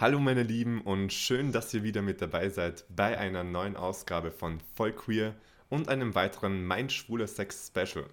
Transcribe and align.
Hallo 0.00 0.18
meine 0.18 0.44
Lieben 0.44 0.80
und 0.80 1.12
schön, 1.12 1.52
dass 1.52 1.74
ihr 1.74 1.82
wieder 1.82 2.00
mit 2.00 2.22
dabei 2.22 2.48
seid 2.48 2.86
bei 2.88 3.18
einer 3.18 3.44
neuen 3.44 3.76
Ausgabe 3.76 4.30
von 4.30 4.58
Voll 4.74 4.92
Queer 4.92 5.34
und 5.68 5.90
einem 5.90 6.14
weiteren 6.14 6.64
Mein 6.64 6.88
schwuler 6.88 7.26
Sex 7.26 7.66
Special. 7.66 8.06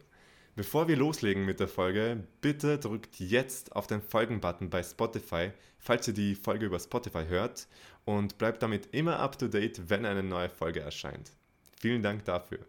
Bevor 0.58 0.90
wir 0.90 0.98
loslegen 0.98 1.46
mit 1.46 1.62
der 1.62 1.70
Folge, 1.70 2.26
bitte 2.42 2.78
drückt 2.78 3.22
jetzt 3.22 3.74
auf 3.74 3.88
den 3.88 4.02
Folgen-Button 4.02 4.70
bei 4.70 4.84
Spotify, 4.84 5.52
falls 5.80 6.06
ihr 6.10 6.14
die 6.14 6.36
Folge 6.36 6.66
über 6.66 6.78
Spotify 6.78 7.24
hört 7.26 7.70
und 8.04 8.38
bleibt 8.38 8.62
damit 8.62 8.88
immer 8.88 9.20
up 9.20 9.40
to 9.40 9.48
date, 9.48 9.90
wenn 9.90 10.06
eine 10.06 10.24
neue 10.24 10.50
Folge 10.50 10.82
erscheint. 10.82 11.32
Vielen 11.80 12.04
Dank 12.04 12.26
dafür. 12.26 12.60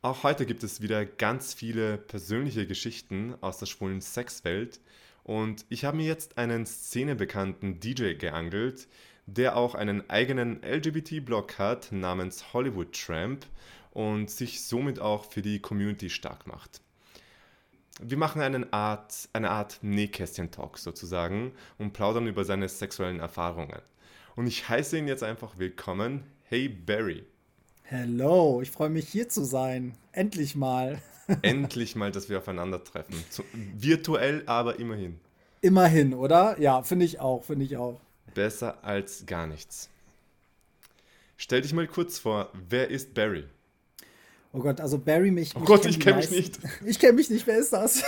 Auch 0.00 0.22
heute 0.22 0.46
gibt 0.46 0.64
es 0.64 0.80
wieder 0.80 1.04
ganz 1.04 1.52
viele 1.52 1.98
persönliche 1.98 2.66
Geschichten 2.66 3.34
aus 3.42 3.58
der 3.58 3.66
schwulen 3.66 4.00
Sexwelt 4.00 4.80
und 5.30 5.64
ich 5.68 5.84
habe 5.84 5.96
mir 5.96 6.06
jetzt 6.06 6.38
einen 6.38 6.66
szenebekannten 6.66 7.78
DJ 7.78 8.14
geangelt, 8.14 8.88
der 9.26 9.56
auch 9.56 9.74
einen 9.74 10.10
eigenen 10.10 10.60
LGBT-Blog 10.62 11.58
hat 11.58 11.92
namens 11.92 12.52
Hollywood 12.52 12.92
Tramp 12.92 13.46
und 13.92 14.30
sich 14.30 14.64
somit 14.64 14.98
auch 14.98 15.24
für 15.24 15.42
die 15.42 15.60
Community 15.60 16.10
stark 16.10 16.46
macht 16.46 16.80
wir 18.02 18.16
machen 18.16 18.40
eine 18.40 18.72
Art, 18.72 19.28
eine 19.32 19.50
Art 19.50 19.78
Nähkästchen-Talk 19.82 20.78
sozusagen 20.78 21.52
und 21.78 21.92
plaudern 21.92 22.26
über 22.26 22.44
seine 22.44 22.68
sexuellen 22.68 23.20
Erfahrungen. 23.20 23.80
Und 24.36 24.46
ich 24.46 24.68
heiße 24.68 24.96
ihn 24.98 25.08
jetzt 25.08 25.22
einfach 25.22 25.58
willkommen. 25.58 26.22
Hey 26.44 26.68
Barry. 26.68 27.24
Hello, 27.82 28.60
ich 28.62 28.70
freue 28.70 28.88
mich 28.88 29.08
hier 29.08 29.28
zu 29.28 29.44
sein. 29.44 29.94
Endlich 30.12 30.56
mal. 30.56 31.00
Endlich 31.42 31.96
mal, 31.96 32.10
dass 32.10 32.28
wir 32.28 32.38
aufeinandertreffen. 32.38 33.14
Zu, 33.30 33.44
virtuell, 33.52 34.42
aber 34.46 34.78
immerhin. 34.78 35.20
Immerhin, 35.60 36.14
oder? 36.14 36.58
Ja, 36.60 36.82
finde 36.82 37.04
ich 37.04 37.20
auch, 37.20 37.44
finde 37.44 37.64
ich 37.64 37.76
auch. 37.76 38.00
Besser 38.34 38.82
als 38.82 39.26
gar 39.26 39.46
nichts. 39.46 39.90
Stell 41.36 41.62
dich 41.62 41.72
mal 41.72 41.86
kurz 41.86 42.18
vor, 42.18 42.50
wer 42.68 42.88
ist 42.88 43.14
Barry? 43.14 43.44
Oh 44.52 44.58
Gott, 44.58 44.80
also 44.80 44.98
Barry 44.98 45.30
mich. 45.30 45.54
Oh 45.54 45.60
Gott, 45.60 45.86
ich 45.86 46.00
kenne 46.00 46.16
mich 46.16 46.30
nicht. 46.30 46.58
Ich 46.84 46.98
kenne 46.98 47.12
mich 47.12 47.30
nicht, 47.30 47.46
wer 47.46 47.58
ist 47.58 47.72
das? 47.72 48.02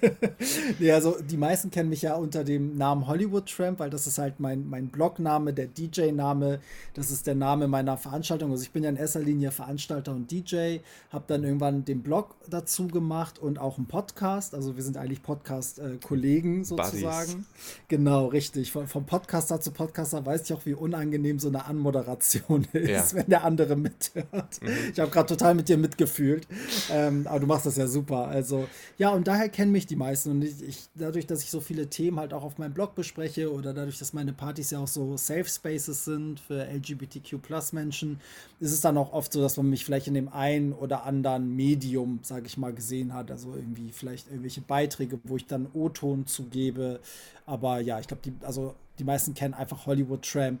nee, 0.78 0.92
also 0.92 1.16
die 1.18 1.38
meisten 1.38 1.70
kennen 1.70 1.88
mich 1.88 2.02
ja 2.02 2.14
unter 2.14 2.44
dem 2.44 2.76
Namen 2.76 3.06
Hollywood 3.06 3.46
Tramp, 3.46 3.78
weil 3.78 3.88
das 3.88 4.06
ist 4.06 4.18
halt 4.18 4.38
mein, 4.38 4.68
mein 4.68 4.88
Blogname, 4.88 5.54
der 5.54 5.66
DJ-Name, 5.66 6.60
das 6.92 7.10
ist 7.10 7.26
der 7.26 7.36
Name 7.36 7.68
meiner 7.68 7.96
Veranstaltung. 7.96 8.50
Also 8.50 8.64
ich 8.64 8.70
bin 8.70 8.82
ja 8.82 8.90
in 8.90 8.96
erster 8.96 9.20
Linie 9.20 9.50
Veranstalter 9.50 10.12
und 10.12 10.30
DJ, 10.30 10.78
habe 11.10 11.24
dann 11.26 11.44
irgendwann 11.44 11.86
den 11.86 12.02
Blog 12.02 12.34
dazu 12.50 12.88
gemacht 12.88 13.38
und 13.38 13.58
auch 13.58 13.78
einen 13.78 13.86
Podcast. 13.86 14.54
Also 14.54 14.76
wir 14.76 14.82
sind 14.82 14.98
eigentlich 14.98 15.22
Podcast-Kollegen 15.22 16.64
sozusagen. 16.64 17.32
Buddies. 17.32 17.46
Genau, 17.88 18.26
richtig. 18.26 18.72
Von, 18.72 18.88
vom 18.88 19.06
Podcaster 19.06 19.58
zu 19.60 19.70
Podcaster 19.70 20.26
weiß 20.26 20.42
ich 20.42 20.52
auch, 20.52 20.66
wie 20.66 20.74
unangenehm 20.74 21.38
so 21.38 21.48
eine 21.48 21.64
Anmoderation 21.64 22.66
ist, 22.72 22.88
ja. 22.90 23.04
wenn 23.12 23.26
der 23.26 23.44
andere 23.44 23.74
mithört. 23.76 24.60
Mhm. 24.60 24.68
Ich 24.92 25.00
habe 25.00 25.10
gerade 25.10 25.28
total 25.28 25.54
mit 25.54 25.68
dir 25.68 25.77
mitgefühlt. 25.78 26.46
Ähm, 26.90 27.26
aber 27.26 27.40
du 27.40 27.46
machst 27.46 27.66
das 27.66 27.76
ja 27.76 27.86
super. 27.86 28.28
Also, 28.28 28.68
ja, 28.98 29.10
und 29.10 29.26
daher 29.26 29.48
kennen 29.48 29.72
mich 29.72 29.86
die 29.86 29.96
meisten. 29.96 30.30
Und 30.30 30.42
ich, 30.42 30.62
ich, 30.62 30.88
dadurch, 30.94 31.26
dass 31.26 31.42
ich 31.42 31.50
so 31.50 31.60
viele 31.60 31.88
Themen 31.88 32.18
halt 32.18 32.32
auch 32.32 32.42
auf 32.42 32.58
meinem 32.58 32.74
Blog 32.74 32.94
bespreche 32.94 33.52
oder 33.52 33.72
dadurch, 33.72 33.98
dass 33.98 34.12
meine 34.12 34.32
Partys 34.32 34.70
ja 34.70 34.80
auch 34.80 34.88
so 34.88 35.16
Safe 35.16 35.44
Spaces 35.44 36.04
sind 36.04 36.40
für 36.40 36.66
LGBTQ-Plus-Menschen, 36.66 38.20
ist 38.60 38.72
es 38.72 38.80
dann 38.80 38.98
auch 38.98 39.12
oft 39.12 39.32
so, 39.32 39.40
dass 39.40 39.56
man 39.56 39.70
mich 39.70 39.84
vielleicht 39.84 40.08
in 40.08 40.14
dem 40.14 40.28
einen 40.28 40.72
oder 40.72 41.04
anderen 41.04 41.54
Medium, 41.54 42.20
sage 42.22 42.46
ich 42.46 42.56
mal, 42.56 42.72
gesehen 42.72 43.14
hat. 43.14 43.30
Also 43.30 43.54
irgendwie 43.54 43.90
vielleicht 43.92 44.28
irgendwelche 44.28 44.60
Beiträge, 44.60 45.18
wo 45.24 45.36
ich 45.36 45.46
dann 45.46 45.68
O-Ton 45.72 46.26
zugebe. 46.26 47.00
Aber 47.46 47.80
ja, 47.80 47.98
ich 48.00 48.06
glaube, 48.06 48.22
die, 48.24 48.32
also 48.44 48.74
die 48.98 49.04
meisten 49.04 49.34
kennen 49.34 49.54
einfach 49.54 49.86
Hollywood 49.86 50.22
Tramp 50.22 50.60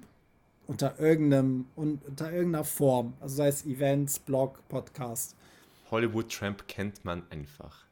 unter 0.68 1.00
irgendeinem, 1.00 1.66
unter 1.74 2.30
irgendeiner 2.30 2.64
Form. 2.64 3.14
Also 3.20 3.36
sei 3.36 3.48
es 3.48 3.66
Events, 3.66 4.18
Blog, 4.20 4.62
Podcast. 4.68 5.34
Hollywood 5.90 6.30
Tramp 6.30 6.68
kennt 6.68 7.04
man 7.04 7.22
einfach. 7.30 7.86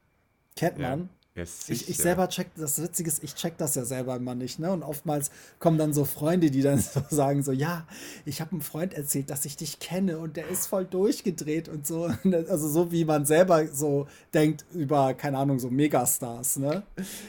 Kennt 0.55 0.78
man? 0.78 1.00
Ja. 1.00 1.09
Yes, 1.09 1.16
ich, 1.37 1.89
ich 1.91 1.97
selber 1.99 2.29
check, 2.29 2.49
das 2.57 2.81
Witzige 2.83 3.09
ist, 3.09 3.23
ich 3.23 3.35
check 3.35 3.59
das 3.59 3.75
ja 3.75 3.85
selber 3.85 4.17
immer 4.17 4.35
nicht, 4.35 4.59
ne? 4.59 4.73
Und 4.73 4.83
oftmals 4.83 5.31
kommen 5.59 5.77
dann 5.77 5.93
so 5.93 6.07
Freunde, 6.07 6.51
die 6.51 6.63
dann 6.63 6.79
so 6.95 7.03
sagen 7.11 7.43
so, 7.43 7.53
ja, 7.53 7.87
ich 8.25 8.41
habe 8.41 8.53
einem 8.53 8.63
Freund 8.63 8.95
erzählt, 8.95 9.29
dass 9.29 9.45
ich 9.45 9.57
dich 9.57 9.79
kenne 9.79 10.19
und 10.19 10.37
der 10.37 10.49
ist 10.49 10.67
voll 10.67 10.85
durchgedreht 10.85 11.69
und 11.69 11.87
so. 11.87 12.11
Also 12.49 12.69
so 12.69 12.93
wie 12.93 13.05
man 13.05 13.25
selber 13.25 13.67
so 13.67 14.07
denkt 14.33 14.65
über, 14.73 15.15
keine 15.15 15.39
Ahnung, 15.39 15.59
so 15.59 15.71
Megastars, 15.71 16.57
ne? 16.57 16.83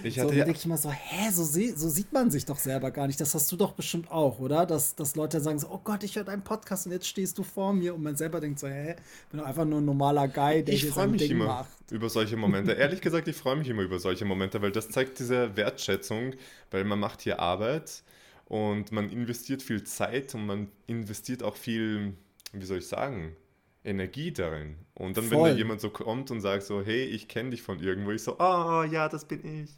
Ich 0.03 0.19
hatte 0.19 0.29
so, 0.29 0.35
ja 0.35 0.45
denke 0.45 0.59
ich 0.59 0.66
immer 0.66 0.78
so, 0.78 0.91
hä, 0.91 1.31
so, 1.31 1.44
so 1.44 1.89
sieht 1.89 2.13
man 2.13 2.29
sich 2.29 2.45
doch 2.45 2.57
selber 2.57 2.91
gar 2.91 3.07
nicht. 3.07 3.19
Das 3.19 3.34
hast 3.34 3.51
du 3.51 3.56
doch 3.56 3.74
bestimmt 3.74 4.12
auch, 4.12 4.39
oder? 4.39 4.66
Dass, 4.66 4.95
dass 4.95 5.16
Leute 5.16 5.39
sagen 5.41 5.59
so, 5.59 5.69
oh 5.69 5.79
Gott, 5.84 6.03
ich 6.03 6.16
höre 6.16 6.24
deinen 6.24 6.44
Podcast 6.44 6.85
und 6.85 6.91
jetzt 6.91 7.07
stehst 7.07 7.38
du 7.38 7.44
vor 7.44 7.74
mir 7.74 7.95
und 7.95 8.03
man 8.03 8.16
selber 8.16 8.39
denkt 8.39 8.59
so, 8.59 8.68
hä, 8.68 8.95
bin 9.31 9.39
doch 9.39 9.47
einfach 9.47 9.66
nur 9.66 9.79
ein 9.81 9.85
normaler 9.85 10.28
Guy, 10.28 10.63
der 10.63 10.75
ich 10.75 10.81
hier 10.84 10.94
sein 10.94 11.13
Ding 11.18 11.31
immer. 11.31 11.45
macht 11.45 11.78
über 11.91 12.09
solche 12.09 12.35
Momente. 12.35 12.74
Ehrlich 12.74 13.01
gesagt, 13.01 13.28
ich 13.28 13.35
freue 13.35 13.56
mich 13.56 13.69
immer 13.69 13.84
über 13.84 13.96
solche 13.99 14.25
Momente, 14.25 14.61
weil 14.61 14.71
das 14.71 14.89
zeigt 14.89 15.19
diese 15.19 15.55
Wertschätzung, 15.55 16.33
weil 16.71 16.83
man 16.83 16.99
macht 16.99 17.21
hier 17.21 17.39
Arbeit 17.39 18.03
und 18.45 18.91
man 18.91 19.09
investiert 19.09 19.61
viel 19.61 19.83
Zeit 19.83 20.33
und 20.35 20.45
man 20.45 20.69
investiert 20.87 21.43
auch 21.43 21.55
viel, 21.55 22.13
wie 22.53 22.65
soll 22.65 22.79
ich 22.79 22.87
sagen, 22.87 23.35
Energie 23.83 24.31
darin. 24.31 24.75
Und 24.93 25.17
dann, 25.17 25.25
Voll. 25.25 25.37
wenn 25.37 25.51
da 25.53 25.57
jemand 25.57 25.81
so 25.81 25.89
kommt 25.89 26.31
und 26.31 26.41
sagt 26.41 26.63
so, 26.63 26.81
hey, 26.81 27.03
ich 27.03 27.27
kenne 27.27 27.51
dich 27.51 27.61
von 27.61 27.79
irgendwo, 27.79 28.11
ich 28.11 28.23
so, 28.23 28.37
oh 28.39 28.83
ja, 28.83 29.07
das 29.09 29.25
bin 29.25 29.63
ich. 29.63 29.71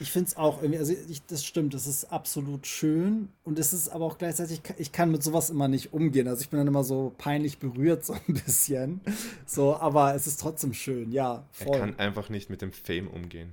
Ich 0.00 0.10
finde 0.10 0.28
es 0.28 0.36
auch 0.36 0.60
irgendwie, 0.60 0.78
also 0.78 0.92
ich, 1.08 1.24
das 1.26 1.44
stimmt, 1.44 1.74
das 1.74 1.86
ist 1.86 2.06
absolut 2.12 2.66
schön 2.66 3.28
und 3.44 3.58
es 3.58 3.72
ist 3.72 3.88
aber 3.88 4.04
auch 4.04 4.18
gleichzeitig, 4.18 4.60
ich 4.78 4.92
kann 4.92 5.10
mit 5.10 5.22
sowas 5.22 5.50
immer 5.50 5.68
nicht 5.68 5.92
umgehen. 5.92 6.26
Also 6.28 6.42
ich 6.42 6.48
bin 6.48 6.58
dann 6.58 6.66
immer 6.66 6.84
so 6.84 7.14
peinlich 7.18 7.58
berührt, 7.58 8.04
so 8.04 8.14
ein 8.14 8.34
bisschen. 8.34 9.00
So, 9.46 9.76
aber 9.76 10.14
es 10.14 10.26
ist 10.26 10.40
trotzdem 10.40 10.74
schön, 10.74 11.12
ja. 11.12 11.44
Voll. 11.52 11.74
Er 11.74 11.80
kann 11.80 11.98
einfach 11.98 12.28
nicht 12.28 12.50
mit 12.50 12.62
dem 12.62 12.72
Fame 12.72 13.08
umgehen. 13.08 13.52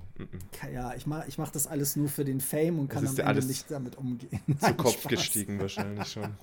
Ja, 0.72 0.94
ich 0.94 1.06
mache 1.06 1.24
ich 1.28 1.38
mach 1.38 1.50
das 1.50 1.66
alles 1.66 1.96
nur 1.96 2.08
für 2.08 2.24
den 2.24 2.40
Fame 2.40 2.78
und 2.78 2.88
kann 2.88 3.06
am 3.06 3.16
Ende 3.16 3.44
nicht 3.46 3.70
damit 3.70 3.96
umgehen. 3.96 4.40
Zu 4.60 4.74
Kopf 4.74 5.00
Spaß. 5.00 5.10
gestiegen 5.10 5.60
wahrscheinlich 5.60 6.08
schon. 6.08 6.36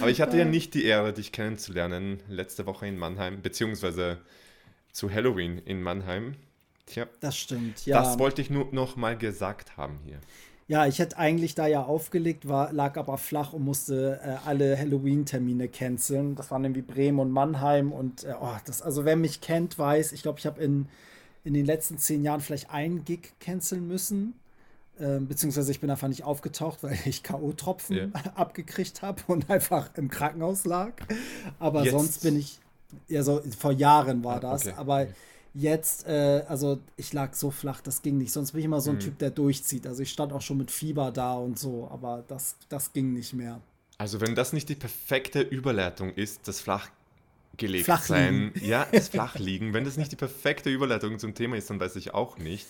Aber 0.00 0.10
ich 0.10 0.20
hatte 0.20 0.38
ja 0.38 0.44
nicht 0.44 0.74
die 0.74 0.84
Ehre, 0.84 1.12
dich 1.12 1.32
kennenzulernen 1.32 2.20
letzte 2.28 2.66
Woche 2.66 2.86
in 2.86 2.98
Mannheim, 2.98 3.42
beziehungsweise 3.42 4.18
zu 4.92 5.10
Halloween 5.10 5.58
in 5.58 5.82
Mannheim. 5.82 6.36
Tja, 6.86 7.06
das 7.20 7.36
stimmt, 7.36 7.86
ja. 7.86 8.02
Das 8.02 8.18
wollte 8.18 8.42
ich 8.42 8.50
nur 8.50 8.72
noch 8.72 8.96
mal 8.96 9.16
gesagt 9.16 9.76
haben 9.76 10.00
hier. 10.04 10.18
Ja, 10.68 10.86
ich 10.86 11.00
hätte 11.00 11.18
eigentlich 11.18 11.54
da 11.54 11.66
ja 11.66 11.82
aufgelegt, 11.82 12.48
war, 12.48 12.72
lag 12.72 12.96
aber 12.96 13.18
flach 13.18 13.52
und 13.52 13.64
musste 13.64 14.20
äh, 14.24 14.48
alle 14.48 14.78
Halloween-Termine 14.78 15.68
canceln. 15.68 16.34
Das 16.34 16.50
waren 16.50 16.64
irgendwie 16.64 16.82
Bremen 16.82 17.18
und 17.18 17.30
Mannheim 17.30 17.92
und 17.92 18.24
äh, 18.24 18.34
oh, 18.40 18.56
das, 18.64 18.80
also 18.80 19.04
wer 19.04 19.16
mich 19.16 19.40
kennt, 19.40 19.78
weiß, 19.78 20.12
ich 20.12 20.22
glaube, 20.22 20.38
ich 20.38 20.46
habe 20.46 20.62
in, 20.62 20.88
in 21.44 21.54
den 21.54 21.66
letzten 21.66 21.98
zehn 21.98 22.24
Jahren 22.24 22.40
vielleicht 22.40 22.70
einen 22.70 23.04
Gig 23.04 23.34
canceln 23.40 23.86
müssen. 23.86 24.34
Äh, 24.98 25.18
beziehungsweise 25.18 25.70
ich 25.72 25.80
bin 25.80 25.90
einfach 25.90 26.08
nicht 26.08 26.24
aufgetaucht, 26.24 26.82
weil 26.82 26.96
ich 27.04 27.22
K.O.-Tropfen 27.22 27.94
yeah. 27.94 28.08
abgekriegt 28.34 29.02
habe 29.02 29.20
und 29.26 29.50
einfach 29.50 29.90
im 29.96 30.08
Krankenhaus 30.08 30.64
lag. 30.64 30.92
Aber 31.58 31.82
Jetzt. 31.82 31.92
sonst 31.92 32.22
bin 32.22 32.38
ich, 32.38 32.60
ja, 33.08 33.22
so 33.22 33.42
vor 33.58 33.72
Jahren 33.72 34.22
war 34.22 34.36
ah, 34.36 34.40
das. 34.40 34.66
Okay. 34.66 34.74
Aber 34.76 35.02
okay 35.02 35.12
Jetzt, 35.54 36.06
äh, 36.06 36.44
also 36.48 36.80
ich 36.96 37.12
lag 37.12 37.34
so 37.34 37.50
flach, 37.50 37.82
das 37.82 38.00
ging 38.00 38.16
nicht. 38.16 38.32
Sonst 38.32 38.52
bin 38.52 38.60
ich 38.60 38.64
immer 38.64 38.80
so 38.80 38.90
ein 38.90 38.96
mhm. 38.96 39.00
Typ, 39.00 39.18
der 39.18 39.30
durchzieht. 39.30 39.86
Also 39.86 40.02
ich 40.02 40.10
stand 40.10 40.32
auch 40.32 40.40
schon 40.40 40.56
mit 40.56 40.70
Fieber 40.70 41.10
da 41.10 41.34
und 41.34 41.58
so, 41.58 41.88
aber 41.90 42.24
das, 42.26 42.56
das 42.68 42.92
ging 42.92 43.12
nicht 43.12 43.34
mehr. 43.34 43.60
Also 43.98 44.20
wenn 44.20 44.34
das 44.34 44.52
nicht 44.52 44.68
die 44.68 44.74
perfekte 44.74 45.42
Überleitung 45.42 46.14
ist, 46.14 46.48
das 46.48 46.60
flachgelegt 46.60 47.84
flach 47.84 48.02
sein, 48.02 48.52
ja, 48.60 48.86
das 48.90 49.08
Flachliegen, 49.10 49.74
wenn 49.74 49.84
das 49.84 49.96
nicht 49.98 50.10
die 50.10 50.16
perfekte 50.16 50.70
Überleitung 50.70 51.18
zum 51.18 51.34
Thema 51.34 51.56
ist, 51.56 51.68
dann 51.68 51.78
weiß 51.78 51.96
ich 51.96 52.14
auch 52.14 52.38
nicht. 52.38 52.66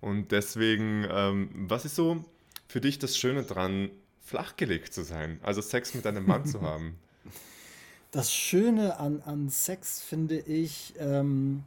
Und 0.00 0.32
deswegen, 0.32 1.06
ähm, 1.10 1.50
was 1.54 1.84
ist 1.84 1.94
so 1.94 2.24
für 2.66 2.80
dich 2.80 2.98
das 2.98 3.18
Schöne 3.18 3.42
dran, 3.42 3.90
flachgelegt 4.22 4.94
zu 4.94 5.02
sein? 5.02 5.38
Also 5.42 5.60
Sex 5.60 5.94
mit 5.94 6.06
einem 6.06 6.26
Mann 6.26 6.46
zu 6.46 6.62
haben? 6.62 6.96
Das 8.10 8.32
Schöne 8.32 8.98
an, 8.98 9.22
an 9.22 9.48
Sex 9.50 10.00
finde 10.00 10.38
ich, 10.38 10.94
ähm, 10.98 11.64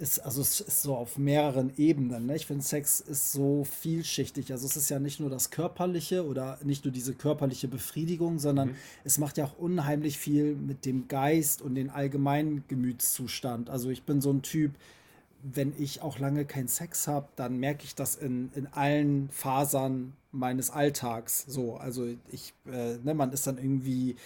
ist, 0.00 0.18
also 0.20 0.40
es 0.40 0.60
ist 0.60 0.82
so 0.82 0.96
auf 0.96 1.18
mehreren 1.18 1.72
Ebenen. 1.76 2.26
Ne? 2.26 2.36
Ich 2.36 2.46
finde, 2.46 2.64
Sex 2.64 3.00
ist 3.00 3.32
so 3.32 3.64
vielschichtig. 3.64 4.50
Also 4.50 4.66
es 4.66 4.76
ist 4.76 4.88
ja 4.88 4.98
nicht 4.98 5.20
nur 5.20 5.28
das 5.28 5.50
Körperliche 5.50 6.26
oder 6.26 6.58
nicht 6.64 6.84
nur 6.84 6.92
diese 6.92 7.14
körperliche 7.14 7.68
Befriedigung, 7.68 8.38
sondern 8.38 8.70
mhm. 8.70 8.74
es 9.04 9.18
macht 9.18 9.36
ja 9.36 9.44
auch 9.44 9.58
unheimlich 9.58 10.18
viel 10.18 10.54
mit 10.54 10.86
dem 10.86 11.06
Geist 11.08 11.60
und 11.60 11.74
den 11.74 11.90
allgemeinen 11.90 12.64
Gemütszustand. 12.68 13.68
Also 13.68 13.90
ich 13.90 14.04
bin 14.04 14.20
so 14.20 14.32
ein 14.32 14.42
Typ, 14.42 14.72
wenn 15.42 15.74
ich 15.78 16.02
auch 16.02 16.18
lange 16.18 16.44
keinen 16.44 16.68
Sex 16.68 17.06
habe, 17.06 17.28
dann 17.36 17.58
merke 17.58 17.84
ich 17.84 17.94
das 17.94 18.16
in, 18.16 18.50
in 18.54 18.66
allen 18.68 19.28
Fasern 19.30 20.14
meines 20.32 20.70
Alltags 20.70 21.44
so. 21.46 21.76
Also 21.76 22.06
ich, 22.30 22.54
äh, 22.66 22.96
ne, 23.02 23.14
man 23.14 23.32
ist 23.32 23.46
dann 23.46 23.58
irgendwie 23.58 24.16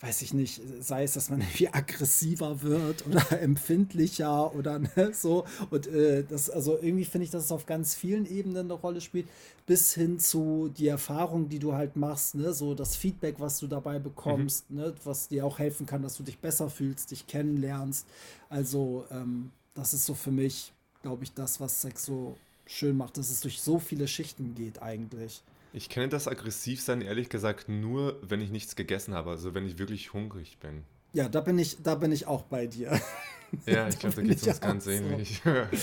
weiß 0.00 0.22
ich 0.22 0.34
nicht, 0.34 0.60
sei 0.80 1.04
es, 1.04 1.14
dass 1.14 1.30
man 1.30 1.40
irgendwie 1.42 1.68
aggressiver 1.68 2.62
wird 2.62 3.06
oder 3.06 3.24
empfindlicher 3.40 4.54
oder 4.54 4.78
ne, 4.78 5.12
so. 5.12 5.44
Und 5.70 5.86
äh, 5.86 6.24
das, 6.24 6.50
also 6.50 6.76
irgendwie 6.76 7.04
finde 7.04 7.24
ich, 7.24 7.30
dass 7.30 7.44
es 7.44 7.52
auf 7.52 7.66
ganz 7.66 7.94
vielen 7.94 8.26
Ebenen 8.26 8.66
eine 8.66 8.74
Rolle 8.74 9.00
spielt, 9.00 9.28
bis 9.66 9.94
hin 9.94 10.18
zu 10.18 10.70
die 10.76 10.88
Erfahrung, 10.88 11.48
die 11.48 11.58
du 11.58 11.72
halt 11.72 11.96
machst, 11.96 12.34
ne, 12.34 12.52
so 12.52 12.74
das 12.74 12.96
Feedback, 12.96 13.36
was 13.38 13.58
du 13.58 13.66
dabei 13.66 13.98
bekommst, 13.98 14.70
mhm. 14.70 14.76
ne, 14.76 14.94
was 15.04 15.28
dir 15.28 15.44
auch 15.44 15.58
helfen 15.58 15.86
kann, 15.86 16.02
dass 16.02 16.16
du 16.16 16.22
dich 16.22 16.38
besser 16.38 16.70
fühlst, 16.70 17.10
dich 17.10 17.26
kennenlernst. 17.26 18.06
Also, 18.48 19.04
ähm, 19.10 19.50
das 19.74 19.92
ist 19.92 20.06
so 20.06 20.14
für 20.14 20.30
mich, 20.30 20.72
glaube 21.02 21.24
ich, 21.24 21.32
das, 21.32 21.60
was 21.60 21.82
Sex 21.82 22.04
so 22.04 22.36
schön 22.66 22.96
macht, 22.96 23.16
dass 23.16 23.30
es 23.30 23.40
durch 23.40 23.60
so 23.60 23.78
viele 23.78 24.08
Schichten 24.08 24.54
geht 24.54 24.82
eigentlich. 24.82 25.42
Ich 25.76 25.90
kenne 25.90 26.08
das 26.08 26.26
Aggressivsein 26.26 27.02
ehrlich 27.02 27.28
gesagt 27.28 27.68
nur, 27.68 28.18
wenn 28.22 28.40
ich 28.40 28.50
nichts 28.50 28.76
gegessen 28.76 29.12
habe, 29.12 29.28
also 29.28 29.52
wenn 29.52 29.66
ich 29.66 29.76
wirklich 29.76 30.14
hungrig 30.14 30.56
bin. 30.58 30.84
Ja, 31.12 31.28
da 31.28 31.42
bin 31.42 31.58
ich, 31.58 31.82
da 31.82 31.96
bin 31.96 32.12
ich 32.12 32.26
auch 32.26 32.44
bei 32.44 32.66
dir. 32.66 32.98
Ja, 33.64 33.88
ich 33.88 33.98
glaube, 33.98 34.16
da 34.16 34.22
geht 34.22 34.36
es 34.38 34.46
uns 34.46 34.60
ganz 34.60 34.86
ähnlich. 34.86 35.42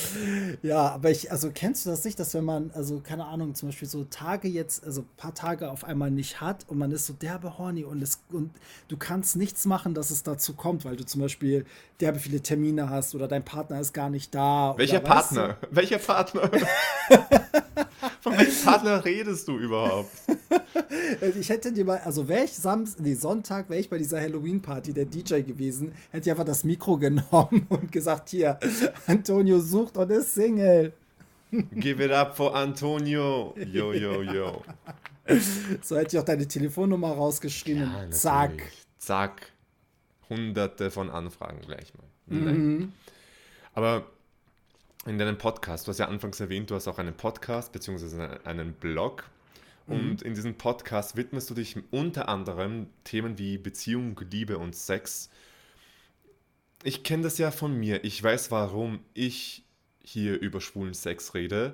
ja, 0.62 0.89
aber 0.89 1.12
ich, 1.12 1.31
also 1.31 1.51
kennst 1.54 1.86
du 1.86 1.89
das 1.89 2.04
nicht, 2.04 2.19
dass 2.19 2.33
wenn 2.33 2.44
man, 2.44 2.71
also 2.74 3.00
keine 3.00 3.25
Ahnung, 3.25 3.56
zum 3.56 3.69
Beispiel 3.69 3.88
so 3.88 4.04
Tage 4.06 4.48
jetzt, 4.48 4.86
also 4.86 5.01
ein 5.01 5.07
paar 5.18 5.33
Tage 5.33 5.69
auf 5.69 5.83
einmal 5.83 6.12
nicht 6.12 6.42
hat 6.42 6.65
und 6.68 6.77
man 6.77 6.92
ist 6.92 7.06
so 7.06 7.13
derbe 7.13 7.57
horny 7.57 7.83
und, 7.83 8.01
es, 8.01 8.21
und 8.31 8.51
du 8.88 8.98
kannst 8.98 9.36
nichts 9.36 9.65
machen, 9.65 9.94
dass 9.94 10.12
es 10.12 10.24
dazu 10.24 10.54
kommt, 10.54 10.86
weil 10.86 10.95
du 10.95 11.06
zum 11.06 11.21
Beispiel 11.21 11.65
derbe 12.00 12.19
viele 12.19 12.42
Termine 12.42 12.89
hast 12.89 13.15
oder 13.15 13.27
dein 13.27 13.45
Partner 13.45 13.80
ist 13.80 13.94
gar 13.94 14.10
nicht 14.10 14.33
da. 14.36 14.74
Welcher 14.77 14.98
oder, 14.98 15.07
Partner? 15.07 15.57
Du? 15.62 15.68
Welcher 15.75 16.00
Partner? 16.00 16.51
Von 18.21 18.38
welchem 18.38 18.63
Partner 18.63 19.04
redest 19.04 19.50
du 19.50 19.57
überhaupt? 19.57 20.10
ich 21.38 21.50
hätte 21.50 21.74
dir 21.74 21.83
mal, 21.83 22.00
also 22.00 22.27
wäre 22.30 22.45
ich 22.45 22.54
Samstag, 22.54 23.04
nee, 23.04 23.15
Sonntag, 23.15 23.69
wäre 23.69 23.81
ich 23.81 23.89
bei 23.89 23.98
dieser 23.98 24.21
Halloween-Party 24.21 24.94
der 24.94 25.06
DJ 25.06 25.42
gewesen, 25.42 25.92
hätte 26.12 26.30
ich 26.30 26.31
einfach 26.31 26.45
das 26.45 26.63
Mikro 26.63 26.98
genommen 26.98 27.52
und 27.69 27.91
gesagt, 27.91 28.29
hier, 28.29 28.59
Antonio 29.07 29.59
sucht 29.59 29.97
und 29.97 30.09
ist 30.11 30.33
Single. 30.33 30.94
Give 31.51 32.03
it 32.03 32.11
up 32.11 32.35
for 32.35 32.55
Antonio. 32.55 33.53
Yo, 33.71 33.94
yo, 33.94 34.23
yo. 34.23 34.63
So 35.81 35.95
hätte 35.97 36.15
ich 36.15 36.21
auch 36.21 36.25
deine 36.25 36.47
Telefonnummer 36.47 37.11
rausgeschrieben. 37.11 37.83
Ja, 37.83 38.09
zack. 38.09 38.71
Zack. 38.97 39.51
Hunderte 40.29 40.89
von 40.89 41.09
Anfragen 41.09 41.61
gleich 41.61 41.94
mal. 41.94 42.07
Mhm. 42.38 42.94
Aber 43.73 44.07
in 45.05 45.17
deinem 45.17 45.38
Podcast, 45.38 45.85
du 45.85 45.89
hast 45.89 46.00
ja 46.00 46.07
anfangs 46.07 46.39
erwähnt, 46.39 46.71
du 46.71 46.75
hast 46.75 46.88
auch 46.88 46.97
einen 46.97 47.13
Podcast 47.13 47.71
bzw. 47.71 48.38
einen 48.45 48.73
Blog. 48.73 49.25
Und 49.85 50.21
mhm. 50.21 50.27
in 50.27 50.33
diesem 50.33 50.55
Podcast 50.55 51.17
widmest 51.17 51.50
du 51.50 51.53
dich 51.53 51.75
unter 51.91 52.29
anderem 52.29 52.88
Themen 53.03 53.38
wie 53.38 53.57
Beziehung, 53.57 54.19
Liebe 54.31 54.57
und 54.57 54.75
Sex. 54.75 55.29
Ich 56.83 57.03
kenne 57.03 57.24
das 57.24 57.38
ja 57.38 57.51
von 57.51 57.74
mir. 57.74 58.03
Ich 58.03 58.21
weiß, 58.21 58.51
warum 58.51 59.00
ich 59.13 59.63
hier 60.03 60.39
über 60.39 60.62
schwulen 60.62 60.94
Sex 60.94 61.33
rede. 61.33 61.74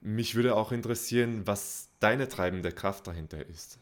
Mich 0.00 0.36
würde 0.36 0.54
auch 0.54 0.70
interessieren, 0.70 1.46
was 1.46 1.88
deine 1.98 2.28
treibende 2.28 2.70
Kraft 2.70 3.06
dahinter 3.06 3.44
ist. 3.46 3.78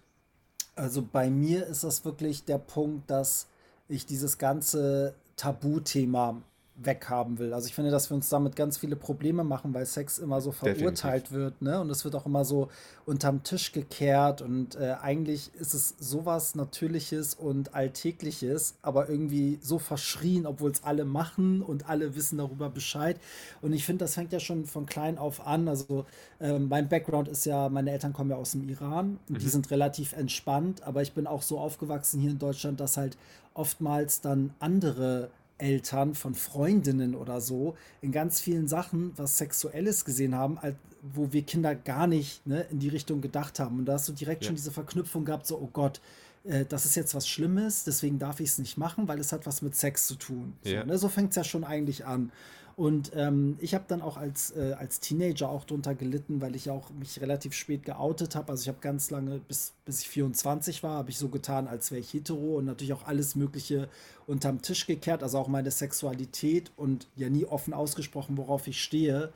Also 0.75 1.03
bei 1.03 1.31
mir 1.31 1.67
ist 1.67 1.85
das 1.85 2.05
wirklich 2.05 2.45
der 2.45 2.59
Punkt, 2.59 3.11
dass 3.11 3.49
ich 3.89 4.07
dieses 4.07 4.39
ganze 4.39 5.15
Tabuthema 5.37 6.43
weghaben 6.79 7.39
will. 7.39 7.55
Also 7.55 7.69
ich 7.69 7.75
finde, 7.75 7.91
dass 7.91 8.11
wir 8.11 8.15
uns 8.15 8.29
damit 8.29 8.55
ganz 8.55 8.77
viele 8.77 8.97
Probleme 8.97 9.45
machen, 9.45 9.73
weil 9.73 9.87
Sex 9.87 10.19
immer 10.19 10.41
so 10.41 10.53
verurteilt 10.53 11.27
Definitiv. 11.27 11.33
wird, 11.33 11.63
ne? 11.63 11.81
Und 11.81 11.91
es 11.91 12.05
wird 12.05 12.15
auch 12.15 12.27
immer 12.27 12.45
so 12.45 12.69
unterm 13.07 13.43
Tisch 13.43 13.73
gekehrt 13.73 14.43
und 14.43 14.77
äh, 14.77 14.97
eigentlich 15.01 15.55
ist 15.55 15.75
es 15.75 15.95
sowas 15.99 16.55
Natürliches 16.55 17.35
und 17.35 17.75
Alltägliches, 17.75 18.75
aber 18.83 19.09
irgendwie 19.09 19.59
so 19.63 19.79
verschrien, 19.79 20.47
obwohl 20.47 20.71
es 20.71 20.85
alle 20.85 21.05
machen 21.05 21.63
und 21.63 21.89
alle 21.89 22.15
wissen 22.15 22.39
darüber 22.39 22.69
Bescheid. 22.69 23.19
Und 23.63 23.73
ich 23.73 23.87
finde, 23.87 24.05
das 24.05 24.15
fängt 24.15 24.33
ja 24.33 24.41
schon 24.41 24.67
von 24.67 24.85
klein 24.85 25.17
auf 25.17 25.47
an. 25.47 25.69
Also 25.69 26.05
äh, 26.41 26.59
mein 26.59 26.89
Background 26.89 27.29
ist 27.29 27.47
ja, 27.47 27.69
meine 27.71 27.91
Eltern 27.91 28.13
kommen 28.13 28.31
ja 28.31 28.37
aus 28.37 28.53
dem 28.53 28.69
Iran 28.69 29.19
und 29.29 29.37
mhm. 29.37 29.39
die 29.39 29.49
sind 29.49 29.71
relativ 29.71 30.13
entspannt, 30.13 30.83
aber 30.83 31.01
ich 31.01 31.13
bin 31.13 31.27
auch 31.27 31.43
so 31.43 31.59
aufgewachsen 31.59 32.21
hier 32.21 32.31
in 32.31 32.39
Deutschland, 32.39 32.81
dass 32.81 32.97
halt 32.97 33.17
oftmals 33.55 34.21
dann 34.21 34.53
andere 34.61 35.31
Eltern 35.59 36.15
von 36.15 36.35
Freundinnen 36.35 37.15
oder 37.15 37.41
so 37.41 37.77
in 38.03 38.13
ganz 38.13 38.41
vielen 38.41 38.69
Sachen 38.69 39.13
was 39.17 39.39
Sexuelles 39.39 40.05
gesehen 40.05 40.35
haben, 40.35 40.59
wo 41.03 41.33
wir 41.33 41.43
Kinder 41.43 41.75
gar 41.75 42.07
nicht 42.07 42.47
ne, 42.47 42.67
in 42.71 42.79
die 42.79 42.89
Richtung 42.89 43.21
gedacht 43.21 43.59
haben. 43.59 43.79
Und 43.79 43.87
da 43.87 43.95
hast 43.95 44.09
du 44.09 44.13
direkt 44.13 44.43
ja. 44.43 44.49
schon 44.49 44.57
diese 44.57 44.71
Verknüpfung 44.71 45.25
gehabt, 45.25 45.47
so, 45.47 45.59
oh 45.59 45.71
Gott, 45.73 46.01
äh, 46.45 46.65
das 46.65 46.85
ist 46.85 46.95
jetzt 46.95 47.15
was 47.15 47.29
Schlimmes, 47.29 47.85
deswegen 47.85 48.19
darf 48.19 48.41
ich 48.41 48.51
es 48.51 48.59
nicht 48.59 48.77
machen, 48.77 49.09
weil 49.09 49.19
es 49.19 49.33
hat 49.33 49.47
was 49.47 49.63
mit 49.63 49.75
Sex 49.77 50.07
zu 50.07 50.17
tun. 50.17 50.55
Ja. 50.65 50.81
So, 50.81 50.87
ne, 50.87 50.99
so 50.99 51.09
fängt 51.09 51.31
es 51.31 51.37
ja 51.37 51.45
schon 51.45 51.65
eigentlich 51.65 52.05
an. 52.07 52.33
Und 52.77 53.13
ähm, 53.15 53.57
ich 53.59 53.75
habe 53.75 53.87
dann 53.89 54.03
auch 54.03 54.19
als, 54.19 54.51
äh, 54.55 54.75
als 54.79 55.01
Teenager 55.01 55.49
auch 55.49 55.65
drunter 55.65 55.95
gelitten, 55.95 56.43
weil 56.43 56.55
ich 56.55 56.69
auch 56.69 56.91
mich 56.91 57.23
relativ 57.23 57.55
spät 57.55 57.85
geoutet 57.85 58.37
habe. 58.37 58.51
Also 58.51 58.63
ich 58.63 58.69
habe 58.69 58.81
ganz 58.83 59.11
lange, 59.11 59.39
bis, 59.39 59.73
bis 59.87 60.03
ich 60.03 60.11
24 60.11 60.83
war, 60.83 60.99
habe 60.99 61.09
ich 61.09 61.17
so 61.17 61.31
getan, 61.31 61.69
als 61.69 61.91
wäre 61.91 62.03
ich 62.03 62.13
hetero 62.13 62.59
und 62.59 62.67
natürlich 62.67 62.93
auch 62.93 63.07
alles 63.07 63.35
Mögliche 63.35 63.89
unterm 64.27 64.61
Tisch 64.61 64.87
gekehrt, 64.87 65.23
also 65.23 65.39
auch 65.39 65.49
meine 65.49 65.71
Sexualität 65.71 66.71
und 66.77 67.09
ja 67.17 67.31
nie 67.31 67.47
offen 67.47 67.73
ausgesprochen, 67.73 68.37
worauf 68.37 68.67
ich 68.67 68.83
stehe. 68.83 69.33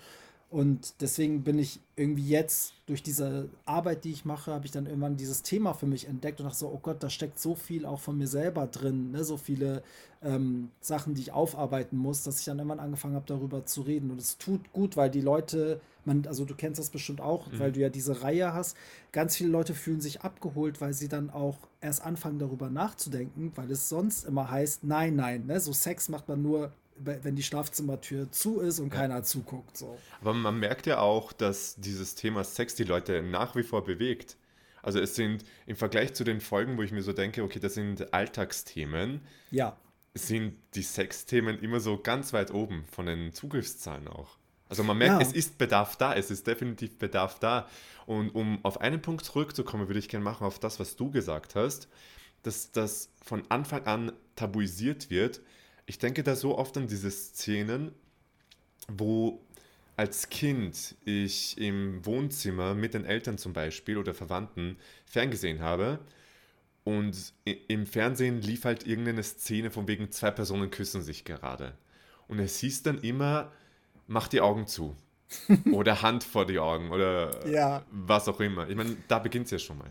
Und 0.50 1.00
deswegen 1.00 1.44
bin 1.44 1.60
ich 1.60 1.78
irgendwie 1.94 2.28
jetzt 2.28 2.74
durch 2.86 3.04
diese 3.04 3.48
Arbeit, 3.66 4.02
die 4.02 4.10
ich 4.10 4.24
mache, 4.24 4.52
habe 4.52 4.66
ich 4.66 4.72
dann 4.72 4.86
irgendwann 4.86 5.16
dieses 5.16 5.42
Thema 5.42 5.74
für 5.74 5.86
mich 5.86 6.08
entdeckt 6.08 6.40
und 6.40 6.46
dachte 6.46 6.58
so, 6.58 6.68
oh 6.68 6.80
Gott, 6.82 7.04
da 7.04 7.08
steckt 7.08 7.38
so 7.38 7.54
viel 7.54 7.86
auch 7.86 8.00
von 8.00 8.18
mir 8.18 8.26
selber 8.26 8.66
drin, 8.66 9.12
ne? 9.12 9.22
so 9.22 9.36
viele 9.36 9.84
ähm, 10.22 10.72
Sachen, 10.80 11.14
die 11.14 11.20
ich 11.20 11.32
aufarbeiten 11.32 11.96
muss, 11.96 12.24
dass 12.24 12.40
ich 12.40 12.46
dann 12.46 12.58
irgendwann 12.58 12.80
angefangen 12.80 13.14
habe, 13.14 13.26
darüber 13.28 13.64
zu 13.64 13.82
reden. 13.82 14.10
Und 14.10 14.20
es 14.20 14.38
tut 14.38 14.72
gut, 14.72 14.96
weil 14.96 15.08
die 15.08 15.20
Leute, 15.20 15.80
man, 16.04 16.26
also 16.26 16.44
du 16.44 16.56
kennst 16.56 16.80
das 16.80 16.90
bestimmt 16.90 17.20
auch, 17.20 17.46
mhm. 17.46 17.60
weil 17.60 17.70
du 17.70 17.78
ja 17.78 17.88
diese 17.88 18.22
Reihe 18.22 18.52
hast, 18.52 18.76
ganz 19.12 19.36
viele 19.36 19.50
Leute 19.50 19.74
fühlen 19.74 20.00
sich 20.00 20.22
abgeholt, 20.22 20.80
weil 20.80 20.94
sie 20.94 21.06
dann 21.06 21.30
auch 21.30 21.58
erst 21.80 22.04
anfangen, 22.04 22.40
darüber 22.40 22.70
nachzudenken, 22.70 23.52
weil 23.54 23.70
es 23.70 23.88
sonst 23.88 24.24
immer 24.24 24.50
heißt, 24.50 24.82
nein, 24.82 25.14
nein, 25.14 25.46
ne? 25.46 25.60
so 25.60 25.72
Sex 25.72 26.08
macht 26.08 26.28
man 26.28 26.42
nur 26.42 26.72
wenn 27.04 27.36
die 27.36 27.42
Schlafzimmertür 27.42 28.30
zu 28.30 28.60
ist 28.60 28.78
und 28.78 28.92
ja. 28.92 29.00
keiner 29.00 29.22
zuguckt. 29.22 29.76
So. 29.76 29.98
Aber 30.20 30.34
man 30.34 30.58
merkt 30.58 30.86
ja 30.86 30.98
auch, 30.98 31.32
dass 31.32 31.76
dieses 31.76 32.14
Thema 32.14 32.44
Sex 32.44 32.74
die 32.74 32.84
Leute 32.84 33.22
nach 33.22 33.56
wie 33.56 33.62
vor 33.62 33.84
bewegt. 33.84 34.36
Also 34.82 34.98
es 34.98 35.14
sind 35.14 35.44
im 35.66 35.76
Vergleich 35.76 36.14
zu 36.14 36.24
den 36.24 36.40
Folgen, 36.40 36.78
wo 36.78 36.82
ich 36.82 36.92
mir 36.92 37.02
so 37.02 37.12
denke, 37.12 37.42
okay, 37.42 37.60
das 37.60 37.74
sind 37.74 38.12
Alltagsthemen, 38.14 39.20
ja. 39.50 39.76
sind 40.14 40.56
die 40.74 40.82
Sexthemen 40.82 41.58
immer 41.60 41.80
so 41.80 41.98
ganz 41.98 42.32
weit 42.32 42.52
oben 42.52 42.84
von 42.90 43.06
den 43.06 43.32
Zugriffszahlen 43.32 44.08
auch. 44.08 44.38
Also 44.70 44.84
man 44.84 44.96
merkt, 44.98 45.20
ja. 45.20 45.26
es 45.26 45.32
ist 45.32 45.58
Bedarf 45.58 45.96
da, 45.96 46.14
es 46.14 46.30
ist 46.30 46.46
definitiv 46.46 46.96
Bedarf 46.96 47.40
da. 47.40 47.68
Und 48.06 48.30
um 48.30 48.64
auf 48.64 48.80
einen 48.80 49.02
Punkt 49.02 49.24
zurückzukommen, 49.24 49.88
würde 49.88 49.98
ich 49.98 50.08
gerne 50.08 50.24
machen 50.24 50.46
auf 50.46 50.60
das, 50.60 50.78
was 50.78 50.96
du 50.96 51.10
gesagt 51.10 51.56
hast, 51.56 51.88
dass 52.42 52.70
das 52.70 53.10
von 53.22 53.42
Anfang 53.48 53.84
an 53.86 54.12
tabuisiert 54.36 55.10
wird, 55.10 55.40
ich 55.90 55.98
denke 55.98 56.22
da 56.22 56.36
so 56.36 56.56
oft 56.56 56.76
an 56.76 56.86
diese 56.86 57.10
Szenen, 57.10 57.90
wo 58.86 59.44
als 59.96 60.28
Kind 60.28 60.94
ich 61.04 61.58
im 61.58 62.06
Wohnzimmer 62.06 62.74
mit 62.74 62.94
den 62.94 63.04
Eltern 63.04 63.38
zum 63.38 63.52
Beispiel 63.52 63.98
oder 63.98 64.14
Verwandten 64.14 64.76
ferngesehen 65.04 65.60
habe 65.60 65.98
und 66.84 67.32
im 67.44 67.86
Fernsehen 67.86 68.40
lief 68.40 68.66
halt 68.66 68.86
irgendeine 68.86 69.24
Szene 69.24 69.72
von 69.72 69.88
wegen 69.88 70.12
zwei 70.12 70.30
Personen 70.30 70.70
küssen 70.70 71.02
sich 71.02 71.24
gerade. 71.24 71.76
Und 72.28 72.38
es 72.38 72.60
hieß 72.60 72.84
dann 72.84 73.00
immer, 73.00 73.50
mach 74.06 74.28
die 74.28 74.40
Augen 74.40 74.68
zu. 74.68 74.96
oder 75.72 76.02
Hand 76.02 76.22
vor 76.22 76.46
die 76.46 76.60
Augen 76.60 76.92
oder 76.92 77.48
ja. 77.48 77.84
was 77.90 78.28
auch 78.28 78.38
immer. 78.38 78.68
Ich 78.68 78.76
meine, 78.76 78.96
da 79.08 79.18
beginnt 79.18 79.46
es 79.46 79.50
ja 79.50 79.58
schon 79.58 79.78
mal. 79.78 79.90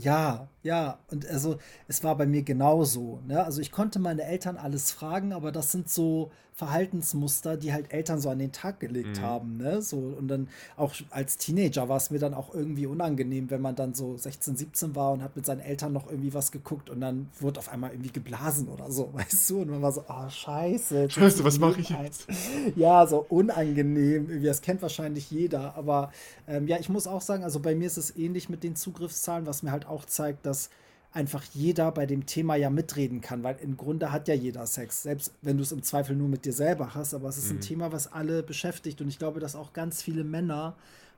Ja, 0.00 0.48
ja, 0.62 0.98
und 1.10 1.26
also 1.26 1.58
es 1.88 2.04
war 2.04 2.16
bei 2.16 2.26
mir 2.26 2.42
genauso. 2.42 3.20
Ne? 3.26 3.42
Also 3.44 3.60
ich 3.60 3.72
konnte 3.72 3.98
meine 3.98 4.22
Eltern 4.22 4.56
alles 4.56 4.92
fragen, 4.92 5.32
aber 5.32 5.50
das 5.50 5.72
sind 5.72 5.88
so 5.90 6.30
Verhaltensmuster, 6.58 7.56
die 7.56 7.72
halt 7.72 7.92
Eltern 7.92 8.20
so 8.20 8.30
an 8.30 8.40
den 8.40 8.50
Tag 8.50 8.80
gelegt 8.80 9.18
mhm. 9.18 9.22
haben. 9.22 9.56
Ne? 9.58 9.80
So, 9.80 9.96
und 9.96 10.26
dann 10.26 10.48
auch 10.76 10.92
als 11.10 11.38
Teenager 11.38 11.88
war 11.88 11.98
es 11.98 12.10
mir 12.10 12.18
dann 12.18 12.34
auch 12.34 12.52
irgendwie 12.52 12.86
unangenehm, 12.86 13.48
wenn 13.48 13.62
man 13.62 13.76
dann 13.76 13.94
so 13.94 14.16
16, 14.16 14.56
17 14.56 14.96
war 14.96 15.12
und 15.12 15.22
hat 15.22 15.36
mit 15.36 15.46
seinen 15.46 15.60
Eltern 15.60 15.92
noch 15.92 16.10
irgendwie 16.10 16.34
was 16.34 16.50
geguckt 16.50 16.90
und 16.90 17.00
dann 17.00 17.28
wurde 17.38 17.60
auf 17.60 17.68
einmal 17.68 17.92
irgendwie 17.92 18.10
geblasen 18.10 18.66
oder 18.66 18.90
so, 18.90 19.10
weißt 19.12 19.50
du? 19.50 19.60
Und 19.60 19.70
man 19.70 19.82
war 19.82 19.92
so, 19.92 20.02
oh 20.08 20.28
scheiße. 20.28 21.08
Scheiße, 21.08 21.44
was 21.44 21.60
mache 21.60 21.80
ich 21.80 21.90
jetzt? 21.90 22.26
Ja, 22.74 23.06
so 23.06 23.24
unangenehm. 23.28 24.42
Das 24.42 24.60
kennt 24.60 24.82
wahrscheinlich 24.82 25.30
jeder. 25.30 25.76
Aber 25.76 26.10
ähm, 26.48 26.66
ja, 26.66 26.78
ich 26.80 26.88
muss 26.88 27.06
auch 27.06 27.22
sagen, 27.22 27.44
also 27.44 27.60
bei 27.60 27.76
mir 27.76 27.86
ist 27.86 27.98
es 27.98 28.16
ähnlich 28.16 28.48
mit 28.48 28.64
den 28.64 28.74
Zugriffszahlen, 28.74 29.46
was 29.46 29.62
mir 29.62 29.70
halt 29.70 29.86
auch 29.86 30.06
zeigt, 30.06 30.44
dass 30.44 30.70
einfach 31.12 31.42
jeder 31.54 31.90
bei 31.90 32.06
dem 32.06 32.26
Thema 32.26 32.56
ja 32.56 32.70
mitreden 32.70 33.20
kann, 33.20 33.42
weil 33.42 33.56
im 33.62 33.76
Grunde 33.76 34.12
hat 34.12 34.28
ja 34.28 34.34
jeder 34.34 34.66
Sex, 34.66 35.02
selbst 35.02 35.32
wenn 35.42 35.56
du 35.56 35.62
es 35.62 35.72
im 35.72 35.82
Zweifel 35.82 36.14
nur 36.14 36.28
mit 36.28 36.44
dir 36.44 36.52
selber 36.52 36.94
hast, 36.94 37.14
aber 37.14 37.28
es 37.28 37.38
ist 37.38 37.50
mhm. 37.50 37.58
ein 37.58 37.60
Thema, 37.60 37.92
was 37.92 38.12
alle 38.12 38.42
beschäftigt 38.42 39.00
und 39.00 39.08
ich 39.08 39.18
glaube, 39.18 39.40
dass 39.40 39.56
auch 39.56 39.72
ganz 39.72 40.02
viele 40.02 40.24
Männer 40.24 40.76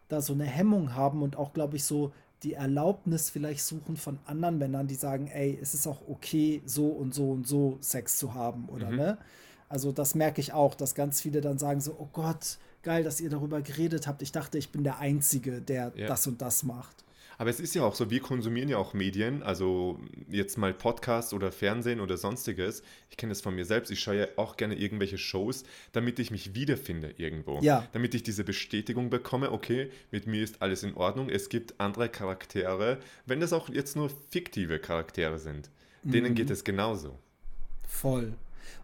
da 0.08 0.20
so 0.20 0.32
eine 0.32 0.44
Hemmung 0.44 0.94
haben 0.94 1.22
und 1.22 1.36
auch, 1.36 1.52
glaube 1.52 1.76
ich, 1.76 1.84
so 1.84 2.12
die 2.42 2.54
Erlaubnis 2.54 3.30
vielleicht 3.30 3.64
suchen 3.64 3.96
von 3.96 4.18
anderen 4.26 4.58
Männern, 4.58 4.86
die 4.86 4.94
sagen, 4.94 5.26
ey, 5.26 5.58
es 5.60 5.74
ist 5.74 5.86
auch 5.86 6.02
okay, 6.08 6.62
so 6.64 6.86
und 6.86 7.12
so 7.14 7.30
und 7.32 7.46
so 7.46 7.76
Sex 7.80 8.16
zu 8.18 8.34
haben, 8.34 8.68
oder 8.68 8.90
mhm. 8.90 8.96
ne? 8.96 9.18
Also 9.68 9.92
das 9.92 10.16
merke 10.16 10.40
ich 10.40 10.52
auch, 10.52 10.74
dass 10.74 10.96
ganz 10.96 11.20
viele 11.20 11.40
dann 11.40 11.58
sagen 11.58 11.80
so, 11.80 11.94
oh 11.96 12.08
Gott, 12.12 12.58
geil, 12.82 13.04
dass 13.04 13.20
ihr 13.20 13.30
darüber 13.30 13.62
geredet 13.62 14.08
habt. 14.08 14.20
Ich 14.20 14.32
dachte, 14.32 14.58
ich 14.58 14.72
bin 14.72 14.82
der 14.82 14.98
Einzige, 14.98 15.60
der 15.60 15.92
ja. 15.94 16.08
das 16.08 16.26
und 16.26 16.42
das 16.42 16.64
macht. 16.64 17.04
Aber 17.40 17.48
es 17.48 17.58
ist 17.58 17.74
ja 17.74 17.84
auch 17.84 17.94
so, 17.94 18.10
wir 18.10 18.20
konsumieren 18.20 18.68
ja 18.68 18.76
auch 18.76 18.92
Medien, 18.92 19.42
also 19.42 19.98
jetzt 20.28 20.58
mal 20.58 20.74
Podcasts 20.74 21.32
oder 21.32 21.50
Fernsehen 21.50 22.00
oder 22.00 22.18
sonstiges. 22.18 22.82
Ich 23.08 23.16
kenne 23.16 23.30
das 23.30 23.40
von 23.40 23.54
mir 23.54 23.64
selbst. 23.64 23.90
Ich 23.90 24.00
schaue 24.00 24.18
ja 24.18 24.26
auch 24.36 24.58
gerne 24.58 24.74
irgendwelche 24.74 25.16
Shows, 25.16 25.64
damit 25.92 26.18
ich 26.18 26.30
mich 26.30 26.54
wiederfinde 26.54 27.14
irgendwo. 27.16 27.58
Ja. 27.62 27.88
Damit 27.94 28.14
ich 28.14 28.22
diese 28.22 28.44
Bestätigung 28.44 29.08
bekomme, 29.08 29.52
okay, 29.52 29.90
mit 30.10 30.26
mir 30.26 30.44
ist 30.44 30.60
alles 30.60 30.82
in 30.82 30.92
Ordnung. 30.92 31.30
Es 31.30 31.48
gibt 31.48 31.80
andere 31.80 32.10
Charaktere, 32.10 32.98
wenn 33.24 33.40
das 33.40 33.54
auch 33.54 33.70
jetzt 33.70 33.96
nur 33.96 34.10
fiktive 34.28 34.78
Charaktere 34.78 35.38
sind. 35.38 35.70
Denen 36.02 36.32
mhm. 36.32 36.34
geht 36.34 36.50
es 36.50 36.62
genauso. 36.62 37.18
Voll. 37.88 38.34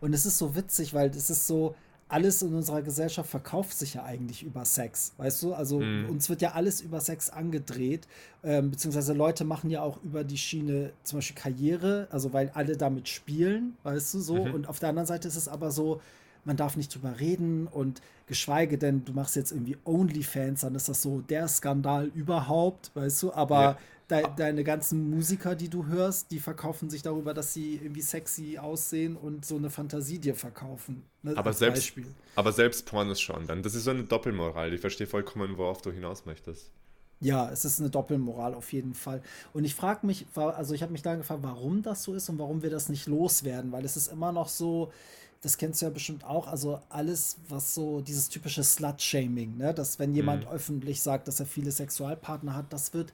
Und 0.00 0.14
es 0.14 0.24
ist 0.24 0.38
so 0.38 0.56
witzig, 0.56 0.94
weil 0.94 1.10
es 1.10 1.28
ist 1.28 1.46
so, 1.46 1.74
alles 2.08 2.40
in 2.42 2.54
unserer 2.54 2.82
Gesellschaft 2.82 3.28
verkauft 3.28 3.76
sich 3.76 3.94
ja 3.94 4.04
eigentlich 4.04 4.44
über 4.44 4.64
Sex, 4.64 5.12
weißt 5.16 5.42
du? 5.42 5.54
Also 5.54 5.80
mhm. 5.80 6.08
uns 6.08 6.28
wird 6.28 6.40
ja 6.40 6.52
alles 6.52 6.80
über 6.80 7.00
Sex 7.00 7.30
angedreht, 7.30 8.06
ähm, 8.44 8.70
beziehungsweise 8.70 9.12
Leute 9.12 9.44
machen 9.44 9.70
ja 9.70 9.82
auch 9.82 10.02
über 10.04 10.22
die 10.22 10.38
Schiene 10.38 10.92
zum 11.02 11.18
Beispiel 11.18 11.36
Karriere, 11.36 12.06
also 12.10 12.32
weil 12.32 12.50
alle 12.54 12.76
damit 12.76 13.08
spielen, 13.08 13.76
weißt 13.82 14.14
du 14.14 14.20
so. 14.20 14.46
Mhm. 14.46 14.54
Und 14.54 14.68
auf 14.68 14.78
der 14.78 14.90
anderen 14.90 15.06
Seite 15.06 15.26
ist 15.26 15.36
es 15.36 15.48
aber 15.48 15.72
so, 15.72 16.00
man 16.44 16.56
darf 16.56 16.76
nicht 16.76 16.94
drüber 16.94 17.18
reden 17.18 17.66
und 17.66 18.00
geschweige 18.28 18.78
denn, 18.78 19.04
du 19.04 19.12
machst 19.12 19.34
jetzt 19.34 19.50
irgendwie 19.50 19.76
OnlyFans, 19.84 20.60
dann 20.60 20.76
ist 20.76 20.88
das 20.88 21.02
so 21.02 21.22
der 21.22 21.48
Skandal 21.48 22.06
überhaupt, 22.14 22.92
weißt 22.94 23.24
du? 23.24 23.32
Aber 23.32 23.60
ja 23.60 23.78
de 24.10 24.24
deine 24.36 24.62
ganzen 24.64 25.10
Musiker, 25.10 25.54
die 25.54 25.68
du 25.68 25.86
hörst, 25.86 26.30
die 26.30 26.38
verkaufen 26.38 26.90
sich 26.90 27.02
darüber, 27.02 27.34
dass 27.34 27.52
sie 27.52 27.76
irgendwie 27.76 28.02
sexy 28.02 28.58
aussehen 28.58 29.16
und 29.16 29.44
so 29.44 29.56
eine 29.56 29.70
Fantasie 29.70 30.18
dir 30.18 30.34
verkaufen. 30.34 31.04
Ne, 31.22 31.36
aber, 31.36 31.52
selbst, 31.52 31.92
aber 32.36 32.52
selbst 32.52 32.86
Pornos 32.86 33.20
schon 33.20 33.46
dann. 33.46 33.62
Das 33.62 33.74
ist 33.74 33.84
so 33.84 33.90
eine 33.90 34.04
Doppelmoral. 34.04 34.72
Ich 34.72 34.80
verstehe 34.80 35.06
vollkommen, 35.06 35.58
worauf 35.58 35.82
du 35.82 35.90
hinaus 35.90 36.24
möchtest. 36.24 36.70
Ja, 37.18 37.50
es 37.50 37.64
ist 37.64 37.80
eine 37.80 37.90
Doppelmoral 37.90 38.54
auf 38.54 38.72
jeden 38.72 38.94
Fall. 38.94 39.22
Und 39.54 39.64
ich 39.64 39.74
frage 39.74 40.06
mich, 40.06 40.26
also 40.34 40.74
ich 40.74 40.82
habe 40.82 40.92
mich 40.92 41.02
da 41.02 41.14
gefragt, 41.14 41.42
warum 41.42 41.82
das 41.82 42.02
so 42.02 42.14
ist 42.14 42.28
und 42.28 42.38
warum 42.38 42.62
wir 42.62 42.70
das 42.70 42.88
nicht 42.88 43.06
loswerden, 43.06 43.72
weil 43.72 43.84
es 43.84 43.96
ist 43.96 44.08
immer 44.08 44.32
noch 44.32 44.48
so, 44.48 44.92
das 45.40 45.56
kennst 45.56 45.80
du 45.80 45.86
ja 45.86 45.90
bestimmt 45.90 46.24
auch, 46.24 46.46
also 46.46 46.80
alles, 46.90 47.38
was 47.48 47.74
so 47.74 48.02
dieses 48.02 48.28
typische 48.28 48.62
Slut-Shaming, 48.62 49.56
ne? 49.56 49.72
dass 49.72 49.98
wenn 49.98 50.14
jemand 50.14 50.44
mhm. 50.44 50.50
öffentlich 50.50 51.00
sagt, 51.02 51.26
dass 51.26 51.40
er 51.40 51.46
viele 51.46 51.70
Sexualpartner 51.70 52.54
hat, 52.54 52.72
das 52.72 52.92
wird 52.92 53.12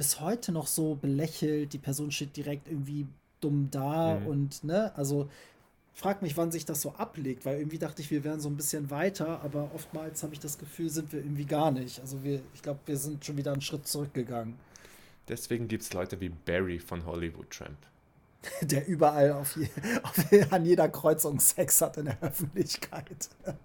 bis 0.00 0.18
heute 0.18 0.50
noch 0.50 0.66
so 0.66 0.94
belächelt. 0.94 1.74
Die 1.74 1.78
Person 1.78 2.10
steht 2.10 2.34
direkt 2.34 2.68
irgendwie 2.68 3.06
dumm 3.42 3.68
da 3.70 4.18
mhm. 4.18 4.26
und, 4.28 4.64
ne, 4.64 4.96
also 4.96 5.28
frag 5.92 6.22
mich, 6.22 6.38
wann 6.38 6.50
sich 6.50 6.64
das 6.64 6.80
so 6.80 6.92
ablegt, 6.94 7.44
weil 7.44 7.58
irgendwie 7.58 7.76
dachte 7.76 8.00
ich, 8.00 8.10
wir 8.10 8.24
wären 8.24 8.40
so 8.40 8.48
ein 8.48 8.56
bisschen 8.56 8.90
weiter, 8.90 9.42
aber 9.42 9.70
oftmals 9.74 10.22
habe 10.22 10.32
ich 10.32 10.40
das 10.40 10.56
Gefühl, 10.56 10.88
sind 10.88 11.12
wir 11.12 11.20
irgendwie 11.20 11.44
gar 11.44 11.70
nicht. 11.70 12.00
Also 12.00 12.24
wir, 12.24 12.40
ich 12.54 12.62
glaube, 12.62 12.80
wir 12.86 12.96
sind 12.96 13.26
schon 13.26 13.36
wieder 13.36 13.52
einen 13.52 13.60
Schritt 13.60 13.86
zurückgegangen. 13.86 14.54
Deswegen 15.28 15.68
gibt 15.68 15.82
es 15.82 15.92
Leute 15.92 16.18
wie 16.18 16.30
Barry 16.30 16.78
von 16.78 17.04
Hollywood 17.04 17.50
Tramp. 17.50 17.76
Der 18.62 18.88
überall 18.88 19.32
auf, 19.32 19.54
je, 19.58 19.68
auf, 20.02 20.52
an 20.52 20.64
jeder 20.64 20.88
Kreuzung 20.88 21.40
Sex 21.40 21.82
hat 21.82 21.98
in 21.98 22.06
der 22.06 22.22
Öffentlichkeit. 22.22 23.28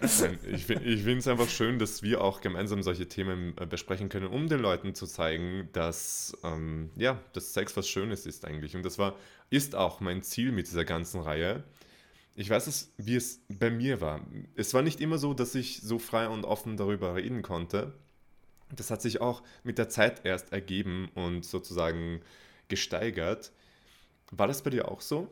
ich 0.00 0.64
finde 0.64 1.18
es 1.18 1.26
einfach 1.26 1.48
schön, 1.48 1.78
dass 1.78 2.02
wir 2.02 2.20
auch 2.20 2.40
gemeinsam 2.40 2.82
solche 2.82 3.08
Themen 3.08 3.54
äh, 3.58 3.66
besprechen 3.66 4.08
können, 4.08 4.28
um 4.28 4.48
den 4.48 4.60
Leuten 4.60 4.94
zu 4.94 5.06
zeigen, 5.06 5.68
dass, 5.72 6.36
ähm, 6.44 6.90
ja, 6.96 7.20
dass 7.32 7.52
Sex 7.52 7.76
was 7.76 7.88
Schönes 7.88 8.24
ist 8.26 8.44
eigentlich. 8.44 8.76
Und 8.76 8.84
das 8.84 8.98
war, 8.98 9.16
ist 9.50 9.74
auch 9.74 10.00
mein 10.00 10.22
Ziel 10.22 10.52
mit 10.52 10.68
dieser 10.68 10.84
ganzen 10.84 11.20
Reihe. 11.20 11.64
Ich 12.36 12.48
weiß 12.48 12.68
es, 12.68 12.92
wie 12.96 13.16
es 13.16 13.40
bei 13.48 13.70
mir 13.70 14.00
war. 14.00 14.24
Es 14.54 14.72
war 14.72 14.82
nicht 14.82 15.00
immer 15.00 15.18
so, 15.18 15.34
dass 15.34 15.56
ich 15.56 15.80
so 15.80 15.98
frei 15.98 16.28
und 16.28 16.44
offen 16.44 16.76
darüber 16.76 17.16
reden 17.16 17.42
konnte. 17.42 17.92
Das 18.70 18.90
hat 18.92 19.02
sich 19.02 19.20
auch 19.20 19.42
mit 19.64 19.78
der 19.78 19.88
Zeit 19.88 20.24
erst 20.24 20.52
ergeben 20.52 21.08
und 21.14 21.44
sozusagen 21.44 22.20
gesteigert. 22.68 23.50
War 24.30 24.46
das 24.46 24.62
bei 24.62 24.70
dir 24.70 24.88
auch 24.88 25.00
so? 25.00 25.28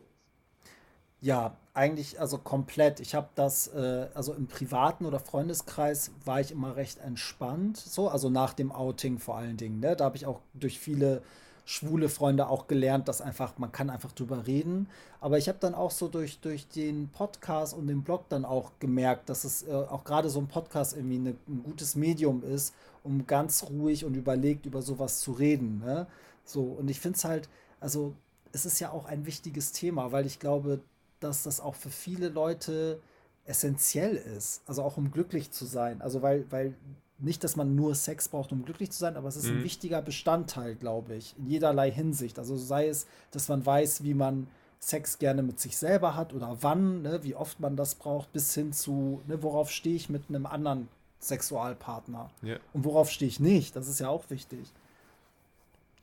Ja, 1.26 1.56
eigentlich 1.74 2.20
also 2.20 2.38
komplett. 2.38 3.00
Ich 3.00 3.16
habe 3.16 3.26
das, 3.34 3.66
äh, 3.74 4.06
also 4.14 4.32
im 4.32 4.46
privaten 4.46 5.04
oder 5.04 5.18
Freundeskreis 5.18 6.12
war 6.24 6.40
ich 6.40 6.52
immer 6.52 6.76
recht 6.76 7.00
entspannt, 7.00 7.78
so, 7.78 8.08
also 8.08 8.30
nach 8.30 8.52
dem 8.52 8.70
Outing 8.70 9.18
vor 9.18 9.36
allen 9.36 9.56
Dingen. 9.56 9.80
Ne? 9.80 9.96
Da 9.96 10.04
habe 10.04 10.16
ich 10.16 10.24
auch 10.24 10.38
durch 10.54 10.78
viele 10.78 11.22
schwule 11.64 12.08
Freunde 12.08 12.48
auch 12.48 12.68
gelernt, 12.68 13.08
dass 13.08 13.20
einfach, 13.20 13.58
man 13.58 13.72
kann 13.72 13.90
einfach 13.90 14.12
drüber 14.12 14.46
reden. 14.46 14.88
Aber 15.20 15.36
ich 15.36 15.48
habe 15.48 15.58
dann 15.60 15.74
auch 15.74 15.90
so 15.90 16.06
durch, 16.06 16.38
durch 16.38 16.68
den 16.68 17.08
Podcast 17.08 17.74
und 17.74 17.88
den 17.88 18.04
Blog 18.04 18.28
dann 18.28 18.44
auch 18.44 18.70
gemerkt, 18.78 19.28
dass 19.28 19.42
es 19.42 19.66
äh, 19.66 19.72
auch 19.72 20.04
gerade 20.04 20.30
so 20.30 20.38
ein 20.38 20.46
Podcast 20.46 20.96
irgendwie 20.96 21.16
eine, 21.16 21.34
ein 21.48 21.64
gutes 21.64 21.96
Medium 21.96 22.44
ist, 22.44 22.72
um 23.02 23.26
ganz 23.26 23.64
ruhig 23.64 24.04
und 24.04 24.14
überlegt 24.14 24.64
über 24.64 24.80
sowas 24.80 25.18
zu 25.18 25.32
reden. 25.32 25.80
Ne? 25.84 26.06
So, 26.44 26.62
und 26.62 26.88
ich 26.88 27.00
finde 27.00 27.16
es 27.16 27.24
halt, 27.24 27.48
also 27.80 28.14
es 28.52 28.64
ist 28.64 28.78
ja 28.78 28.92
auch 28.92 29.06
ein 29.06 29.26
wichtiges 29.26 29.72
Thema, 29.72 30.12
weil 30.12 30.24
ich 30.24 30.38
glaube, 30.38 30.82
dass 31.20 31.42
das 31.42 31.60
auch 31.60 31.74
für 31.74 31.90
viele 31.90 32.28
Leute 32.28 33.00
essentiell 33.44 34.16
ist. 34.16 34.62
Also 34.66 34.82
auch 34.82 34.96
um 34.96 35.10
glücklich 35.10 35.50
zu 35.50 35.64
sein. 35.64 36.02
Also 36.02 36.22
weil, 36.22 36.44
weil 36.50 36.74
nicht, 37.18 37.44
dass 37.44 37.56
man 37.56 37.74
nur 37.74 37.94
Sex 37.94 38.28
braucht, 38.28 38.52
um 38.52 38.64
glücklich 38.64 38.90
zu 38.90 38.98
sein, 38.98 39.16
aber 39.16 39.28
es 39.28 39.36
ist 39.36 39.46
mhm. 39.46 39.58
ein 39.58 39.64
wichtiger 39.64 40.02
Bestandteil, 40.02 40.74
glaube 40.74 41.14
ich, 41.14 41.34
in 41.38 41.46
jederlei 41.46 41.90
Hinsicht. 41.90 42.38
Also 42.38 42.56
sei 42.56 42.88
es, 42.88 43.06
dass 43.30 43.48
man 43.48 43.64
weiß, 43.64 44.02
wie 44.02 44.14
man 44.14 44.48
Sex 44.78 45.18
gerne 45.18 45.42
mit 45.42 45.58
sich 45.58 45.76
selber 45.76 46.14
hat 46.14 46.34
oder 46.34 46.58
wann, 46.60 47.02
ne, 47.02 47.20
wie 47.22 47.34
oft 47.34 47.60
man 47.60 47.76
das 47.76 47.94
braucht, 47.94 48.32
bis 48.32 48.52
hin 48.54 48.72
zu, 48.72 49.22
ne, 49.26 49.42
worauf 49.42 49.70
stehe 49.70 49.96
ich 49.96 50.10
mit 50.10 50.24
einem 50.28 50.44
anderen 50.44 50.88
Sexualpartner 51.20 52.30
ja. 52.42 52.56
und 52.74 52.84
worauf 52.84 53.10
stehe 53.10 53.28
ich 53.28 53.40
nicht. 53.40 53.74
Das 53.74 53.88
ist 53.88 54.00
ja 54.00 54.08
auch 54.08 54.28
wichtig. 54.28 54.70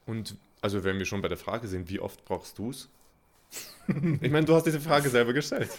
Und 0.06 0.36
also 0.62 0.84
wenn 0.84 0.98
wir 0.98 1.06
schon 1.06 1.22
bei 1.22 1.28
der 1.28 1.38
Frage 1.38 1.68
sind, 1.68 1.90
wie 1.90 2.00
oft 2.00 2.26
brauchst 2.26 2.58
du 2.58 2.72
es? 2.72 2.90
Ich 4.22 4.32
meine, 4.32 4.46
du 4.46 4.56
hast 4.56 4.66
diese 4.66 4.80
Frage 4.80 5.10
selber 5.10 5.34
gestellt. 5.34 5.70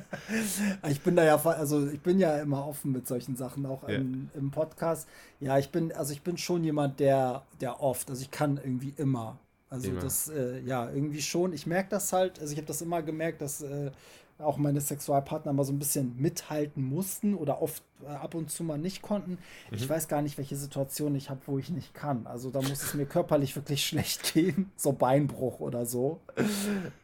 ich 0.88 1.00
bin 1.02 1.16
da 1.16 1.24
ja, 1.24 1.36
also 1.36 1.86
ich 1.86 2.00
bin 2.00 2.18
ja 2.18 2.38
immer 2.38 2.66
offen 2.66 2.92
mit 2.92 3.06
solchen 3.06 3.36
Sachen, 3.36 3.66
auch 3.66 3.86
ja. 3.88 3.96
im, 3.96 4.30
im, 4.34 4.50
Podcast. 4.50 5.06
Ja, 5.38 5.58
ich 5.58 5.70
bin, 5.70 5.92
also 5.92 6.12
ich 6.14 6.22
bin 6.22 6.38
schon 6.38 6.64
jemand, 6.64 6.98
der, 6.98 7.42
der 7.60 7.82
oft, 7.82 8.08
also 8.08 8.22
ich 8.22 8.30
kann 8.30 8.56
irgendwie 8.56 8.94
immer. 8.96 9.38
Also 9.68 9.88
immer. 9.88 10.00
das, 10.00 10.28
äh, 10.28 10.60
ja, 10.60 10.88
irgendwie 10.88 11.20
schon. 11.20 11.52
Ich 11.52 11.66
merke 11.66 11.90
das 11.90 12.12
halt, 12.12 12.40
also 12.40 12.52
ich 12.52 12.58
habe 12.58 12.68
das 12.68 12.80
immer 12.80 13.02
gemerkt, 13.02 13.42
dass 13.42 13.60
äh, 13.60 13.90
auch 14.38 14.58
meine 14.58 14.80
Sexualpartner 14.80 15.52
mal 15.52 15.64
so 15.64 15.72
ein 15.72 15.78
bisschen 15.78 16.14
mithalten 16.20 16.82
mussten 16.84 17.34
oder 17.34 17.62
oft 17.62 17.82
äh, 18.04 18.08
ab 18.08 18.34
und 18.34 18.50
zu 18.50 18.64
mal 18.64 18.76
nicht 18.76 19.00
konnten. 19.00 19.32
Mhm. 19.32 19.38
Ich 19.70 19.88
weiß 19.88 20.08
gar 20.08 20.20
nicht, 20.20 20.36
welche 20.36 20.56
Situation 20.56 21.14
ich 21.14 21.30
habe, 21.30 21.40
wo 21.46 21.58
ich 21.58 21.70
nicht 21.70 21.94
kann. 21.94 22.26
Also 22.26 22.50
da 22.50 22.60
muss 22.60 22.82
es 22.82 22.94
mir 22.94 23.06
körperlich 23.06 23.56
wirklich 23.56 23.86
schlecht 23.86 24.34
gehen, 24.34 24.70
so 24.76 24.92
Beinbruch 24.92 25.60
oder 25.60 25.86
so. 25.86 26.20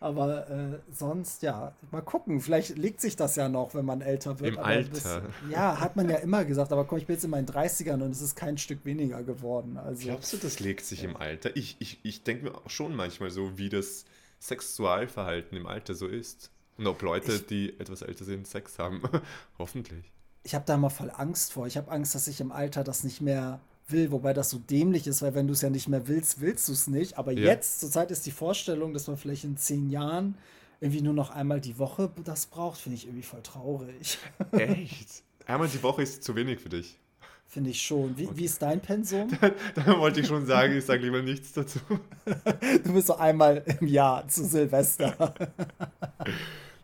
Aber 0.01 0.51
äh, 0.51 0.79
sonst, 0.93 1.43
ja, 1.43 1.73
mal 1.91 2.03
gucken. 2.03 2.41
Vielleicht 2.41 2.77
legt 2.77 3.01
sich 3.01 3.17
das 3.17 3.37
ja 3.37 3.49
noch, 3.49 3.75
wenn 3.75 3.87
man 3.87 4.03
älter 4.03 4.39
wird. 4.41 4.57
Im 4.57 4.59
Alter. 4.59 4.91
Bis, 4.91 5.05
ja, 5.51 5.81
hat 5.81 5.97
man 5.97 6.11
ja 6.11 6.17
immer 6.17 6.45
gesagt. 6.45 6.73
Aber 6.73 6.85
komm, 6.85 6.99
ich 6.99 7.07
bin 7.07 7.17
jetzt 7.17 7.25
in 7.25 7.31
meinen 7.31 7.47
30ern 7.47 8.03
und 8.03 8.11
es 8.11 8.21
ist 8.21 8.35
kein 8.35 8.59
Stück 8.59 8.85
weniger 8.85 9.23
geworden. 9.23 9.79
Also, 9.79 10.09
Glaubst 10.09 10.35
du, 10.35 10.37
das 10.37 10.61
legt 10.61 10.85
sich 10.85 11.03
ja. 11.03 11.09
im 11.09 11.17
Alter? 11.17 11.57
Ich, 11.57 11.77
ich, 11.79 12.01
ich 12.03 12.25
denke 12.25 12.45
mir 12.45 12.55
auch 12.55 12.69
schon 12.69 12.95
manchmal 12.95 13.31
so, 13.31 13.57
wie 13.57 13.71
das 13.71 14.05
Sexualverhalten 14.41 15.57
im 15.57 15.67
Alter 15.67 15.95
so 15.95 16.07
ist. 16.07 16.51
Und 16.79 16.87
ob 16.87 17.03
Leute, 17.03 17.33
ich, 17.33 17.47
die 17.47 17.79
etwas 17.79 18.03
älter 18.03 18.25
sind, 18.25 18.47
Sex 18.47 18.79
haben. 18.79 19.03
Hoffentlich. 19.59 20.11
Ich 20.43 20.55
habe 20.55 20.65
da 20.67 20.75
immer 20.75 20.91
voll 20.91 21.11
Angst 21.15 21.53
vor. 21.53 21.67
Ich 21.67 21.77
habe 21.77 21.91
Angst, 21.91 22.15
dass 22.15 22.27
ich 22.27 22.41
im 22.41 22.51
Alter 22.51 22.83
das 22.83 23.05
nicht 23.05 23.21
mehr 23.21 23.61
will, 23.89 24.11
wobei 24.11 24.33
das 24.33 24.51
so 24.51 24.59
dämlich 24.59 25.07
ist, 25.07 25.23
weil 25.23 25.35
wenn 25.35 25.47
du 25.47 25.53
es 25.53 25.61
ja 25.61 25.71
nicht 25.71 25.89
mehr 25.89 26.09
willst, 26.09 26.41
willst 26.41 26.69
du 26.69 26.73
es 26.73 26.87
nicht. 26.87 27.19
Aber 27.19 27.33
ja. 27.33 27.45
jetzt, 27.45 27.81
zurzeit 27.81 28.11
ist 28.11 28.27
die 28.27 28.31
Vorstellung, 28.31 28.95
dass 28.95 29.07
man 29.07 29.17
vielleicht 29.17 29.45
in 29.45 29.57
zehn 29.57 29.91
Jahren 29.91 30.37
irgendwie 30.81 31.03
nur 31.03 31.15
noch 31.15 31.31
einmal 31.31 31.61
die 31.61 31.79
Woche 31.79 32.11
das 32.25 32.47
braucht, 32.47 32.81
finde 32.81 32.97
ich 32.97 33.07
irgendwie 33.07 33.23
voll 33.23 33.43
traurig. 33.43 34.19
Echt? 34.53 35.23
Einmal 35.47 35.69
die 35.69 35.83
Woche 35.83 36.03
ist 36.03 36.25
zu 36.25 36.35
wenig 36.35 36.61
für 36.61 36.71
dich. 36.71 36.99
Finde 37.47 37.71
ich 37.71 37.83
schon. 37.83 38.17
Wie, 38.17 38.27
okay. 38.27 38.37
wie 38.37 38.45
ist 38.47 38.63
dein 38.63 38.81
Pensum? 38.81 39.29
Da, 39.41 39.51
da 39.75 39.99
wollte 39.99 40.21
ich 40.21 40.27
schon 40.27 40.47
sagen, 40.47 40.77
ich 40.77 40.85
sage 40.85 41.03
lieber 41.03 41.23
nichts 41.23 41.53
dazu. 41.53 41.81
du 42.85 42.93
bist 42.95 43.09
so 43.09 43.17
einmal 43.17 43.63
im 43.81 43.87
Jahr 43.87 44.27
zu 44.27 44.45
Silvester. 44.45 45.35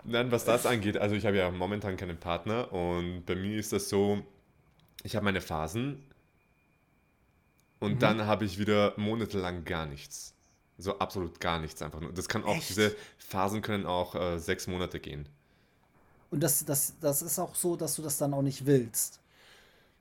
Nein, 0.08 0.32
was 0.32 0.44
das 0.44 0.64
angeht, 0.64 0.96
also 0.96 1.14
ich 1.14 1.26
habe 1.26 1.36
ja 1.36 1.50
momentan 1.50 1.96
keinen 1.98 2.18
Partner 2.18 2.72
und 2.72 3.26
bei 3.26 3.36
mir 3.36 3.58
ist 3.58 3.72
das 3.72 3.90
so, 3.90 4.24
ich 5.02 5.14
habe 5.16 5.24
meine 5.24 5.42
Phasen 5.42 6.02
und 7.78 7.94
mhm. 7.94 7.98
dann 7.98 8.26
habe 8.26 8.46
ich 8.46 8.58
wieder 8.58 8.94
monatelang 8.96 9.64
gar 9.64 9.86
nichts. 9.86 10.34
So 10.78 10.98
absolut 10.98 11.40
gar 11.40 11.60
nichts 11.60 11.82
einfach 11.82 12.00
nur. 12.00 12.12
Das 12.12 12.28
kann 12.28 12.44
auch, 12.44 12.56
Echt? 12.56 12.70
diese 12.70 12.96
Phasen 13.18 13.60
können 13.62 13.84
auch 13.84 14.14
äh, 14.14 14.38
sechs 14.38 14.66
Monate 14.66 14.98
gehen. 14.98 15.28
Und 16.30 16.40
das, 16.42 16.64
das, 16.64 16.94
das 17.00 17.20
ist 17.20 17.38
auch 17.38 17.54
so, 17.54 17.76
dass 17.76 17.96
du 17.96 18.02
das 18.02 18.16
dann 18.16 18.32
auch 18.32 18.42
nicht 18.42 18.64
willst. 18.64 19.20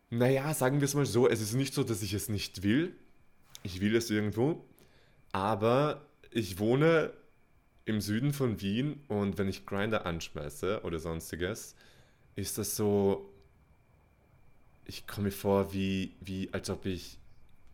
Naja, 0.09 0.53
sagen 0.53 0.79
wir 0.79 0.85
es 0.85 0.93
mal 0.93 1.05
so, 1.05 1.27
es 1.27 1.41
ist 1.41 1.53
nicht 1.53 1.73
so, 1.73 1.83
dass 1.83 2.01
ich 2.01 2.13
es 2.13 2.29
nicht 2.29 2.63
will, 2.63 2.95
ich 3.63 3.81
will 3.81 3.95
es 3.95 4.09
irgendwo, 4.09 4.63
aber 5.33 6.05
ich 6.31 6.59
wohne 6.59 7.11
im 7.87 8.01
Süden 8.01 8.33
von 8.33 8.61
Wien 8.61 8.99
und 9.07 9.37
wenn 9.37 9.47
ich 9.47 9.65
Grinder 9.65 10.05
anschmeiße 10.05 10.81
oder 10.83 10.99
sonstiges, 10.99 11.75
ist 12.35 12.57
das 12.57 12.75
so, 12.75 13.33
ich 14.85 15.07
komme 15.07 15.25
mir 15.25 15.31
vor, 15.31 15.73
wie, 15.73 16.13
wie 16.19 16.53
als 16.53 16.69
ob 16.69 16.85
ich 16.85 17.17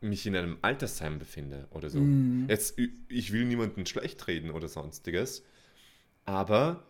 mich 0.01 0.27
in 0.27 0.35
einem 0.35 0.57
Altersheim 0.61 1.17
befinde 1.17 1.67
oder 1.71 1.89
so. 1.89 1.99
Mm. 1.99 2.45
Jetzt, 2.47 2.77
ich 3.07 3.31
will 3.31 3.45
niemanden 3.45 3.85
schlecht 3.85 4.27
reden 4.27 4.51
oder 4.51 4.67
sonstiges, 4.67 5.43
aber 6.25 6.85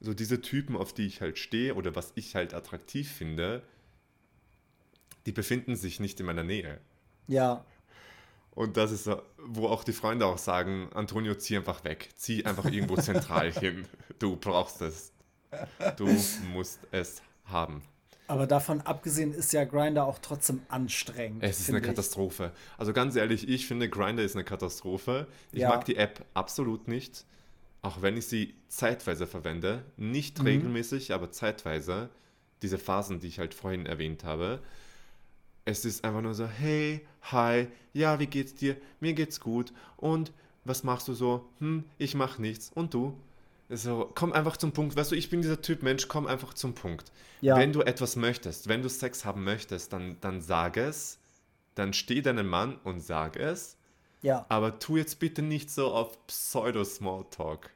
so 0.00 0.14
diese 0.14 0.40
Typen, 0.40 0.74
auf 0.74 0.94
die 0.94 1.06
ich 1.06 1.20
halt 1.20 1.38
stehe 1.38 1.74
oder 1.74 1.94
was 1.94 2.12
ich 2.14 2.34
halt 2.34 2.54
attraktiv 2.54 3.10
finde, 3.10 3.62
die 5.26 5.32
befinden 5.32 5.76
sich 5.76 6.00
nicht 6.00 6.18
in 6.20 6.26
meiner 6.26 6.42
Nähe. 6.42 6.80
Ja. 7.28 7.64
Und 8.54 8.76
das 8.76 8.92
ist 8.92 9.08
wo 9.38 9.66
auch 9.66 9.82
die 9.82 9.92
Freunde 9.92 10.26
auch 10.26 10.38
sagen, 10.38 10.90
Antonio, 10.94 11.34
zieh 11.34 11.56
einfach 11.56 11.84
weg. 11.84 12.10
Zieh 12.16 12.44
einfach 12.44 12.66
irgendwo 12.66 12.96
zentral 12.96 13.50
hin. 13.60 13.86
Du 14.18 14.36
brauchst 14.36 14.82
es. 14.82 15.12
Du 15.96 16.08
musst 16.52 16.80
es 16.90 17.22
haben. 17.44 17.82
Aber 18.28 18.46
davon 18.46 18.80
abgesehen 18.82 19.32
ist 19.34 19.52
ja 19.52 19.64
Grinder 19.64 20.06
auch 20.06 20.18
trotzdem 20.18 20.62
anstrengend. 20.68 21.42
Es 21.42 21.60
ist 21.60 21.68
eine 21.68 21.78
ich. 21.78 21.84
Katastrophe. 21.84 22.52
Also 22.78 22.92
ganz 22.92 23.16
ehrlich, 23.16 23.48
ich 23.48 23.66
finde 23.66 23.88
Grinder 23.88 24.22
ist 24.22 24.36
eine 24.36 24.44
Katastrophe. 24.44 25.26
Ich 25.50 25.60
ja. 25.60 25.68
mag 25.68 25.84
die 25.84 25.96
App 25.96 26.24
absolut 26.32 26.88
nicht. 26.88 27.26
Auch 27.82 28.00
wenn 28.00 28.16
ich 28.16 28.26
sie 28.26 28.54
zeitweise 28.68 29.26
verwende. 29.26 29.84
Nicht 29.96 30.38
mhm. 30.38 30.46
regelmäßig, 30.46 31.12
aber 31.12 31.30
zeitweise. 31.30 32.10
Diese 32.62 32.78
Phasen, 32.78 33.18
die 33.18 33.26
ich 33.26 33.38
halt 33.38 33.54
vorhin 33.54 33.86
erwähnt 33.86 34.24
habe. 34.24 34.60
Es 35.64 35.84
ist 35.84 36.04
einfach 36.04 36.22
nur 36.22 36.34
so, 36.34 36.46
hey, 36.46 37.06
hi, 37.22 37.68
ja, 37.92 38.18
wie 38.18 38.26
geht's 38.26 38.54
dir? 38.54 38.76
Mir 39.00 39.14
geht's 39.14 39.40
gut. 39.40 39.72
Und 39.96 40.32
was 40.64 40.84
machst 40.84 41.08
du 41.08 41.14
so? 41.14 41.48
Hm, 41.58 41.84
ich 41.98 42.14
mach 42.14 42.38
nichts. 42.38 42.70
Und 42.74 42.94
du? 42.94 43.16
So, 43.68 44.10
komm 44.14 44.32
einfach 44.32 44.56
zum 44.56 44.72
Punkt. 44.72 44.96
Weißt 44.96 45.12
du, 45.12 45.16
ich 45.16 45.30
bin 45.30 45.40
dieser 45.40 45.62
Typ 45.62 45.82
Mensch, 45.82 46.08
komm 46.08 46.26
einfach 46.26 46.52
zum 46.54 46.74
Punkt. 46.74 47.10
Ja. 47.40 47.56
Wenn 47.56 47.72
du 47.72 47.82
etwas 47.82 48.16
möchtest, 48.16 48.68
wenn 48.68 48.82
du 48.82 48.88
Sex 48.88 49.24
haben 49.24 49.44
möchtest, 49.44 49.92
dann, 49.92 50.16
dann 50.20 50.42
sag 50.42 50.76
es. 50.76 51.18
Dann 51.74 51.94
steh 51.94 52.20
deinen 52.20 52.46
Mann 52.46 52.76
und 52.84 53.00
sag 53.00 53.36
es. 53.36 53.76
Ja. 54.20 54.44
Aber 54.48 54.78
tu 54.78 54.96
jetzt 54.96 55.18
bitte 55.18 55.42
nicht 55.42 55.70
so 55.70 55.92
auf 55.92 56.26
Pseudo-Smalltalk. 56.26 57.70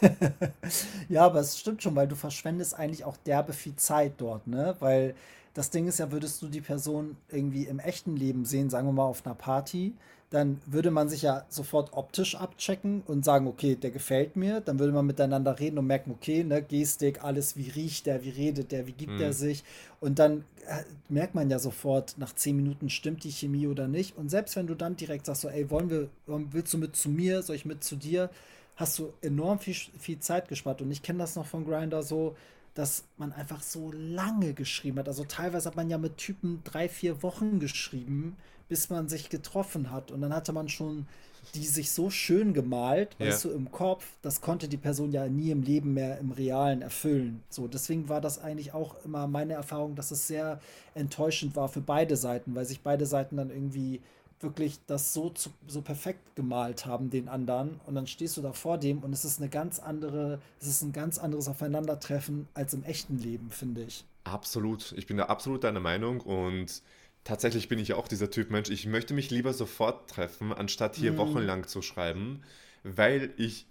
ja, 1.08 1.24
aber 1.24 1.40
es 1.40 1.58
stimmt 1.58 1.82
schon, 1.82 1.96
weil 1.96 2.06
du 2.06 2.14
verschwendest 2.14 2.74
eigentlich 2.74 3.04
auch 3.04 3.16
derbe 3.16 3.52
viel 3.52 3.76
Zeit 3.76 4.14
dort, 4.18 4.46
ne? 4.46 4.76
Weil 4.80 5.14
das 5.56 5.70
Ding 5.70 5.88
ist 5.88 5.98
ja, 5.98 6.12
würdest 6.12 6.42
du 6.42 6.48
die 6.48 6.60
Person 6.60 7.16
irgendwie 7.30 7.64
im 7.64 7.78
echten 7.78 8.14
Leben 8.14 8.44
sehen, 8.44 8.68
sagen 8.68 8.86
wir 8.88 8.92
mal 8.92 9.06
auf 9.06 9.24
einer 9.24 9.34
Party, 9.34 9.94
dann 10.28 10.60
würde 10.66 10.90
man 10.90 11.08
sich 11.08 11.22
ja 11.22 11.46
sofort 11.48 11.94
optisch 11.94 12.34
abchecken 12.34 13.02
und 13.06 13.24
sagen, 13.24 13.46
okay, 13.46 13.74
der 13.74 13.90
gefällt 13.90 14.36
mir. 14.36 14.60
Dann 14.60 14.78
würde 14.78 14.92
man 14.92 15.06
miteinander 15.06 15.58
reden 15.58 15.78
und 15.78 15.86
merken, 15.86 16.10
okay, 16.10 16.44
ne, 16.44 16.60
Gestik, 16.60 17.24
alles, 17.24 17.56
wie 17.56 17.70
riecht 17.70 18.04
der, 18.04 18.22
wie 18.22 18.28
redet 18.28 18.70
der, 18.70 18.86
wie 18.86 18.92
gibt 18.92 19.14
mhm. 19.14 19.22
er 19.22 19.32
sich. 19.32 19.64
Und 19.98 20.18
dann 20.18 20.44
äh, 20.66 20.82
merkt 21.08 21.34
man 21.34 21.48
ja 21.48 21.58
sofort, 21.58 22.18
nach 22.18 22.34
zehn 22.34 22.56
Minuten 22.56 22.90
stimmt 22.90 23.24
die 23.24 23.30
Chemie 23.30 23.66
oder 23.66 23.88
nicht. 23.88 24.18
Und 24.18 24.28
selbst 24.28 24.56
wenn 24.56 24.66
du 24.66 24.74
dann 24.74 24.96
direkt 24.96 25.24
sagst, 25.24 25.40
so, 25.40 25.48
ey, 25.48 25.70
wollen 25.70 25.88
wir, 25.88 26.08
willst 26.26 26.74
du 26.74 26.78
mit 26.78 26.96
zu 26.96 27.08
mir, 27.08 27.40
soll 27.40 27.56
ich 27.56 27.64
mit 27.64 27.82
zu 27.82 27.96
dir, 27.96 28.28
hast 28.74 28.98
du 28.98 29.14
enorm 29.22 29.58
viel, 29.58 29.76
viel 29.98 30.18
Zeit 30.18 30.48
gespart. 30.48 30.82
Und 30.82 30.90
ich 30.90 31.02
kenne 31.02 31.20
das 31.20 31.34
noch 31.34 31.46
von 31.46 31.64
Grinder 31.64 32.02
so, 32.02 32.36
dass 32.76 33.04
man 33.16 33.32
einfach 33.32 33.62
so 33.62 33.90
lange 33.92 34.52
geschrieben 34.52 34.98
hat. 34.98 35.08
Also 35.08 35.24
teilweise 35.24 35.68
hat 35.68 35.76
man 35.76 35.90
ja 35.90 35.98
mit 35.98 36.18
Typen 36.18 36.60
drei, 36.62 36.88
vier 36.88 37.22
Wochen 37.22 37.58
geschrieben, 37.58 38.36
bis 38.68 38.90
man 38.90 39.08
sich 39.08 39.30
getroffen 39.30 39.90
hat. 39.90 40.10
Und 40.10 40.20
dann 40.20 40.34
hatte 40.34 40.52
man 40.52 40.68
schon 40.68 41.06
die 41.54 41.64
sich 41.64 41.90
so 41.92 42.10
schön 42.10 42.52
gemalt, 42.52 43.16
ja. 43.18 43.26
weißt 43.26 43.44
du, 43.44 43.50
im 43.50 43.70
Kopf, 43.70 44.04
das 44.22 44.40
konnte 44.40 44.68
die 44.68 44.76
Person 44.76 45.12
ja 45.12 45.28
nie 45.28 45.50
im 45.50 45.62
Leben 45.62 45.94
mehr 45.94 46.18
im 46.18 46.32
Realen 46.32 46.82
erfüllen. 46.82 47.42
So, 47.48 47.68
deswegen 47.68 48.08
war 48.08 48.20
das 48.20 48.38
eigentlich 48.38 48.74
auch 48.74 48.96
immer 49.04 49.26
meine 49.26 49.54
Erfahrung, 49.54 49.94
dass 49.94 50.10
es 50.10 50.26
sehr 50.26 50.60
enttäuschend 50.94 51.56
war 51.56 51.68
für 51.68 51.80
beide 51.80 52.16
Seiten, 52.16 52.54
weil 52.54 52.64
sich 52.64 52.80
beide 52.80 53.06
Seiten 53.06 53.36
dann 53.36 53.50
irgendwie 53.50 54.00
wirklich 54.40 54.78
das 54.86 55.14
so, 55.14 55.30
zu, 55.30 55.50
so 55.66 55.80
perfekt 55.82 56.36
gemalt 56.36 56.86
haben, 56.86 57.10
den 57.10 57.28
anderen. 57.28 57.80
Und 57.86 57.94
dann 57.94 58.06
stehst 58.06 58.36
du 58.36 58.42
da 58.42 58.52
vor 58.52 58.78
dem 58.78 58.98
und 58.98 59.12
es 59.12 59.24
ist 59.24 59.40
eine 59.40 59.48
ganz 59.48 59.78
andere, 59.78 60.40
es 60.60 60.66
ist 60.66 60.82
ein 60.82 60.92
ganz 60.92 61.18
anderes 61.18 61.48
Aufeinandertreffen 61.48 62.48
als 62.54 62.74
im 62.74 62.84
echten 62.84 63.18
Leben, 63.18 63.50
finde 63.50 63.82
ich. 63.82 64.04
Absolut. 64.24 64.92
Ich 64.92 65.06
bin 65.06 65.16
da 65.16 65.24
absolut 65.24 65.64
deiner 65.64 65.80
Meinung 65.80 66.20
und 66.20 66.82
tatsächlich 67.24 67.68
bin 67.68 67.78
ich 67.78 67.94
auch 67.94 68.08
dieser 68.08 68.30
Typ 68.30 68.50
Mensch. 68.50 68.70
Ich 68.70 68.86
möchte 68.86 69.14
mich 69.14 69.30
lieber 69.30 69.52
sofort 69.52 70.10
treffen, 70.10 70.52
anstatt 70.52 70.96
hier 70.96 71.12
mm. 71.12 71.18
wochenlang 71.18 71.66
zu 71.66 71.80
schreiben, 71.80 72.42
weil 72.82 73.32
ich 73.36 73.66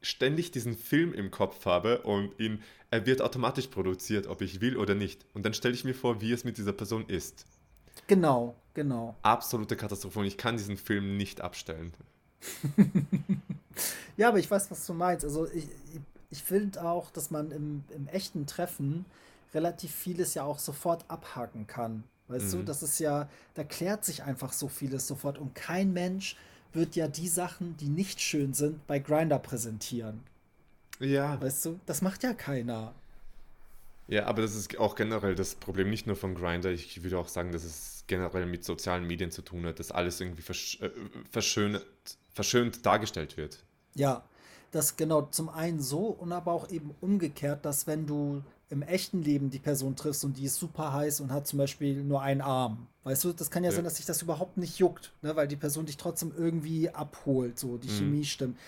ständig 0.00 0.50
diesen 0.52 0.76
Film 0.76 1.12
im 1.12 1.30
Kopf 1.30 1.66
habe 1.66 2.02
und 2.02 2.38
ihn, 2.38 2.62
er 2.90 3.06
wird 3.06 3.20
automatisch 3.20 3.66
produziert, 3.66 4.26
ob 4.26 4.42
ich 4.42 4.60
will 4.60 4.76
oder 4.76 4.94
nicht. 4.94 5.24
Und 5.34 5.44
dann 5.44 5.54
stelle 5.54 5.74
ich 5.74 5.84
mir 5.84 5.94
vor, 5.94 6.20
wie 6.20 6.32
es 6.32 6.44
mit 6.44 6.58
dieser 6.58 6.72
Person 6.72 7.06
ist. 7.08 7.46
Genau, 8.06 8.54
genau. 8.78 9.16
Absolute 9.22 9.74
Katastrophe 9.74 10.20
und 10.20 10.26
ich 10.26 10.36
kann 10.36 10.56
diesen 10.56 10.76
Film 10.76 11.16
nicht 11.16 11.40
abstellen. 11.40 11.92
ja, 14.16 14.28
aber 14.28 14.38
ich 14.38 14.48
weiß, 14.48 14.70
was 14.70 14.86
du 14.86 14.94
meinst. 14.94 15.24
Also 15.24 15.48
ich, 15.50 15.66
ich 16.30 16.44
finde 16.44 16.84
auch, 16.84 17.10
dass 17.10 17.32
man 17.32 17.50
im, 17.50 17.82
im 17.90 18.06
echten 18.06 18.46
Treffen 18.46 19.04
relativ 19.52 19.92
vieles 19.92 20.34
ja 20.34 20.44
auch 20.44 20.60
sofort 20.60 21.04
abhaken 21.08 21.66
kann. 21.66 22.04
Weißt 22.28 22.54
mhm. 22.54 22.58
du, 22.58 22.62
das 22.66 22.84
ist 22.84 23.00
ja, 23.00 23.28
da 23.54 23.64
klärt 23.64 24.04
sich 24.04 24.22
einfach 24.22 24.52
so 24.52 24.68
vieles 24.68 25.08
sofort 25.08 25.38
und 25.38 25.56
kein 25.56 25.92
Mensch 25.92 26.36
wird 26.72 26.94
ja 26.94 27.08
die 27.08 27.28
Sachen, 27.28 27.76
die 27.78 27.88
nicht 27.88 28.20
schön 28.20 28.54
sind, 28.54 28.86
bei 28.86 29.00
Grinder 29.00 29.40
präsentieren. 29.40 30.20
Ja. 31.00 31.40
Weißt 31.40 31.64
du, 31.64 31.80
das 31.84 32.00
macht 32.00 32.22
ja 32.22 32.32
keiner. 32.32 32.94
Ja, 34.08 34.24
aber 34.24 34.42
das 34.42 34.54
ist 34.54 34.78
auch 34.78 34.94
generell 34.94 35.34
das 35.34 35.54
Problem 35.54 35.90
nicht 35.90 36.06
nur 36.06 36.16
von 36.16 36.34
Grinder. 36.34 36.70
Ich 36.70 37.02
würde 37.02 37.18
auch 37.18 37.28
sagen, 37.28 37.52
dass 37.52 37.62
es 37.62 38.04
generell 38.06 38.46
mit 38.46 38.64
sozialen 38.64 39.06
Medien 39.06 39.30
zu 39.30 39.42
tun 39.42 39.66
hat, 39.66 39.78
dass 39.78 39.92
alles 39.92 40.20
irgendwie 40.20 40.42
versch 40.42 40.80
äh, 40.80 40.90
verschönt, 41.30 41.84
verschönt 42.32 42.86
dargestellt 42.86 43.36
wird. 43.36 43.58
Ja, 43.94 44.24
das 44.72 44.96
genau 44.96 45.22
zum 45.30 45.50
einen 45.50 45.80
so 45.80 46.06
und 46.06 46.32
aber 46.32 46.52
auch 46.52 46.70
eben 46.70 46.94
umgekehrt, 47.02 47.64
dass 47.66 47.86
wenn 47.86 48.06
du 48.06 48.42
im 48.70 48.82
echten 48.82 49.22
Leben 49.22 49.50
die 49.50 49.58
Person 49.58 49.94
triffst 49.94 50.24
und 50.24 50.36
die 50.36 50.44
ist 50.44 50.56
super 50.56 50.92
heiß 50.92 51.20
und 51.20 51.32
hat 51.32 51.46
zum 51.46 51.58
Beispiel 51.58 52.02
nur 52.02 52.22
einen 52.22 52.40
Arm. 52.40 52.86
Weißt 53.04 53.24
du, 53.24 53.32
das 53.32 53.50
kann 53.50 53.64
ja, 53.64 53.70
ja. 53.70 53.76
sein, 53.76 53.84
dass 53.84 53.96
sich 53.96 54.06
das 54.06 54.20
überhaupt 54.20 54.58
nicht 54.58 54.78
juckt, 54.78 55.12
ne? 55.22 55.36
weil 55.36 55.48
die 55.48 55.56
Person 55.56 55.86
dich 55.86 55.96
trotzdem 55.96 56.32
irgendwie 56.36 56.90
abholt, 56.90 57.58
so 57.58 57.78
die 57.78 57.88
mhm. 57.88 57.92
Chemie 57.92 58.24
stimmt. 58.24 58.58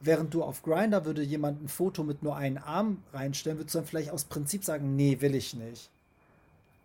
Während 0.00 0.32
du 0.32 0.42
auf 0.42 0.62
Grinder 0.62 1.04
würde 1.04 1.22
jemand 1.22 1.62
ein 1.62 1.68
Foto 1.68 2.02
mit 2.02 2.22
nur 2.22 2.36
einem 2.36 2.58
Arm 2.58 3.02
reinstellen, 3.12 3.58
würdest 3.58 3.74
du 3.74 3.80
dann 3.80 3.86
vielleicht 3.86 4.10
aus 4.10 4.24
Prinzip 4.24 4.64
sagen, 4.64 4.96
nee, 4.96 5.20
will 5.20 5.34
ich 5.34 5.54
nicht. 5.54 5.90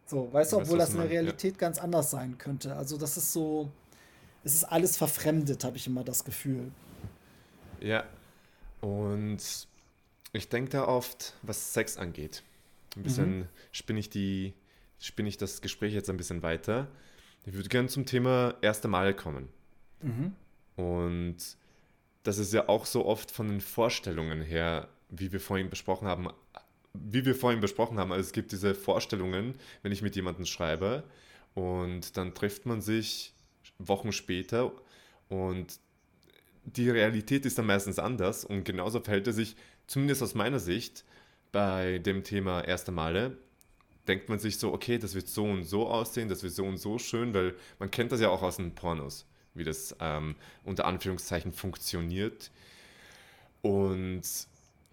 So, 0.06 0.32
weißt 0.32 0.52
du, 0.52 0.58
obwohl 0.58 0.78
das 0.78 0.92
in 0.92 0.98
der 0.98 1.10
Realität 1.10 1.54
ja. 1.54 1.60
ganz 1.60 1.80
anders 1.80 2.12
sein 2.12 2.38
könnte. 2.38 2.76
Also 2.76 2.98
das 2.98 3.18
ist 3.18 3.32
so, 3.32 3.72
es 4.44 4.54
ist 4.54 4.66
alles 4.66 4.98
verfremdet, 4.98 5.64
habe 5.64 5.78
ich 5.78 5.88
immer 5.88 6.04
das 6.04 6.26
Gefühl. 6.26 6.72
Ja, 7.80 8.04
und 8.82 9.40
ich 10.34 10.50
denke 10.50 10.72
da 10.72 10.88
oft, 10.88 11.34
was 11.42 11.74
Sex 11.74 11.98
angeht. 11.98 12.44
Ein 12.96 13.04
bisschen 13.04 13.40
mhm. 13.40 13.48
spinne 13.72 14.00
ich 14.00 14.10
die, 14.10 14.54
spinne 15.00 15.30
ich 15.30 15.38
das 15.38 15.62
Gespräch 15.62 15.94
jetzt 15.94 16.10
ein 16.10 16.18
bisschen 16.18 16.44
weiter. 16.44 16.88
Ich 17.46 17.54
würde 17.54 17.70
gerne 17.70 17.88
zum 17.88 18.06
Thema 18.06 18.56
erste 18.62 18.88
Male 18.88 19.14
kommen. 19.14 19.50
Mhm. 20.02 20.34
Und 20.76 21.38
das 22.26 22.40
ist 22.40 22.54
ja 22.54 22.68
auch 22.68 22.86
so 22.86 23.06
oft 23.06 23.32
von 23.32 23.48
den 23.48 23.62
Vorstellungen 23.62 24.42
her, 24.42 24.90
wie 25.10 25.32
wir 25.32 25.40
vorhin 25.40 25.70
besprochen 25.70 26.08
haben, 26.08 26.28
wie 26.94 27.24
wir 27.24 27.36
vorhin 27.36 27.62
besprochen 27.62 28.00
haben, 28.00 28.12
also 28.12 28.26
es 28.26 28.34
gibt 28.34 28.52
diese 28.52 28.74
Vorstellungen, 28.74 29.54
wenn 29.84 29.92
ich 29.92 30.02
mit 30.02 30.16
jemandem 30.16 30.46
schreibe 30.46 31.04
und 31.54 32.18
dann 32.18 32.34
trifft 32.34 32.66
man 32.66 32.82
sich 32.82 33.34
Wochen 33.78 34.12
später 34.12 34.72
und 35.30 35.80
die 36.64 36.90
Realität 36.90 37.46
ist 37.46 37.60
dann 37.60 37.68
meistens 37.68 38.00
anders 38.00 38.44
und 38.44 38.64
genauso 38.64 39.00
verhält 39.02 39.28
es 39.28 39.36
sich, 39.36 39.56
zumindest 39.86 40.24
aus 40.24 40.34
meiner 40.34 40.60
Sicht, 40.60 41.06
bei 41.52 42.00
dem 42.00 42.24
Thema 42.24 42.62
erste 42.62 42.92
Male. 42.92 43.38
Denkt 44.08 44.30
man 44.30 44.40
sich 44.40 44.58
so, 44.58 44.74
okay, 44.74 44.98
das 44.98 45.14
wird 45.14 45.28
so 45.28 45.46
und 45.46 45.64
so 45.64 45.88
aussehen, 45.88 46.28
das 46.28 46.42
wird 46.42 46.54
so 46.54 46.66
und 46.66 46.78
so 46.78 46.98
schön, 46.98 47.34
weil 47.36 47.56
man 47.78 47.92
kennt 47.92 48.12
das 48.12 48.20
ja 48.20 48.30
auch 48.30 48.42
aus 48.42 48.58
den 48.58 48.74
Pornos 48.74 49.28
wie 49.56 49.64
das 49.64 49.96
ähm, 50.00 50.36
unter 50.64 50.86
Anführungszeichen 50.86 51.52
funktioniert. 51.52 52.52
Und 53.62 54.24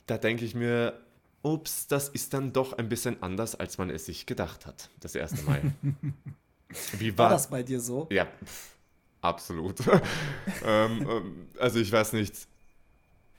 da 0.07 0.19
denke 0.19 0.45
ich 0.45 0.55
mir, 0.55 1.01
ups, 1.43 1.87
das 1.87 2.09
ist 2.09 2.33
dann 2.33 2.53
doch 2.53 2.73
ein 2.73 2.89
bisschen 2.89 3.23
anders, 3.23 3.55
als 3.55 3.79
man 3.79 3.91
es 3.91 4.07
sich 4.07 4.27
gedacht 4.27 4.67
hat, 4.67 4.89
das 5.01 5.15
erste 5.15 5.43
Mal. 5.43 5.61
Wie 6.99 7.17
war, 7.19 7.27
war 7.27 7.31
das 7.31 7.51
bei 7.51 7.63
dir 7.63 7.81
so? 7.81 8.09
Ja, 8.11 8.27
pff, 8.45 8.77
absolut. 9.21 9.81
ähm, 10.65 11.07
ähm, 11.09 11.47
also 11.59 11.79
ich 11.79 11.93
weiß 11.93 12.15
nicht, 12.15 12.35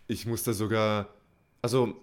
ich 0.07 0.25
musste 0.25 0.53
sogar, 0.53 1.09
also 1.61 1.95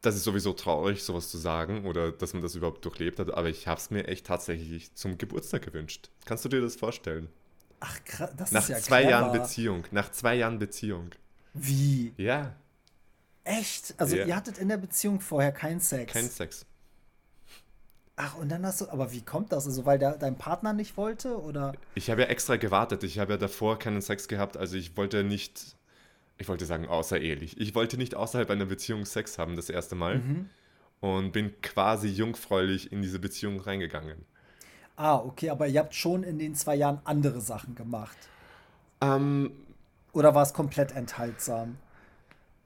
das 0.00 0.16
ist 0.16 0.24
sowieso 0.24 0.52
traurig, 0.52 1.02
sowas 1.02 1.30
zu 1.30 1.38
sagen 1.38 1.86
oder 1.86 2.12
dass 2.12 2.32
man 2.32 2.42
das 2.42 2.54
überhaupt 2.54 2.84
durchlebt 2.84 3.18
hat, 3.18 3.30
aber 3.32 3.48
ich 3.48 3.66
habe 3.66 3.80
es 3.80 3.90
mir 3.90 4.06
echt 4.06 4.26
tatsächlich 4.26 4.94
zum 4.94 5.18
Geburtstag 5.18 5.62
gewünscht. 5.62 6.10
Kannst 6.24 6.44
du 6.44 6.48
dir 6.48 6.60
das 6.60 6.76
vorstellen? 6.76 7.28
Ach, 7.80 8.04
krass, 8.04 8.30
das 8.36 8.52
Nach 8.52 8.62
ist 8.62 8.68
ja 8.68 8.78
zwei 8.78 9.00
clever. 9.02 9.10
Jahren 9.10 9.32
Beziehung. 9.32 9.84
Nach 9.90 10.10
zwei 10.10 10.34
Jahren 10.34 10.58
Beziehung. 10.58 11.10
Wie? 11.54 12.12
Ja, 12.16 12.54
Echt? 13.44 13.94
Also 13.96 14.14
Ja. 14.14 14.26
ihr 14.26 14.36
hattet 14.36 14.58
in 14.58 14.68
der 14.68 14.76
Beziehung 14.76 15.20
vorher 15.20 15.52
keinen 15.52 15.80
Sex? 15.80 16.12
kein 16.12 16.28
Sex. 16.28 16.66
Ach, 18.16 18.36
und 18.36 18.50
dann 18.50 18.66
hast 18.66 18.80
du, 18.80 18.88
aber 18.90 19.12
wie 19.12 19.22
kommt 19.22 19.52
das? 19.52 19.64
Also 19.66 19.86
weil 19.86 19.98
der, 19.98 20.18
dein 20.18 20.36
Partner 20.36 20.72
nicht 20.72 20.96
wollte 20.96 21.40
oder? 21.40 21.72
Ich 21.94 22.10
habe 22.10 22.22
ja 22.22 22.26
extra 22.28 22.56
gewartet. 22.56 23.04
Ich 23.04 23.18
habe 23.18 23.32
ja 23.32 23.36
davor 23.38 23.78
keinen 23.78 24.02
Sex 24.02 24.28
gehabt. 24.28 24.56
Also 24.56 24.76
ich 24.76 24.96
wollte 24.96 25.22
nicht, 25.24 25.76
ich 26.36 26.48
wollte 26.48 26.66
sagen 26.66 26.86
außerehelich. 26.88 27.58
Ich 27.60 27.74
wollte 27.74 27.96
nicht 27.96 28.14
außerhalb 28.16 28.50
einer 28.50 28.66
Beziehung 28.66 29.06
Sex 29.06 29.38
haben 29.38 29.56
das 29.56 29.70
erste 29.70 29.94
Mal. 29.94 30.18
Mhm. 30.18 30.50
Und 31.00 31.30
bin 31.32 31.58
quasi 31.62 32.08
jungfräulich 32.08 32.90
in 32.92 33.00
diese 33.02 33.20
Beziehung 33.20 33.60
reingegangen. 33.60 34.26
Ah, 34.98 35.14
okay, 35.14 35.48
aber 35.50 35.68
ihr 35.68 35.78
habt 35.78 35.94
schon 35.94 36.24
in 36.24 36.40
den 36.40 36.56
zwei 36.56 36.74
Jahren 36.74 36.98
andere 37.04 37.40
Sachen 37.40 37.76
gemacht. 37.76 38.16
Ähm, 39.00 39.52
Oder 40.12 40.34
war 40.34 40.42
es 40.42 40.52
komplett 40.52 40.90
enthaltsam? 40.90 41.76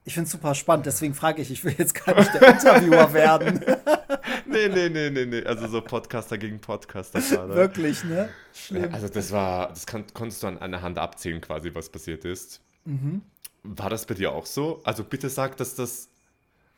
Ich 0.03 0.15
finde 0.15 0.25
es 0.25 0.31
super 0.31 0.55
spannend, 0.55 0.87
deswegen 0.87 1.13
frage 1.13 1.43
ich, 1.43 1.51
ich 1.51 1.63
will 1.63 1.75
jetzt 1.77 1.93
gar 1.93 2.15
nicht 2.17 2.33
der 2.33 2.55
Interviewer 2.55 3.13
werden. 3.13 3.63
nee, 4.47 4.67
nee, 4.67 4.89
nee, 4.89 5.11
nee, 5.11 5.25
nee. 5.27 5.43
Also 5.43 5.67
so 5.67 5.79
Podcaster 5.81 6.39
gegen 6.39 6.59
Podcaster 6.59 7.21
gerade. 7.21 7.53
Wirklich, 7.55 8.03
ne? 8.03 8.29
Schlimm. 8.51 8.91
Also 8.91 9.09
das 9.09 9.31
war, 9.31 9.69
das 9.69 9.85
kann, 9.85 10.03
konntest 10.15 10.41
du 10.41 10.47
an 10.47 10.57
einer 10.57 10.81
Hand 10.81 10.97
abzählen 10.97 11.39
quasi, 11.39 11.69
was 11.75 11.89
passiert 11.89 12.25
ist. 12.25 12.61
Mhm. 12.85 13.21
War 13.61 13.91
das 13.91 14.07
bei 14.07 14.15
dir 14.15 14.31
auch 14.31 14.47
so? 14.47 14.81
Also 14.85 15.03
bitte 15.03 15.29
sag, 15.29 15.55
dass 15.57 15.75
das 15.75 16.09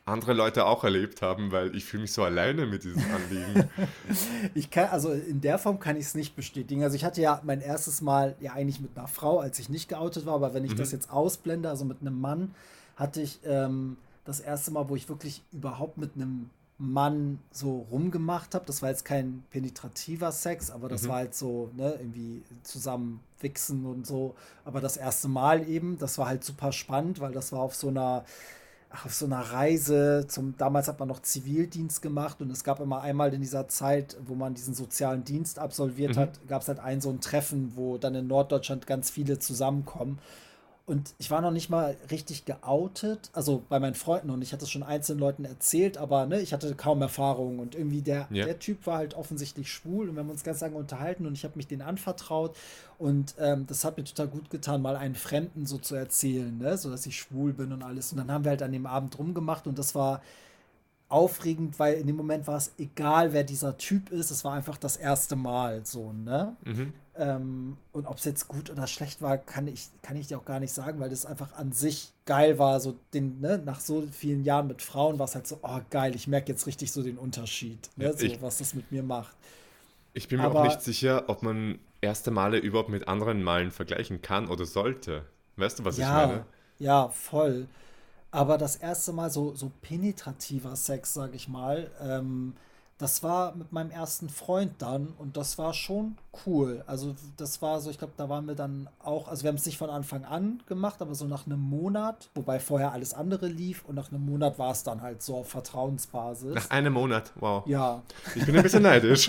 andere 0.06 0.34
Leute 0.34 0.66
auch 0.66 0.84
erlebt 0.84 1.20
haben, 1.20 1.50
weil 1.50 1.74
ich 1.74 1.84
fühle 1.84 2.02
mich 2.02 2.12
so 2.12 2.22
alleine 2.22 2.64
mit 2.66 2.84
diesem 2.84 3.02
Anliegen. 3.12 3.68
Ich 4.54 4.70
kann, 4.70 4.88
also 4.90 5.10
in 5.10 5.40
der 5.40 5.58
Form 5.58 5.80
kann 5.80 5.96
ich 5.96 6.06
es 6.06 6.14
nicht 6.14 6.36
bestätigen. 6.36 6.82
Also 6.82 6.94
ich 6.96 7.04
hatte 7.04 7.20
ja 7.20 7.40
mein 7.44 7.60
erstes 7.60 8.00
Mal 8.00 8.36
ja 8.40 8.52
eigentlich 8.52 8.80
mit 8.80 8.96
einer 8.96 9.08
Frau, 9.08 9.40
als 9.40 9.58
ich 9.58 9.68
nicht 9.68 9.88
geoutet 9.88 10.24
war, 10.24 10.34
aber 10.34 10.54
wenn 10.54 10.64
ich 10.64 10.74
das 10.74 10.92
jetzt 10.92 11.10
ausblende, 11.10 11.68
also 11.68 11.84
mit 11.84 12.00
einem 12.00 12.20
Mann, 12.20 12.54
hatte 12.94 13.20
ich 13.20 13.40
ähm, 13.44 13.96
das 14.24 14.40
erste 14.40 14.70
Mal, 14.70 14.88
wo 14.88 14.96
ich 14.96 15.08
wirklich 15.08 15.42
überhaupt 15.52 15.98
mit 15.98 16.14
einem 16.14 16.50
Mann 16.78 17.40
so 17.50 17.86
rumgemacht 17.90 18.54
habe. 18.54 18.64
Das 18.64 18.82
war 18.82 18.90
jetzt 18.90 19.04
kein 19.04 19.44
penetrativer 19.50 20.30
Sex, 20.30 20.70
aber 20.70 20.88
das 20.88 21.08
war 21.08 21.16
halt 21.16 21.34
so, 21.34 21.70
ne, 21.76 21.96
irgendwie 21.98 22.42
zusammen 22.62 23.20
wichsen 23.40 23.84
und 23.86 24.06
so. 24.06 24.34
Aber 24.64 24.80
das 24.80 24.96
erste 24.96 25.28
Mal 25.28 25.68
eben, 25.68 25.98
das 25.98 26.16
war 26.18 26.26
halt 26.26 26.44
super 26.44 26.72
spannend, 26.72 27.20
weil 27.20 27.32
das 27.32 27.52
war 27.52 27.60
auf 27.60 27.74
so 27.74 27.88
einer 27.88 28.24
auf 29.04 29.14
so 29.14 29.26
einer 29.26 29.40
Reise 29.40 30.24
zum, 30.28 30.56
damals 30.56 30.88
hat 30.88 30.98
man 30.98 31.08
noch 31.08 31.20
Zivildienst 31.20 32.00
gemacht 32.02 32.40
und 32.40 32.50
es 32.50 32.64
gab 32.64 32.80
immer 32.80 33.02
einmal 33.02 33.32
in 33.34 33.40
dieser 33.40 33.68
Zeit, 33.68 34.16
wo 34.26 34.34
man 34.34 34.54
diesen 34.54 34.74
sozialen 34.74 35.24
Dienst 35.24 35.58
absolviert 35.58 36.16
Mhm. 36.16 36.20
hat, 36.20 36.48
gab 36.48 36.62
es 36.62 36.68
halt 36.68 36.78
ein 36.78 37.00
so 37.00 37.10
ein 37.10 37.20
Treffen, 37.20 37.72
wo 37.76 37.98
dann 37.98 38.14
in 38.14 38.26
Norddeutschland 38.26 38.86
ganz 38.86 39.10
viele 39.10 39.38
zusammenkommen. 39.38 40.18
Und 40.86 41.14
ich 41.18 41.32
war 41.32 41.40
noch 41.40 41.50
nicht 41.50 41.68
mal 41.68 41.96
richtig 42.12 42.44
geoutet, 42.44 43.30
also 43.32 43.64
bei 43.68 43.80
meinen 43.80 43.96
Freunden 43.96 44.30
und 44.30 44.40
ich 44.40 44.52
hatte 44.52 44.62
es 44.64 44.70
schon 44.70 44.84
einzelnen 44.84 45.18
Leuten 45.18 45.44
erzählt, 45.44 45.98
aber 45.98 46.26
ne, 46.26 46.40
ich 46.40 46.52
hatte 46.52 46.72
kaum 46.76 47.02
Erfahrung 47.02 47.58
und 47.58 47.74
irgendwie 47.74 48.02
der, 48.02 48.28
Ja. 48.30 48.44
der 48.44 48.60
Typ 48.60 48.86
war 48.86 48.98
halt 48.98 49.14
offensichtlich 49.14 49.68
schwul 49.72 50.08
und 50.08 50.14
wir 50.14 50.22
haben 50.22 50.30
uns 50.30 50.44
ganz 50.44 50.60
lange 50.60 50.76
unterhalten 50.76 51.26
und 51.26 51.32
ich 51.32 51.42
habe 51.42 51.56
mich 51.56 51.66
den 51.66 51.82
anvertraut 51.82 52.54
und 52.98 53.34
ähm, 53.40 53.66
das 53.66 53.84
hat 53.84 53.96
mir 53.96 54.04
total 54.04 54.28
gut 54.28 54.48
getan, 54.48 54.80
mal 54.80 54.94
einen 54.94 55.16
Fremden 55.16 55.66
so 55.66 55.78
zu 55.78 55.96
erzählen, 55.96 56.56
ne, 56.56 56.78
so 56.78 56.88
dass 56.88 57.04
ich 57.04 57.18
schwul 57.18 57.52
bin 57.52 57.72
und 57.72 57.82
alles. 57.82 58.12
Und 58.12 58.18
dann 58.18 58.30
haben 58.30 58.44
wir 58.44 58.50
halt 58.50 58.62
an 58.62 58.70
dem 58.70 58.86
Abend 58.86 59.18
rumgemacht 59.18 59.66
und 59.66 59.80
das 59.80 59.96
war 59.96 60.22
aufregend, 61.08 61.78
weil 61.78 61.94
in 61.94 62.06
dem 62.06 62.16
Moment 62.16 62.46
war 62.46 62.56
es 62.56 62.72
egal, 62.78 63.32
wer 63.32 63.44
dieser 63.44 63.76
Typ 63.76 64.10
ist, 64.10 64.30
es 64.30 64.44
war 64.44 64.54
einfach 64.54 64.76
das 64.76 64.96
erste 64.96 65.36
Mal 65.36 65.84
so, 65.84 66.12
ne? 66.12 66.56
mhm. 66.64 66.92
Ähm, 67.18 67.76
und 67.92 68.06
ob 68.06 68.18
es 68.18 68.24
jetzt 68.24 68.48
gut 68.48 68.70
oder 68.70 68.86
schlecht 68.86 69.22
war, 69.22 69.38
kann 69.38 69.66
ich, 69.68 69.88
kann 70.02 70.16
ich 70.16 70.26
dir 70.28 70.38
auch 70.38 70.44
gar 70.44 70.60
nicht 70.60 70.72
sagen, 70.72 71.00
weil 71.00 71.10
das 71.10 71.24
einfach 71.26 71.54
an 71.56 71.72
sich 71.72 72.12
geil 72.26 72.58
war. 72.58 72.80
So 72.80 72.96
den, 73.14 73.40
ne, 73.40 73.58
nach 73.64 73.80
so 73.80 74.06
vielen 74.12 74.44
Jahren 74.44 74.66
mit 74.66 74.82
Frauen 74.82 75.18
war 75.18 75.24
es 75.24 75.34
halt 75.34 75.46
so, 75.46 75.58
oh 75.62 75.80
geil, 75.90 76.14
ich 76.14 76.28
merke 76.28 76.52
jetzt 76.52 76.66
richtig 76.66 76.92
so 76.92 77.02
den 77.02 77.18
Unterschied, 77.18 77.90
ne, 77.96 78.12
so, 78.12 78.24
ich- 78.26 78.42
was 78.42 78.58
das 78.58 78.74
mit 78.74 78.92
mir 78.92 79.02
macht. 79.02 79.34
Ich 80.14 80.28
bin 80.28 80.40
mir 80.40 80.46
Aber- 80.46 80.60
auch 80.60 80.64
nicht 80.64 80.82
sicher, 80.82 81.24
ob 81.28 81.42
man 81.42 81.78
erste 82.00 82.30
Male 82.30 82.58
überhaupt 82.58 82.88
mit 82.88 83.08
anderen 83.08 83.42
Malen 83.42 83.70
vergleichen 83.70 84.22
kann 84.22 84.48
oder 84.48 84.64
sollte. 84.64 85.24
Weißt 85.56 85.78
du, 85.78 85.84
was 85.84 85.96
ich 85.98 86.02
Ja, 86.02 86.26
meine? 86.26 86.46
ja, 86.78 87.08
voll. 87.08 87.66
Aber 88.30 88.58
das 88.58 88.76
erste 88.76 89.12
Mal 89.12 89.30
so, 89.30 89.54
so 89.54 89.70
penetrativer 89.82 90.76
Sex, 90.76 91.14
sag 91.14 91.34
ich 91.34 91.48
mal, 91.48 91.90
ähm, 92.00 92.54
das 92.98 93.22
war 93.22 93.54
mit 93.54 93.72
meinem 93.72 93.90
ersten 93.90 94.30
Freund 94.30 94.72
dann 94.78 95.08
und 95.18 95.36
das 95.36 95.58
war 95.58 95.74
schon 95.74 96.16
cool. 96.46 96.82
Also 96.86 97.14
das 97.36 97.60
war 97.60 97.80
so, 97.80 97.90
ich 97.90 97.98
glaube, 97.98 98.14
da 98.16 98.28
waren 98.30 98.46
wir 98.46 98.54
dann 98.54 98.88
auch, 99.02 99.28
also 99.28 99.42
wir 99.42 99.48
haben 99.48 99.56
es 99.56 99.66
nicht 99.66 99.76
von 99.78 99.90
Anfang 99.90 100.24
an 100.24 100.62
gemacht, 100.66 101.00
aber 101.02 101.14
so 101.14 101.26
nach 101.26 101.44
einem 101.46 101.60
Monat, 101.60 102.30
wobei 102.34 102.58
vorher 102.58 102.92
alles 102.92 103.12
andere 103.14 103.48
lief 103.48 103.84
und 103.86 103.94
nach 103.96 104.10
einem 104.10 104.24
Monat 104.24 104.58
war 104.58 104.70
es 104.72 104.82
dann 104.82 105.02
halt 105.02 105.22
so 105.22 105.36
auf 105.36 105.48
Vertrauensbasis. 105.48 106.54
Nach 106.54 106.70
einem 106.70 106.94
Monat, 106.94 107.32
wow. 107.36 107.66
ja, 107.66 108.02
Ich 108.34 108.46
bin 108.46 108.56
ein 108.56 108.62
bisschen 108.62 108.82
neidisch. 108.82 109.28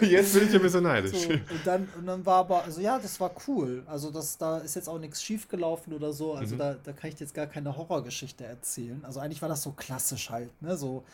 Jetzt 0.00 0.34
bin 0.34 0.48
ich 0.48 0.54
ein 0.54 0.62
bisschen 0.62 0.82
neidisch. 0.82 1.12
So, 1.22 1.30
und 1.30 1.42
dann, 1.64 1.88
und 1.98 2.06
dann 2.06 2.26
war 2.26 2.38
aber, 2.40 2.64
also 2.64 2.80
ja, 2.80 2.98
das 2.98 3.18
war 3.20 3.30
cool. 3.46 3.82
Also 3.86 4.10
das, 4.10 4.36
da 4.38 4.58
ist 4.58 4.74
jetzt 4.74 4.88
auch 4.88 4.98
nichts 4.98 5.22
schiefgelaufen 5.22 5.92
oder 5.92 6.12
so. 6.12 6.34
Also 6.34 6.54
Mhm. 6.54 6.58
da, 6.58 6.74
da 6.82 6.92
kann 6.92 7.10
ich 7.10 7.18
jetzt 7.20 7.34
gar 7.34 7.46
keine 7.46 7.76
Horrorgeschichte 7.76 8.44
erzählen. 8.44 9.02
Also 9.04 9.20
eigentlich 9.20 9.42
war 9.42 9.48
das 9.48 9.62
so 9.62 9.72
klassisch 9.72 10.30
halt, 10.30 10.50
ne? 10.62 10.76
So 10.76 11.04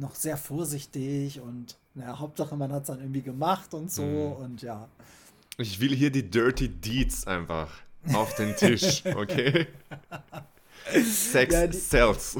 noch 0.00 0.14
sehr 0.14 0.36
vorsichtig 0.36 1.40
und 1.40 1.76
naja, 1.94 2.18
Hauptsache 2.18 2.56
man 2.56 2.72
hat 2.72 2.82
es 2.82 2.86
dann 2.88 3.00
irgendwie 3.00 3.22
gemacht 3.22 3.74
und 3.74 3.90
so 3.92 4.02
Mhm. 4.02 4.32
und 4.44 4.62
ja. 4.62 4.88
Ich 5.58 5.78
will 5.80 5.94
hier 5.94 6.10
die 6.10 6.28
Dirty 6.28 6.68
Deeds 6.68 7.26
einfach 7.26 7.70
auf 8.14 8.34
den 8.34 8.56
Tisch, 8.56 9.02
okay? 9.16 9.66
Sex 11.04 11.52
Ja, 11.54 11.66
die- 11.66 11.76
sells. 11.76 12.38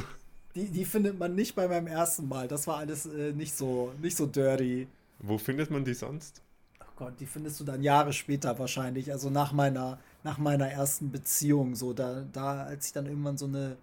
Die, 0.54 0.64
die 0.66 0.84
findet 0.84 1.16
man 1.18 1.34
nicht 1.36 1.54
bei 1.54 1.68
meinem 1.68 1.86
ersten 1.86 2.26
Mal. 2.26 2.48
Das 2.48 2.66
war 2.66 2.78
alles 2.78 3.06
äh, 3.06 3.32
nicht 3.32 3.56
so, 3.56 3.92
nicht 4.02 4.16
so 4.16 4.26
dirty. 4.26 4.88
Wo 5.20 5.38
findet 5.38 5.70
man 5.70 5.84
die 5.84 5.94
sonst? 5.94 6.42
Oh 6.80 6.84
Gott, 6.96 7.12
die 7.20 7.26
findest 7.26 7.60
du 7.60 7.64
dann 7.64 7.82
Jahre 7.82 8.12
später 8.12 8.58
wahrscheinlich, 8.58 9.12
also 9.12 9.30
nach 9.30 9.52
meiner, 9.52 9.98
nach 10.24 10.38
meiner 10.38 10.68
ersten 10.68 11.10
Beziehung, 11.12 11.76
so 11.76 11.92
da, 11.92 12.24
da, 12.32 12.64
als 12.64 12.86
ich 12.86 12.92
dann 12.92 13.06
irgendwann 13.06 13.38
so 13.38 13.46
eine 13.46 13.76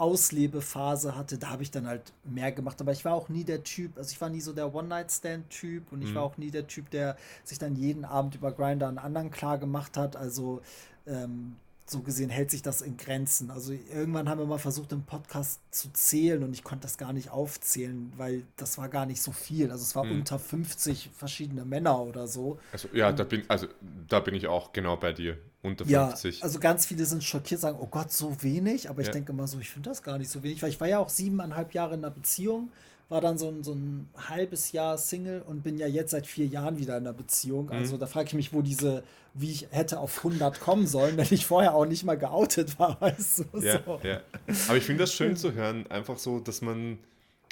Auslebephase 0.00 1.14
hatte, 1.16 1.38
da 1.38 1.50
habe 1.50 1.62
ich 1.62 1.70
dann 1.70 1.86
halt 1.86 2.12
mehr 2.24 2.52
gemacht. 2.52 2.80
Aber 2.80 2.92
ich 2.92 3.04
war 3.04 3.14
auch 3.14 3.28
nie 3.28 3.44
der 3.44 3.62
Typ, 3.64 3.98
also 3.98 4.10
ich 4.12 4.20
war 4.20 4.30
nie 4.30 4.40
so 4.40 4.52
der 4.52 4.74
One-Night-Stand-Typ 4.74 5.92
und 5.92 6.02
ich 6.02 6.10
Mhm. 6.10 6.14
war 6.14 6.22
auch 6.22 6.36
nie 6.38 6.50
der 6.50 6.66
Typ, 6.66 6.90
der 6.90 7.16
sich 7.44 7.58
dann 7.58 7.76
jeden 7.76 8.04
Abend 8.04 8.34
über 8.36 8.52
Grindr 8.52 8.88
einen 8.88 8.98
anderen 8.98 9.30
klar 9.30 9.58
gemacht 9.58 9.96
hat. 9.96 10.16
Also 10.16 10.62
ähm, 11.06 11.56
so 11.90 12.00
gesehen 12.00 12.30
hält 12.30 12.50
sich 12.50 12.62
das 12.62 12.82
in 12.82 12.96
Grenzen. 12.96 13.50
Also 13.50 13.72
irgendwann 13.72 14.28
haben 14.28 14.38
wir 14.38 14.46
mal 14.46 14.58
versucht, 14.58 14.92
im 14.92 15.02
Podcast 15.02 15.60
zu 15.70 15.92
zählen 15.92 16.42
und 16.44 16.52
ich 16.54 16.62
konnte 16.62 16.82
das 16.82 16.98
gar 16.98 17.12
nicht 17.12 17.30
aufzählen, 17.30 18.12
weil 18.16 18.44
das 18.56 18.78
war 18.78 18.88
gar 18.88 19.06
nicht 19.06 19.20
so 19.20 19.32
viel. 19.32 19.70
Also 19.70 19.82
es 19.82 19.96
war 19.96 20.04
Mhm. 20.04 20.12
unter 20.20 20.38
50 20.38 21.10
verschiedene 21.14 21.64
Männer 21.64 22.00
oder 22.00 22.28
so. 22.28 22.58
Also, 22.72 22.88
ja, 22.92 23.12
da 23.12 23.24
bin, 23.24 23.42
also, 23.48 23.66
da 24.08 24.20
bin 24.20 24.34
ich 24.34 24.46
auch 24.46 24.72
genau 24.72 24.96
bei 24.96 25.12
dir. 25.12 25.36
Unter 25.62 25.84
Ja, 25.84 26.08
50. 26.08 26.42
also 26.42 26.58
ganz 26.58 26.86
viele 26.86 27.04
sind 27.04 27.22
schockiert, 27.22 27.60
sagen, 27.60 27.76
oh 27.80 27.86
Gott, 27.86 28.10
so 28.12 28.42
wenig. 28.42 28.88
Aber 28.88 29.00
ich 29.02 29.08
Ja. 29.08 29.12
denke 29.12 29.32
immer 29.32 29.46
so, 29.46 29.58
ich 29.58 29.68
finde 29.70 29.90
das 29.90 30.02
gar 30.02 30.16
nicht 30.16 30.30
so 30.30 30.42
wenig, 30.42 30.62
weil 30.62 30.70
ich 30.70 30.80
war 30.80 30.88
ja 30.88 30.98
auch 31.00 31.10
siebeneinhalb 31.10 31.74
Jahre 31.74 31.94
in 31.94 32.04
einer 32.04 32.10
Beziehung, 32.14 32.70
war 33.10 33.20
dann 33.20 33.36
so 33.36 33.48
ein, 33.48 33.64
so 33.64 33.72
ein 33.72 34.08
halbes 34.16 34.72
Jahr 34.72 34.96
Single 34.96 35.42
und 35.42 35.62
bin 35.62 35.76
ja 35.76 35.88
jetzt 35.88 36.12
seit 36.12 36.26
vier 36.26 36.46
Jahren 36.46 36.78
wieder 36.78 36.96
in 36.96 37.06
einer 37.06 37.12
Beziehung. 37.12 37.66
Mhm. 37.66 37.72
Also 37.72 37.96
da 37.96 38.06
frage 38.06 38.28
ich 38.28 38.34
mich, 38.34 38.52
wo 38.52 38.62
diese, 38.62 39.02
wie 39.34 39.50
ich 39.50 39.66
hätte 39.70 39.98
auf 39.98 40.18
100 40.18 40.60
kommen 40.60 40.86
sollen, 40.86 41.16
wenn 41.16 41.26
ich 41.30 41.44
vorher 41.44 41.74
auch 41.74 41.86
nicht 41.86 42.04
mal 42.04 42.16
geoutet 42.16 42.78
war, 42.78 43.00
weißt 43.00 43.40
du? 43.52 43.58
Ja, 43.60 43.82
so. 43.84 44.00
ja. 44.04 44.20
Aber 44.68 44.76
ich 44.78 44.84
finde 44.84 45.02
das 45.02 45.12
schön 45.12 45.36
zu 45.36 45.52
hören, 45.52 45.86
einfach 45.88 46.18
so, 46.18 46.38
dass 46.38 46.62
man 46.62 46.98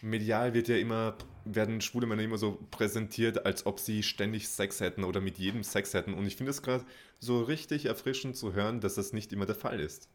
medial 0.00 0.54
wird 0.54 0.68
ja 0.68 0.76
immer, 0.76 1.16
werden 1.44 1.80
schwule 1.80 2.06
Männer 2.06 2.22
immer 2.22 2.38
so 2.38 2.58
präsentiert, 2.70 3.44
als 3.44 3.66
ob 3.66 3.80
sie 3.80 4.04
ständig 4.04 4.48
Sex 4.48 4.78
hätten 4.78 5.02
oder 5.02 5.20
mit 5.20 5.38
jedem 5.38 5.64
Sex 5.64 5.92
hätten. 5.92 6.14
Und 6.14 6.24
ich 6.24 6.36
finde 6.36 6.50
es 6.50 6.62
gerade 6.62 6.84
so 7.18 7.42
richtig 7.42 7.86
erfrischend 7.86 8.36
zu 8.36 8.52
hören, 8.52 8.80
dass 8.80 8.94
das 8.94 9.12
nicht 9.12 9.32
immer 9.32 9.44
der 9.44 9.56
Fall 9.56 9.80
ist. 9.80 10.08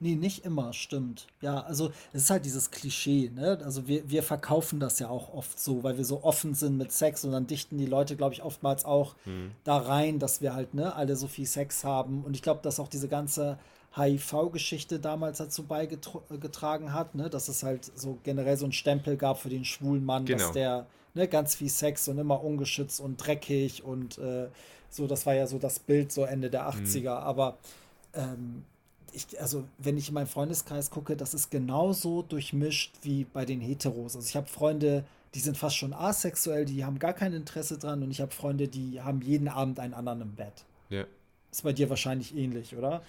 Nee, 0.00 0.14
nicht 0.14 0.44
immer, 0.44 0.72
stimmt. 0.72 1.26
Ja, 1.40 1.60
also 1.60 1.90
es 2.12 2.24
ist 2.24 2.30
halt 2.30 2.44
dieses 2.44 2.70
Klischee, 2.70 3.30
ne? 3.34 3.58
Also 3.64 3.86
wir, 3.88 4.08
wir 4.10 4.22
verkaufen 4.22 4.80
das 4.80 4.98
ja 4.98 5.08
auch 5.08 5.32
oft 5.32 5.58
so, 5.58 5.82
weil 5.82 5.96
wir 5.96 6.04
so 6.04 6.22
offen 6.24 6.54
sind 6.54 6.76
mit 6.78 6.92
Sex 6.92 7.24
und 7.24 7.32
dann 7.32 7.46
dichten 7.46 7.78
die 7.78 7.86
Leute, 7.86 8.16
glaube 8.16 8.34
ich, 8.34 8.42
oftmals 8.42 8.84
auch 8.84 9.14
da 9.64 9.76
rein, 9.78 10.18
dass 10.18 10.40
wir 10.40 10.54
halt, 10.54 10.74
ne, 10.74 10.94
alle 10.94 11.16
so 11.16 11.26
viel 11.28 11.46
Sex 11.46 11.84
haben. 11.84 12.24
Und 12.24 12.34
ich 12.34 12.42
glaube, 12.42 12.60
dass 12.62 12.78
auch 12.80 12.88
diese 12.88 13.08
ganze 13.08 13.58
HIV-Geschichte 13.96 14.98
damals 14.98 15.38
dazu 15.38 15.64
beigetragen 15.64 16.92
hat, 16.94 17.14
ne? 17.14 17.28
Dass 17.30 17.48
es 17.48 17.62
halt 17.62 17.90
so 17.94 18.18
generell 18.22 18.56
so 18.56 18.64
einen 18.64 18.72
Stempel 18.72 19.16
gab 19.16 19.38
für 19.38 19.48
den 19.48 19.64
schwulen 19.64 20.04
Mann, 20.04 20.24
Genau. 20.24 20.38
dass 20.42 20.52
der 20.52 20.86
ne, 21.14 21.28
ganz 21.28 21.54
viel 21.54 21.68
Sex 21.68 22.08
und 22.08 22.18
immer 22.18 22.42
ungeschützt 22.42 23.00
und 23.00 23.16
dreckig 23.18 23.84
und 23.84 24.18
äh, 24.18 24.48
so, 24.88 25.06
das 25.06 25.24
war 25.26 25.34
ja 25.34 25.46
so 25.46 25.58
das 25.58 25.78
Bild 25.78 26.12
so 26.12 26.24
Ende 26.24 26.50
der 26.50 26.68
80er. 26.70 27.10
Aber 27.10 27.58
ähm, 28.14 28.64
ich, 29.12 29.40
also 29.40 29.64
wenn 29.78 29.96
ich 29.96 30.08
in 30.08 30.14
meinen 30.14 30.26
Freundeskreis 30.26 30.90
gucke, 30.90 31.16
das 31.16 31.34
ist 31.34 31.50
genauso 31.50 32.22
durchmischt 32.22 32.94
wie 33.02 33.24
bei 33.24 33.44
den 33.44 33.60
Heteros. 33.60 34.16
Also 34.16 34.26
ich 34.26 34.36
habe 34.36 34.46
Freunde, 34.48 35.04
die 35.34 35.40
sind 35.40 35.56
fast 35.56 35.76
schon 35.76 35.92
asexuell, 35.92 36.64
die 36.64 36.84
haben 36.84 36.98
gar 36.98 37.12
kein 37.12 37.32
Interesse 37.32 37.78
dran 37.78 38.02
und 38.02 38.10
ich 38.10 38.20
habe 38.20 38.32
Freunde, 38.32 38.68
die 38.68 39.00
haben 39.00 39.22
jeden 39.22 39.48
Abend 39.48 39.78
einen 39.80 39.94
anderen 39.94 40.22
im 40.22 40.34
Bett. 40.34 40.64
Ja. 40.90 41.04
Ist 41.50 41.62
bei 41.62 41.72
dir 41.72 41.90
wahrscheinlich 41.90 42.34
ähnlich, 42.36 42.76
oder? 42.76 43.02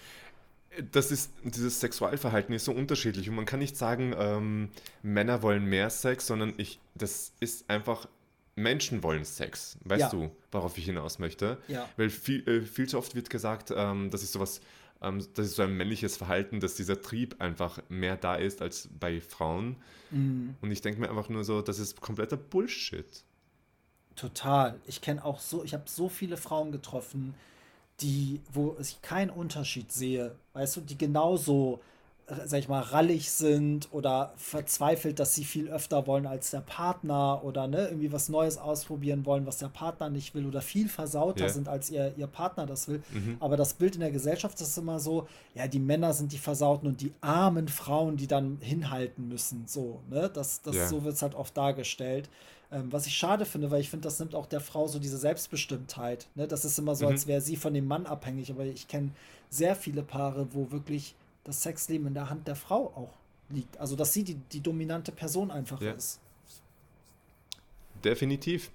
Das 0.92 1.10
ist, 1.10 1.30
dieses 1.44 1.80
Sexualverhalten 1.80 2.54
ist 2.54 2.64
so 2.64 2.72
unterschiedlich 2.72 3.28
und 3.28 3.36
man 3.36 3.46
kann 3.46 3.60
nicht 3.60 3.76
sagen, 3.76 4.14
ähm, 4.18 4.70
Männer 5.02 5.42
wollen 5.42 5.64
mehr 5.64 5.88
Sex, 5.88 6.26
sondern 6.26 6.54
ich, 6.56 6.80
das 6.94 7.32
ist 7.40 7.70
einfach, 7.70 8.08
Menschen 8.56 9.02
wollen 9.02 9.24
Sex. 9.24 9.76
Weißt 9.84 10.00
Ja. 10.00 10.08
du, 10.10 10.30
worauf 10.52 10.76
ich 10.78 10.84
hinaus 10.84 11.18
möchte? 11.18 11.58
Ja. 11.68 11.88
Weil 11.96 12.10
viel, 12.10 12.46
äh, 12.48 12.62
viel 12.62 12.88
zu 12.88 12.98
oft 12.98 13.14
wird 13.14 13.30
gesagt, 13.30 13.72
ähm, 13.76 14.10
das 14.10 14.22
ist 14.22 14.32
sowas, 14.32 14.60
das 15.00 15.46
ist 15.46 15.56
so 15.56 15.62
ein 15.62 15.76
männliches 15.76 16.16
Verhalten, 16.16 16.60
dass 16.60 16.74
dieser 16.74 17.00
Trieb 17.00 17.40
einfach 17.40 17.78
mehr 17.88 18.16
da 18.16 18.36
ist 18.36 18.62
als 18.62 18.88
bei 18.98 19.20
Frauen. 19.20 19.76
Mhm. 20.10 20.56
Und 20.60 20.70
ich 20.70 20.80
denke 20.80 21.00
mir 21.00 21.10
einfach 21.10 21.28
nur 21.28 21.44
so, 21.44 21.60
das 21.60 21.78
ist 21.78 22.00
kompletter 22.00 22.36
Bullshit. 22.36 23.24
Total. 24.16 24.80
Ich 24.86 25.00
kenne 25.00 25.24
auch 25.24 25.40
so, 25.40 25.64
ich 25.64 25.74
habe 25.74 25.84
so 25.86 26.08
viele 26.08 26.36
Frauen 26.36 26.72
getroffen, 26.72 27.34
die, 28.00 28.40
wo 28.52 28.76
ich 28.80 29.02
keinen 29.02 29.30
Unterschied 29.30 29.92
sehe, 29.92 30.34
weißt 30.52 30.76
du, 30.76 30.80
die 30.80 30.98
genauso, 30.98 31.80
sag 32.46 32.58
ich 32.60 32.68
mal, 32.68 32.80
rallig 32.80 33.30
sind 33.30 33.88
oder 33.92 34.32
verzweifelt, 34.36 35.18
dass 35.18 35.34
sie 35.34 35.44
viel 35.44 35.68
öfter 35.68 36.06
wollen 36.06 36.26
als 36.26 36.50
der 36.52 36.60
Partner 36.62 37.44
oder 37.44 37.66
ne, 37.68 37.88
irgendwie 37.88 38.12
was 38.12 38.30
Neues 38.30 38.56
ausprobieren 38.56 39.26
wollen, 39.26 39.44
was 39.46 39.58
der 39.58 39.68
Partner 39.68 40.08
nicht 40.08 40.34
will 40.34 40.46
oder 40.46 40.62
viel 40.62 40.88
versauter 40.88 41.44
Ja. 41.46 41.48
sind, 41.52 41.68
als 41.68 41.90
ihr, 41.90 42.14
ihr 42.16 42.26
Partner 42.26 42.64
das 42.64 42.88
will. 42.88 43.02
Mhm. 43.12 43.36
Aber 43.40 43.58
das 43.58 43.74
Bild 43.74 43.94
in 43.96 44.00
der 44.00 44.10
Gesellschaft 44.10 44.58
ist 44.60 44.78
immer 44.78 45.00
so, 45.00 45.28
ja, 45.54 45.66
die 45.68 45.78
Männer 45.80 46.14
sind 46.14 46.32
die 46.32 46.38
Versauten 46.38 46.86
und 46.88 47.02
die 47.02 47.12
armen 47.20 47.68
Frauen, 47.68 48.16
die 48.16 48.26
dann 48.26 48.56
hinhalten 48.60 49.28
müssen. 49.28 49.64
So, 49.66 50.00
ne? 50.08 50.30
Das, 50.32 50.62
das, 50.62 50.74
Ja. 50.76 50.88
So 50.88 51.04
wird 51.04 51.14
es 51.16 51.22
halt 51.22 51.34
oft 51.34 51.54
dargestellt. 51.54 52.30
Ähm, 52.72 52.90
was 52.90 53.06
ich 53.06 53.14
schade 53.14 53.44
finde, 53.44 53.70
weil 53.70 53.82
ich 53.82 53.90
finde, 53.90 54.04
das 54.04 54.18
nimmt 54.18 54.34
auch 54.34 54.46
der 54.46 54.60
Frau 54.60 54.86
so 54.88 54.98
diese 54.98 55.18
Selbstbestimmtheit. 55.18 56.26
Ne? 56.34 56.48
Das 56.48 56.64
ist 56.64 56.78
immer 56.78 56.94
so, 56.94 57.04
Mhm. 57.04 57.12
als 57.12 57.26
wäre 57.26 57.40
sie 57.40 57.56
von 57.56 57.74
dem 57.74 57.86
Mann 57.86 58.06
abhängig. 58.06 58.50
Aber 58.50 58.64
ich 58.64 58.88
kenne 58.88 59.10
sehr 59.50 59.76
viele 59.76 60.02
Paare, 60.02 60.48
wo 60.52 60.70
wirklich 60.72 61.14
das 61.44 61.62
Sexleben 61.62 62.06
in 62.08 62.14
der 62.14 62.30
Hand 62.30 62.46
der 62.48 62.56
Frau 62.56 62.86
auch 62.96 63.12
liegt. 63.50 63.78
Also, 63.78 63.96
dass 63.96 64.12
sie 64.12 64.24
die, 64.24 64.34
die 64.34 64.60
dominante 64.60 65.12
Person 65.12 65.50
einfach 65.50 65.80
Ja. 65.80 65.92
ist. 65.92 66.20
Definitiv. 68.04 68.70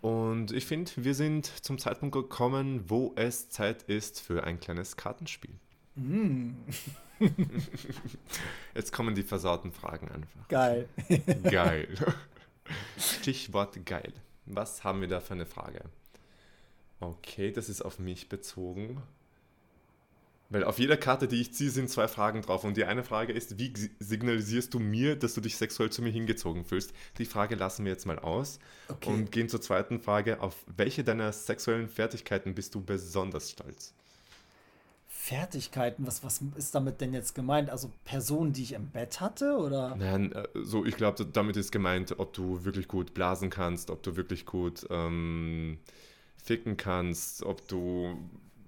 Und 0.00 0.52
ich 0.52 0.64
finde, 0.64 0.90
wir 0.96 1.14
sind 1.14 1.46
zum 1.62 1.78
Zeitpunkt 1.78 2.14
gekommen, 2.14 2.84
wo 2.88 3.12
es 3.16 3.50
Zeit 3.50 3.82
ist 3.82 4.20
für 4.20 4.44
ein 4.44 4.58
kleines 4.58 4.96
Kartenspiel. 4.96 5.52
Mm, 5.96 6.52
Jetzt 8.74 8.92
kommen 8.92 9.14
die 9.14 9.22
versauten 9.22 9.72
Fragen 9.72 10.08
einfach. 10.08 10.48
geil. 10.48 10.88
Geil. 11.44 11.88
Stichwort 12.98 13.84
geil. 13.84 14.12
Was 14.46 14.84
haben 14.84 15.00
wir 15.02 15.08
da 15.08 15.20
für 15.20 15.34
eine 15.34 15.44
Frage? 15.46 15.82
Okay, 17.00 17.50
das 17.52 17.68
ist 17.68 17.82
auf 17.82 17.98
mich 17.98 18.28
bezogen. 18.28 19.02
Weil 20.50 20.64
auf 20.64 20.78
jeder 20.80 20.96
Karte, 20.96 21.28
die 21.28 21.40
ich 21.40 21.54
ziehe, 21.54 21.70
sind 21.70 21.88
zwei 21.90 22.08
Fragen 22.08 22.42
drauf. 22.42 22.64
Und 22.64 22.76
die 22.76 22.84
eine 22.84 23.04
Frage 23.04 23.32
ist, 23.32 23.58
wie 23.58 23.72
si- 23.76 23.90
signalisierst 24.00 24.74
du 24.74 24.80
mir, 24.80 25.16
dass 25.16 25.34
du 25.34 25.40
dich 25.40 25.56
sexuell 25.56 25.90
zu 25.90 26.02
mir 26.02 26.10
hingezogen 26.10 26.64
fühlst? 26.64 26.92
Die 27.18 27.24
Frage 27.24 27.54
lassen 27.54 27.84
wir 27.84 27.92
jetzt 27.92 28.04
mal 28.06 28.18
aus 28.18 28.58
Okay. 28.88 29.10
und 29.10 29.30
gehen 29.32 29.48
zur 29.48 29.60
zweiten 29.60 30.00
Frage. 30.00 30.40
Auf 30.40 30.56
welche 30.76 31.04
deiner 31.04 31.32
sexuellen 31.32 31.88
Fertigkeiten 31.88 32.54
bist 32.54 32.74
du 32.74 32.80
besonders 32.84 33.50
stolz? 33.50 33.94
Fertigkeiten, 35.08 36.06
was, 36.06 36.24
was 36.24 36.40
ist 36.56 36.74
damit 36.74 37.00
denn 37.00 37.12
jetzt 37.12 37.34
gemeint? 37.34 37.68
Also 37.70 37.90
Personen, 38.04 38.52
die 38.52 38.62
ich 38.62 38.72
im 38.72 38.88
Bett 38.90 39.20
hatte 39.20 39.56
oder? 39.56 39.94
Nein, 39.96 40.32
äh, 40.32 40.48
so 40.54 40.84
ich 40.84 40.96
glaube, 40.96 41.24
damit 41.26 41.56
ist 41.56 41.72
gemeint, 41.72 42.18
ob 42.18 42.32
du 42.32 42.64
wirklich 42.64 42.88
gut 42.88 43.12
blasen 43.14 43.50
kannst, 43.50 43.90
ob 43.90 44.02
du 44.02 44.16
wirklich 44.16 44.46
gut 44.46 44.86
ähm, 44.90 45.78
ficken 46.42 46.76
kannst, 46.76 47.42
ob 47.44 47.66
du 47.68 48.16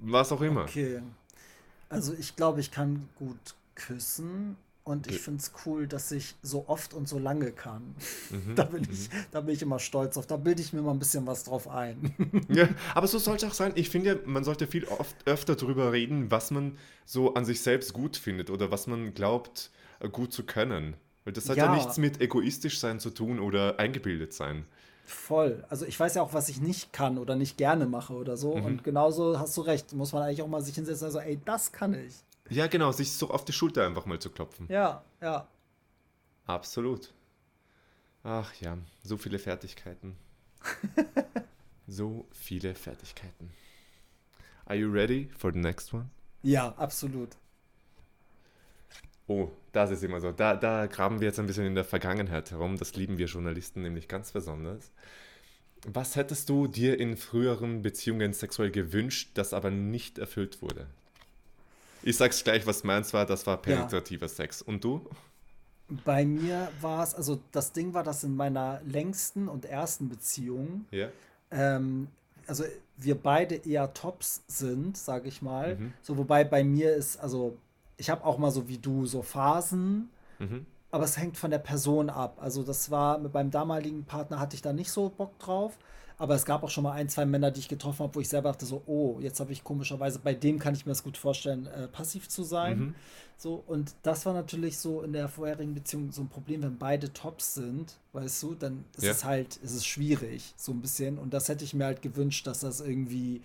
was 0.00 0.30
auch 0.32 0.42
immer. 0.42 0.64
Okay. 0.64 1.00
Also 1.92 2.14
ich 2.18 2.36
glaube, 2.36 2.60
ich 2.60 2.70
kann 2.70 3.08
gut 3.16 3.54
küssen 3.74 4.56
und 4.84 5.06
ich 5.06 5.18
finde 5.20 5.40
es 5.40 5.52
cool, 5.64 5.86
dass 5.86 6.10
ich 6.10 6.34
so 6.42 6.64
oft 6.68 6.94
und 6.94 7.08
so 7.08 7.18
lange 7.18 7.52
kann. 7.52 7.94
Mhm, 8.30 8.54
Da 8.56 8.64
bin 8.64 8.82
ich, 8.90 9.08
da 9.30 9.40
bin 9.42 9.54
ich 9.54 9.62
immer 9.62 9.78
stolz 9.78 10.16
auf. 10.16 10.26
Da 10.26 10.36
bilde 10.36 10.60
ich 10.62 10.72
mir 10.72 10.82
mal 10.82 10.92
ein 10.92 10.98
bisschen 10.98 11.26
was 11.26 11.44
drauf 11.44 11.68
ein. 11.68 12.14
Ja, 12.48 12.68
aber 12.94 13.06
so 13.06 13.18
sollte 13.18 13.46
auch 13.46 13.54
sein. 13.54 13.72
Ich 13.76 13.90
finde, 13.90 14.08
ja, 14.08 14.16
man 14.24 14.42
sollte 14.44 14.66
viel 14.66 14.84
oft 14.86 15.14
öfter 15.26 15.54
darüber 15.54 15.92
reden, 15.92 16.30
was 16.30 16.50
man 16.50 16.76
so 17.04 17.34
an 17.34 17.44
sich 17.44 17.60
selbst 17.60 17.92
gut 17.92 18.16
findet 18.16 18.50
oder 18.50 18.70
was 18.70 18.86
man 18.86 19.14
glaubt, 19.14 19.70
äh, 20.00 20.08
gut 20.08 20.32
zu 20.32 20.44
können. 20.44 20.94
Weil 21.24 21.32
das 21.34 21.48
hat 21.48 21.56
ja, 21.58 21.66
Ja. 21.66 21.74
nichts 21.76 21.98
mit 21.98 22.20
egoistisch 22.20 22.80
sein 22.80 22.98
zu 22.98 23.10
tun 23.10 23.38
oder 23.38 23.78
eingebildet 23.78 24.32
sein. 24.32 24.64
Voll. 25.04 25.64
Also 25.68 25.84
ich 25.84 25.98
weiß 25.98 26.14
ja 26.14 26.22
auch, 26.22 26.32
was 26.32 26.48
ich 26.48 26.60
nicht 26.60 26.92
kann 26.92 27.18
oder 27.18 27.36
nicht 27.36 27.58
gerne 27.58 27.86
mache 27.86 28.14
oder 28.14 28.36
so. 28.36 28.56
Mhm. 28.56 28.64
Und 28.64 28.84
genauso 28.84 29.38
hast 29.38 29.56
du 29.56 29.62
recht. 29.62 29.92
Muss 29.92 30.12
man 30.12 30.22
eigentlich 30.22 30.42
auch 30.42 30.48
mal 30.48 30.62
sich 30.62 30.74
hinsetzen 30.74 31.06
und 31.06 31.12
sagen, 31.12 31.28
ey, 31.28 31.40
das 31.44 31.72
kann 31.72 31.94
ich. 31.94 32.14
Ja, 32.48 32.66
genau, 32.66 32.92
sich 32.92 33.12
so 33.12 33.30
auf 33.30 33.44
die 33.44 33.52
Schulter 33.52 33.86
einfach 33.86 34.06
mal 34.06 34.18
zu 34.18 34.30
klopfen. 34.30 34.66
Ja, 34.68 35.02
ja. 35.20 35.46
Absolut. 36.46 37.12
Ach 38.24 38.52
ja, 38.60 38.78
so 39.02 39.16
viele 39.16 39.38
Fertigkeiten. 39.38 40.16
so 41.86 42.26
viele 42.32 42.74
Fertigkeiten. 42.74 43.50
Are 44.66 44.76
you 44.76 44.90
ready 44.90 45.28
for 45.36 45.52
the 45.52 45.58
next 45.58 45.92
one? 45.92 46.08
Ja, 46.42 46.74
absolut. 46.76 47.30
Oh, 49.26 49.50
das 49.72 49.90
ist 49.90 50.02
immer 50.04 50.20
so. 50.20 50.32
Da, 50.32 50.54
da 50.54 50.86
graben 50.86 51.20
wir 51.20 51.28
jetzt 51.28 51.38
ein 51.38 51.46
bisschen 51.46 51.66
in 51.66 51.74
der 51.74 51.84
Vergangenheit 51.84 52.50
herum. 52.50 52.76
Das 52.76 52.94
lieben 52.94 53.18
wir 53.18 53.26
Journalisten 53.26 53.82
nämlich 53.82 54.08
ganz 54.08 54.32
besonders. 54.32 54.90
Was 55.86 56.14
hättest 56.14 56.48
du 56.48 56.68
dir 56.68 57.00
in 57.00 57.16
früheren 57.16 57.82
Beziehungen 57.82 58.32
sexuell 58.32 58.70
gewünscht, 58.70 59.30
das 59.34 59.52
aber 59.52 59.70
nicht 59.70 60.18
erfüllt 60.18 60.62
wurde? 60.62 60.86
Ich 62.02 62.16
sag's 62.16 62.42
gleich, 62.44 62.66
was 62.66 62.84
meins 62.84 63.12
war, 63.12 63.26
das 63.26 63.46
war 63.46 63.60
penetrativer 63.60 64.28
Sex. 64.28 64.62
Und 64.62 64.84
du? 64.84 65.04
Bei 66.04 66.24
mir 66.24 66.70
war 66.80 67.02
es, 67.02 67.14
also 67.14 67.40
das 67.50 67.72
Ding 67.72 67.94
war, 67.94 68.02
dass 68.02 68.24
in 68.24 68.36
meiner 68.36 68.80
längsten 68.84 69.48
und 69.48 69.64
ersten 69.64 70.08
Beziehung 70.08 70.86
Ja. 70.90 71.08
ähm, 71.50 72.08
also 72.46 72.64
wir 72.96 73.14
beide 73.14 73.56
eher 73.56 73.92
Tops 73.94 74.42
sind, 74.46 74.96
sage 74.96 75.28
ich 75.28 75.42
mal. 75.42 75.76
Mhm. 75.76 75.92
So, 76.02 76.16
wobei 76.16 76.44
bei 76.44 76.64
mir 76.64 76.94
ist, 76.94 77.18
also 77.18 77.56
ich 77.96 78.10
habe 78.10 78.24
auch 78.24 78.38
mal 78.38 78.50
so 78.50 78.68
wie 78.68 78.78
du 78.78 79.06
so 79.06 79.22
Phasen, 79.22 80.10
Mhm. 80.38 80.66
aber 80.90 81.04
es 81.04 81.16
hängt 81.16 81.36
von 81.36 81.50
der 81.50 81.58
Person 81.58 82.10
ab. 82.10 82.38
Also 82.40 82.62
das 82.62 82.90
war 82.90 83.18
mit 83.18 83.32
meinem 83.32 83.50
damaligen 83.50 84.04
Partner 84.04 84.40
hatte 84.40 84.56
ich 84.56 84.62
da 84.62 84.72
nicht 84.72 84.90
so 84.90 85.08
Bock 85.08 85.38
drauf. 85.38 85.78
Aber 86.18 86.34
es 86.36 86.44
gab 86.44 86.62
auch 86.62 86.68
schon 86.70 86.84
mal 86.84 86.92
ein, 86.92 87.08
zwei 87.08 87.24
Männer, 87.24 87.50
die 87.50 87.58
ich 87.60 87.68
getroffen 87.68 88.00
habe, 88.04 88.14
wo 88.14 88.20
ich 88.20 88.28
selber 88.28 88.50
dachte 88.50 88.64
so, 88.66 88.82
oh, 88.86 89.18
jetzt 89.20 89.40
habe 89.40 89.50
ich 89.52 89.64
komischerweise, 89.64 90.20
bei 90.20 90.34
dem 90.34 90.58
kann 90.60 90.74
ich 90.74 90.86
mir 90.86 90.92
das 90.92 91.02
gut 91.02 91.16
vorstellen, 91.16 91.66
äh, 91.66 91.88
passiv 91.88 92.28
zu 92.28 92.44
sein. 92.44 92.78
Mhm. 92.78 92.94
So, 93.38 93.64
und 93.66 93.94
das 94.04 94.24
war 94.24 94.32
natürlich 94.32 94.78
so 94.78 95.02
in 95.02 95.12
der 95.14 95.28
vorherigen 95.28 95.74
Beziehung 95.74 96.12
so 96.12 96.20
ein 96.22 96.28
Problem, 96.28 96.62
wenn 96.62 96.78
beide 96.78 97.12
Tops 97.12 97.54
sind, 97.54 97.96
weißt 98.12 98.40
du, 98.42 98.54
dann 98.54 98.84
ist 98.96 99.02
Ja. 99.04 99.10
es 99.10 99.24
halt, 99.24 99.56
ist 99.56 99.72
es 99.74 99.84
schwierig, 99.84 100.54
so 100.56 100.70
ein 100.70 100.80
bisschen. 100.80 101.18
Und 101.18 101.34
das 101.34 101.48
hätte 101.48 101.64
ich 101.64 101.74
mir 101.74 101.86
halt 101.86 102.02
gewünscht, 102.02 102.46
dass 102.46 102.60
das 102.60 102.80
irgendwie 102.80 103.42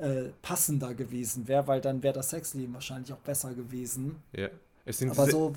äh, 0.00 0.30
passender 0.42 0.94
gewesen 0.94 1.46
wäre, 1.48 1.66
weil 1.66 1.80
dann 1.80 2.02
wäre 2.02 2.14
das 2.14 2.30
Sexleben 2.30 2.74
wahrscheinlich 2.74 3.12
auch 3.12 3.18
besser 3.18 3.54
gewesen. 3.54 4.16
Ja. 4.32 4.48
Es 4.84 4.98
sind 4.98 5.10
Aber 5.10 5.30
so, 5.30 5.52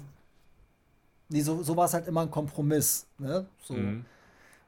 nee, 1.30 1.42
so, 1.42 1.64
so 1.64 1.76
war 1.76 1.86
es 1.86 1.94
halt 1.94 2.08
immer 2.08 2.22
ein 2.22 2.32
Kompromiss, 2.32 3.06
ne? 3.18 3.46
So, 3.64 3.74
Mhm. 3.74 4.06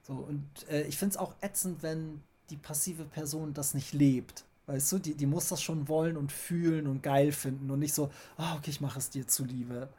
so. 0.04 0.14
Und 0.14 0.48
äh, 0.70 0.84
ich 0.84 0.98
finde 0.98 1.14
es 1.14 1.18
auch 1.18 1.34
ätzend, 1.42 1.84
wenn 1.84 2.22
die 2.50 2.58
passive 2.58 3.04
Person 3.06 3.54
das 3.54 3.74
nicht 3.74 3.94
lebt. 3.94 4.46
Weißt 4.68 4.92
du, 4.94 4.98
die, 5.00 5.14
die 5.14 5.28
muss 5.28 5.50
das 5.50 5.62
schon 5.62 5.88
wollen 5.88 6.18
und 6.18 6.32
fühlen 6.32 6.88
und 6.88 7.04
geil 7.04 7.32
finden 7.32 7.70
und 7.70 7.80
nicht 7.80 7.94
so, 7.94 8.12
ah, 8.38 8.56
okay, 8.56 8.72
ich 8.72 8.82
mache 8.82 8.98
es 8.98 9.10
dir 9.12 9.28
zuliebe. 9.28 9.90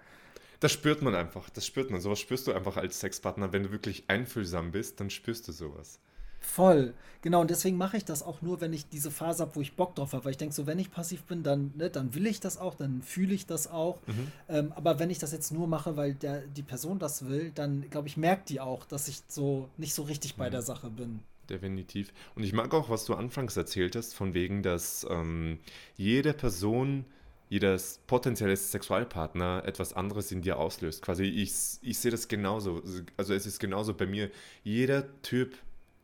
Das 0.59 0.73
spürt 0.73 1.03
man 1.03 1.15
einfach. 1.15 1.51
Das 1.51 1.67
spürt 1.67 1.91
man. 1.91 2.01
Sowas 2.01 2.19
spürst 2.19 2.47
du 2.47 2.53
einfach 2.53 2.77
als 2.77 2.99
Sexpartner. 2.99 3.53
Wenn 3.53 3.65
du 3.65 3.71
wirklich 3.71 4.05
einfühlsam 4.09 4.73
bist, 4.73 4.99
dann 4.99 5.11
spürst 5.11 5.47
du 5.47 5.53
sowas. 5.53 6.01
Voll. 6.40 6.94
Genau, 7.22 7.40
und 7.40 7.51
deswegen 7.51 7.77
mache 7.77 7.96
ich 7.96 8.05
das 8.05 8.22
auch 8.22 8.40
nur, 8.40 8.61
wenn 8.61 8.72
ich 8.72 8.88
diese 8.88 9.11
Phase 9.11 9.42
habe, 9.42 9.57
wo 9.57 9.61
ich 9.61 9.75
Bock 9.75 9.94
drauf 9.96 10.12
habe. 10.12 10.25
Weil 10.25 10.33
ich 10.33 10.37
denke, 10.37 10.55
so, 10.55 10.66
wenn 10.66 10.79
ich 10.79 10.90
passiv 10.92 11.25
bin, 11.25 11.42
dann, 11.42 11.72
ne, 11.77 11.90
dann 11.90 12.14
will 12.14 12.27
ich 12.27 12.38
das 12.40 12.57
auch, 12.59 12.75
dann 12.75 13.03
fühle 13.03 13.35
ich 13.35 13.46
das 13.46 13.68
auch. 13.68 13.99
Mhm. 14.07 14.33
Ähm, 14.49 14.72
aber 14.77 14.99
wenn 15.01 15.11
ich 15.11 15.18
das 15.18 15.33
jetzt 15.33 15.53
nur 15.53 15.66
mache, 15.66 15.96
weil 15.96 16.14
der, 16.14 16.42
die 16.42 16.62
Person 16.62 16.99
das 16.99 17.27
will, 17.27 17.51
dann, 17.55 17.88
glaube 17.90 18.07
ich, 18.09 18.16
merkt 18.16 18.49
die 18.49 18.61
auch, 18.61 18.85
dass 18.87 19.09
ich 19.09 19.22
so 19.29 19.68
nicht 19.77 19.94
so 19.94 20.03
richtig 20.03 20.37
bei 20.37 20.49
Mhm. 20.49 20.53
der 20.53 20.62
Sache 20.62 20.90
bin. 20.90 21.20
Definitiv. 21.49 22.12
Und 22.35 22.42
ich 22.42 22.53
mag 22.53 22.75
auch, 22.75 22.90
was 22.90 23.05
du 23.05 23.14
anfangs 23.14 23.57
erzählt 23.57 23.94
hast, 23.96 24.14
von 24.14 24.35
wegen, 24.35 24.62
dass 24.62 25.07
ähm, 25.09 25.59
jede 25.96 26.33
Person, 26.33 27.05
jedes 27.49 28.01
potenzielle 28.09 28.57
Sexualpartner 28.57 29.62
etwas 29.64 29.92
anderes 29.92 30.33
in 30.33 30.42
dir 30.42 30.59
auslöst. 30.59 31.03
Quasi, 31.03 31.25
ich, 31.25 31.53
ich 31.83 31.99
sehe 31.99 32.11
das 32.11 32.27
genauso. 32.27 32.83
Also 33.16 33.35
es 33.35 33.46
ist 33.46 33.61
genauso 33.61 33.94
bei 33.94 34.07
mir. 34.07 34.31
Jeder 34.64 35.07
Typ 35.22 35.57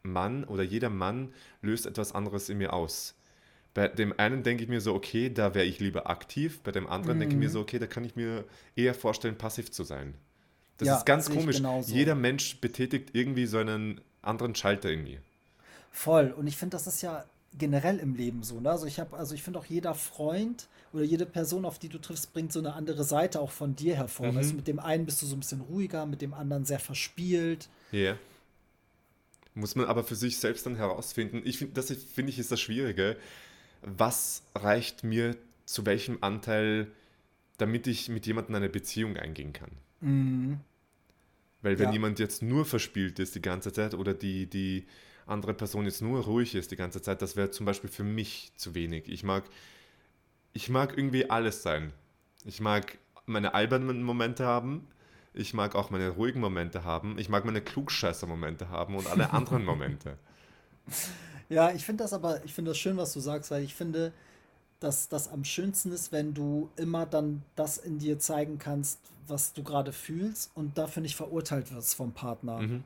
Mann 0.03 0.45
oder 0.45 0.63
jeder 0.63 0.91
Mann 0.91 1.33
löst 1.61 1.87
etwas 1.87 2.13
anderes 2.15 2.49
in 2.49 2.59
mir 2.59 2.73
aus. 2.73 3.15
Bei 3.75 3.89
dem 3.89 4.19
einen 4.19 4.43
denke 4.43 4.63
ich 4.65 4.69
mir 4.69 4.81
so, 4.81 4.95
okay, 4.95 5.31
da 5.33 5.55
wäre 5.55 5.65
ich 5.65 5.81
lieber 5.81 6.11
aktiv. 6.11 6.61
Bei 6.61 6.73
dem 6.73 6.87
anderen 6.87 7.19
denke 7.21 7.35
ich 7.35 7.39
mir 7.39 7.49
Mhm. 7.49 7.53
so, 7.53 7.61
okay, 7.61 7.79
da 7.79 7.87
kann 7.87 8.05
ich 8.05 8.17
mir 8.17 8.45
eher 8.77 8.95
vorstellen, 8.95 9.39
passiv 9.39 9.71
zu 9.71 9.85
sein. 9.85 10.15
Das 10.77 10.89
Ja, 10.89 10.97
ist 10.99 11.07
ganz 11.07 11.31
komisch. 11.31 11.61
Jeder 11.87 12.15
Mensch 12.15 12.61
betätigt 12.61 13.11
irgendwie 13.15 13.47
so 13.47 13.59
einen 13.59 14.01
anderen 14.21 14.55
Schalter 14.55 14.91
in 14.91 15.05
mir. 15.05 15.19
Voll. 15.91 16.33
Und 16.37 16.47
ich 16.47 16.57
finde, 16.57 16.77
das 16.77 16.87
ist 16.87 17.03
ja 17.03 17.25
generell 17.57 17.99
im 17.99 18.15
Leben 18.15 18.43
so. 18.43 18.61
Ne? 18.61 18.71
Also 18.71 18.87
ich 18.87 18.99
habe, 18.99 19.17
also 19.17 19.35
ich 19.35 19.43
finde 19.43 19.59
auch 19.59 19.67
jeder 19.67 19.95
Freund 19.95 20.69
oder 20.93 21.05
jede 21.05 21.27
Person, 21.27 21.65
auf 21.65 21.79
die 21.79 21.89
du 21.89 21.99
triffst, 21.99 22.33
bringt 22.33 22.53
so 22.53 22.59
eine 22.59 22.75
andere 22.75 23.05
Seite 23.05 23.41
auch 23.41 23.51
von 23.51 23.77
dir 23.77 23.97
hervor. 23.97 24.33
Mhm. 24.33 24.41
Du, 24.41 24.55
mit 24.55 24.69
dem 24.69 24.79
einen 24.81 25.07
bist 25.07 25.23
du 25.23 25.27
so 25.27 25.37
ein 25.37 25.41
bisschen 25.41 25.61
ruhiger, 25.61 26.07
mit 26.07 26.23
dem 26.23 26.35
anderen 26.35 26.65
sehr 26.65 26.79
verspielt. 26.79 27.69
Ja. 27.91 27.99
Yeah. 28.01 28.19
Muss 29.55 29.75
man 29.75 29.87
aber 29.87 30.05
für 30.05 30.15
sich 30.15 30.39
selbst 30.39 30.65
dann 30.67 30.77
herausfinden. 30.77 31.43
Ich 31.45 31.59
finde, 31.59 31.75
das 31.75 31.93
finde 31.93 32.31
ich 32.31 32.39
ist 32.39 32.51
das 32.51 32.61
Schwierige. 32.61 33.17
Was 33.83 34.43
reicht 34.55 35.05
mir 35.05 35.37
zu 35.67 35.85
welchem 35.85 36.19
Anteil, 36.23 36.91
damit 37.59 37.87
ich 37.87 38.09
mit 38.09 38.27
jemandem 38.27 38.55
eine 38.55 38.69
Beziehung 38.69 39.17
eingehen 39.17 39.53
kann? 39.53 39.71
Mhm. 40.01 40.61
Weil 41.61 41.79
wenn 41.79 41.89
ja. 41.89 41.93
jemand 41.93 42.19
jetzt 42.19 42.43
nur 42.43 42.65
verspielt 42.65 43.19
ist 43.19 43.35
die 43.35 43.43
ganze 43.43 43.73
Zeit 43.73 43.95
oder 43.95 44.15
die, 44.15 44.47
die 44.47 44.87
andere 45.27 45.55
Person 45.55 45.85
jetzt 45.85 46.03
nur 46.03 46.25
ruhig 46.25 46.55
ist 46.55 46.73
die 46.73 46.77
ganze 46.77 47.01
Zeit, 47.03 47.23
das 47.23 47.37
wäre 47.37 47.51
zum 47.51 47.67
Beispiel 47.67 47.91
für 47.91 48.05
mich 48.05 48.53
zu 48.57 48.75
wenig. 48.75 49.09
Ich 49.09 49.23
mag, 49.23 49.45
ich 50.53 50.69
mag 50.69 50.97
irgendwie 50.97 51.31
alles 51.31 51.63
sein. 51.63 51.93
Ich 52.45 52.61
mag 52.61 52.99
meine 53.27 53.55
albernen 53.55 54.03
Momente 54.03 54.45
haben, 54.45 54.89
ich 55.35 55.55
mag 55.55 55.75
auch 55.75 55.91
meine 55.91 56.11
ruhigen 56.11 56.41
Momente 56.41 56.85
haben, 56.85 57.19
ich 57.19 57.29
mag 57.29 57.45
meine 57.45 57.61
Klugscheißer-Momente 57.61 58.69
haben 58.69 58.97
und 58.97 59.07
alle 59.07 59.31
anderen 59.33 59.65
Momente. 59.65 60.19
Ja, 61.49 61.71
ich 61.71 61.85
finde 61.85 62.03
das 62.03 62.15
aber, 62.15 62.43
ich 62.47 62.55
finde 62.55 62.71
das 62.71 62.79
schön, 62.79 62.97
was 62.97 63.13
du 63.13 63.21
sagst, 63.21 63.51
weil 63.51 63.63
ich 63.63 63.75
finde, 63.75 64.15
dass 64.81 65.11
das 65.11 65.29
am 65.31 65.45
schönsten 65.45 65.93
ist, 65.93 66.11
wenn 66.11 66.33
du 66.33 66.71
immer 66.77 67.05
dann 67.05 67.43
das 67.57 67.77
in 67.77 67.99
dir 67.99 68.19
zeigen 68.19 68.59
kannst, 68.59 68.99
was 69.27 69.53
du 69.53 69.63
gerade 69.63 69.93
fühlst 69.93 70.51
und 70.55 70.79
dafür 70.79 71.03
nicht 71.03 71.15
verurteilt 71.15 71.75
wirst 71.75 71.95
vom 71.95 72.13
Partner. 72.13 72.61
Mhm. 72.61 72.85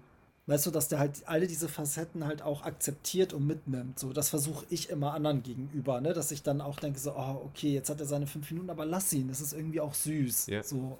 Weißt 0.48 0.66
du, 0.66 0.70
dass 0.70 0.88
der 0.88 0.98
halt 1.00 1.22
alle 1.26 1.46
diese 1.46 1.68
Facetten 1.68 2.24
halt 2.24 2.42
auch 2.42 2.62
akzeptiert 2.62 3.32
und 3.32 3.46
mitnimmt. 3.46 3.98
So, 3.98 4.12
das 4.12 4.30
versuche 4.30 4.66
ich 4.68 4.90
immer 4.90 5.12
anderen 5.12 5.42
gegenüber, 5.42 6.00
ne? 6.00 6.12
Dass 6.12 6.30
ich 6.30 6.42
dann 6.42 6.60
auch 6.60 6.78
denke, 6.78 6.98
so, 7.00 7.12
oh, 7.16 7.42
okay, 7.46 7.72
jetzt 7.72 7.90
hat 7.90 7.98
er 7.98 8.06
seine 8.06 8.26
fünf 8.26 8.50
Minuten, 8.50 8.70
aber 8.70 8.84
lass 8.84 9.12
ihn. 9.12 9.26
Das 9.28 9.40
ist 9.40 9.52
irgendwie 9.52 9.80
auch 9.80 9.94
süß. 9.94 10.46
Ja. 10.46 10.62
So. 10.62 10.98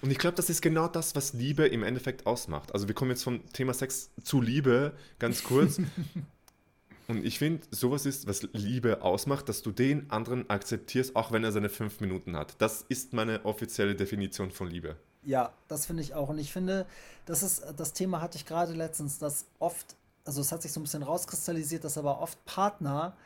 Und 0.00 0.10
ich 0.10 0.18
glaube, 0.18 0.36
das 0.36 0.48
ist 0.48 0.62
genau 0.62 0.88
das, 0.88 1.16
was 1.16 1.32
Liebe 1.32 1.66
im 1.66 1.82
Endeffekt 1.82 2.26
ausmacht. 2.26 2.72
Also 2.72 2.86
wir 2.88 2.94
kommen 2.94 3.10
jetzt 3.10 3.24
vom 3.24 3.44
Thema 3.52 3.74
Sex 3.74 4.10
zu 4.22 4.40
Liebe, 4.40 4.92
ganz 5.18 5.42
kurz. 5.42 5.80
Und 7.08 7.24
ich 7.24 7.38
finde, 7.38 7.66
sowas 7.70 8.04
ist, 8.04 8.26
was 8.26 8.42
Liebe 8.52 9.00
ausmacht, 9.00 9.48
dass 9.48 9.62
du 9.62 9.72
den 9.72 10.10
anderen 10.10 10.48
akzeptierst, 10.50 11.16
auch 11.16 11.32
wenn 11.32 11.42
er 11.42 11.52
seine 11.52 11.70
fünf 11.70 12.00
Minuten 12.00 12.36
hat. 12.36 12.54
Das 12.58 12.84
ist 12.90 13.14
meine 13.14 13.46
offizielle 13.46 13.96
Definition 13.96 14.50
von 14.50 14.68
Liebe. 14.68 14.96
Ja, 15.24 15.54
das 15.68 15.86
finde 15.86 16.02
ich 16.02 16.14
auch. 16.14 16.28
Und 16.28 16.38
ich 16.38 16.52
finde, 16.52 16.86
das 17.24 17.42
ist, 17.42 17.64
das 17.76 17.94
Thema 17.94 18.20
hatte 18.20 18.36
ich 18.36 18.44
gerade 18.44 18.74
letztens, 18.74 19.18
dass 19.18 19.46
oft, 19.58 19.96
also 20.26 20.42
es 20.42 20.52
hat 20.52 20.60
sich 20.60 20.70
so 20.70 20.80
ein 20.80 20.82
bisschen 20.82 21.02
rauskristallisiert, 21.02 21.82
dass 21.82 21.96
aber 21.96 22.20
oft 22.20 22.44
Partner 22.44 23.16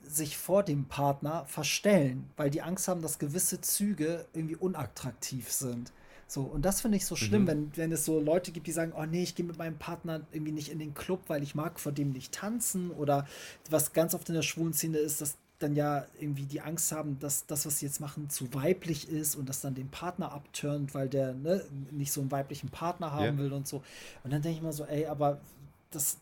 sich 0.00 0.38
vor 0.38 0.62
dem 0.62 0.84
Partner 0.84 1.46
verstellen, 1.46 2.30
weil 2.36 2.50
die 2.50 2.62
Angst 2.62 2.86
haben, 2.86 3.02
dass 3.02 3.18
gewisse 3.18 3.60
Züge 3.60 4.26
irgendwie 4.34 4.54
unattraktiv 4.54 5.50
sind. 5.50 5.92
So, 6.28 6.42
und 6.42 6.62
das 6.62 6.80
finde 6.80 6.96
ich 6.96 7.06
so 7.06 7.14
schlimm, 7.14 7.42
mhm. 7.42 7.46
wenn, 7.46 7.76
wenn 7.76 7.92
es 7.92 8.04
so 8.04 8.20
Leute 8.20 8.50
gibt, 8.50 8.66
die 8.66 8.72
sagen, 8.72 8.92
oh 8.96 9.04
nee, 9.06 9.22
ich 9.22 9.36
gehe 9.36 9.46
mit 9.46 9.58
meinem 9.58 9.78
Partner 9.78 10.22
irgendwie 10.32 10.52
nicht 10.52 10.70
in 10.70 10.78
den 10.78 10.92
Club, 10.94 11.20
weil 11.28 11.42
ich 11.42 11.54
mag 11.54 11.78
vor 11.78 11.92
dem 11.92 12.10
nicht 12.10 12.32
tanzen. 12.32 12.90
Oder 12.90 13.26
was 13.70 13.92
ganz 13.92 14.14
oft 14.14 14.28
in 14.28 14.34
der 14.34 14.42
schwulen 14.42 14.72
Szene 14.72 14.98
ist, 14.98 15.20
dass 15.20 15.36
dann 15.58 15.74
ja 15.74 16.04
irgendwie 16.18 16.44
die 16.44 16.60
Angst 16.60 16.92
haben, 16.92 17.18
dass 17.18 17.46
das, 17.46 17.64
was 17.64 17.78
sie 17.78 17.86
jetzt 17.86 18.00
machen, 18.00 18.28
zu 18.28 18.52
weiblich 18.52 19.08
ist 19.08 19.36
und 19.36 19.48
das 19.48 19.60
dann 19.60 19.74
den 19.74 19.88
Partner 19.88 20.32
abturnt, 20.32 20.94
weil 20.94 21.08
der 21.08 21.32
ne, 21.32 21.64
nicht 21.92 22.12
so 22.12 22.20
einen 22.20 22.30
weiblichen 22.30 22.68
Partner 22.68 23.12
haben 23.12 23.24
yeah. 23.24 23.38
will 23.38 23.52
und 23.52 23.66
so. 23.66 23.82
Und 24.22 24.32
dann 24.32 24.42
denke 24.42 24.58
ich 24.58 24.62
mal 24.62 24.72
so, 24.72 24.84
ey, 24.84 25.06
aber 25.06 25.40
das, 25.92 26.18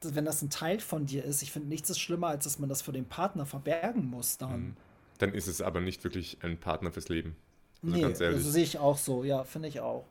das, 0.00 0.14
wenn 0.14 0.24
das 0.24 0.42
ein 0.42 0.50
Teil 0.50 0.78
von 0.80 1.06
dir 1.06 1.24
ist, 1.24 1.42
ich 1.42 1.50
finde 1.50 1.68
nichts 1.68 1.90
ist 1.90 1.98
schlimmer, 1.98 2.28
als 2.28 2.44
dass 2.44 2.58
man 2.58 2.68
das 2.68 2.82
vor 2.82 2.94
dem 2.94 3.06
Partner 3.06 3.46
verbergen 3.46 4.08
muss 4.08 4.38
dann. 4.38 4.60
Mhm. 4.60 4.76
Dann 5.18 5.32
ist 5.32 5.48
es 5.48 5.62
aber 5.62 5.80
nicht 5.80 6.04
wirklich 6.04 6.38
ein 6.42 6.58
Partner 6.60 6.92
fürs 6.92 7.08
Leben. 7.08 7.34
Also 7.82 7.96
nee, 7.96 8.02
ganz 8.02 8.20
ehrlich. 8.20 8.38
Also 8.38 8.50
sehe 8.50 8.64
ich 8.64 8.78
auch 8.78 8.98
so, 8.98 9.24
ja, 9.24 9.44
finde 9.44 9.68
ich 9.68 9.80
auch. 9.80 10.04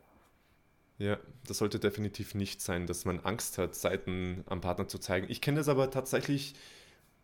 Ja, 0.98 1.18
das 1.46 1.58
sollte 1.58 1.78
definitiv 1.78 2.34
nicht 2.34 2.62
sein, 2.62 2.86
dass 2.86 3.04
man 3.04 3.20
Angst 3.20 3.58
hat, 3.58 3.74
Seiten 3.74 4.44
am 4.46 4.60
Partner 4.62 4.88
zu 4.88 4.98
zeigen. 4.98 5.26
Ich 5.28 5.42
kenne 5.42 5.58
das 5.58 5.68
aber 5.68 5.90
tatsächlich 5.90 6.54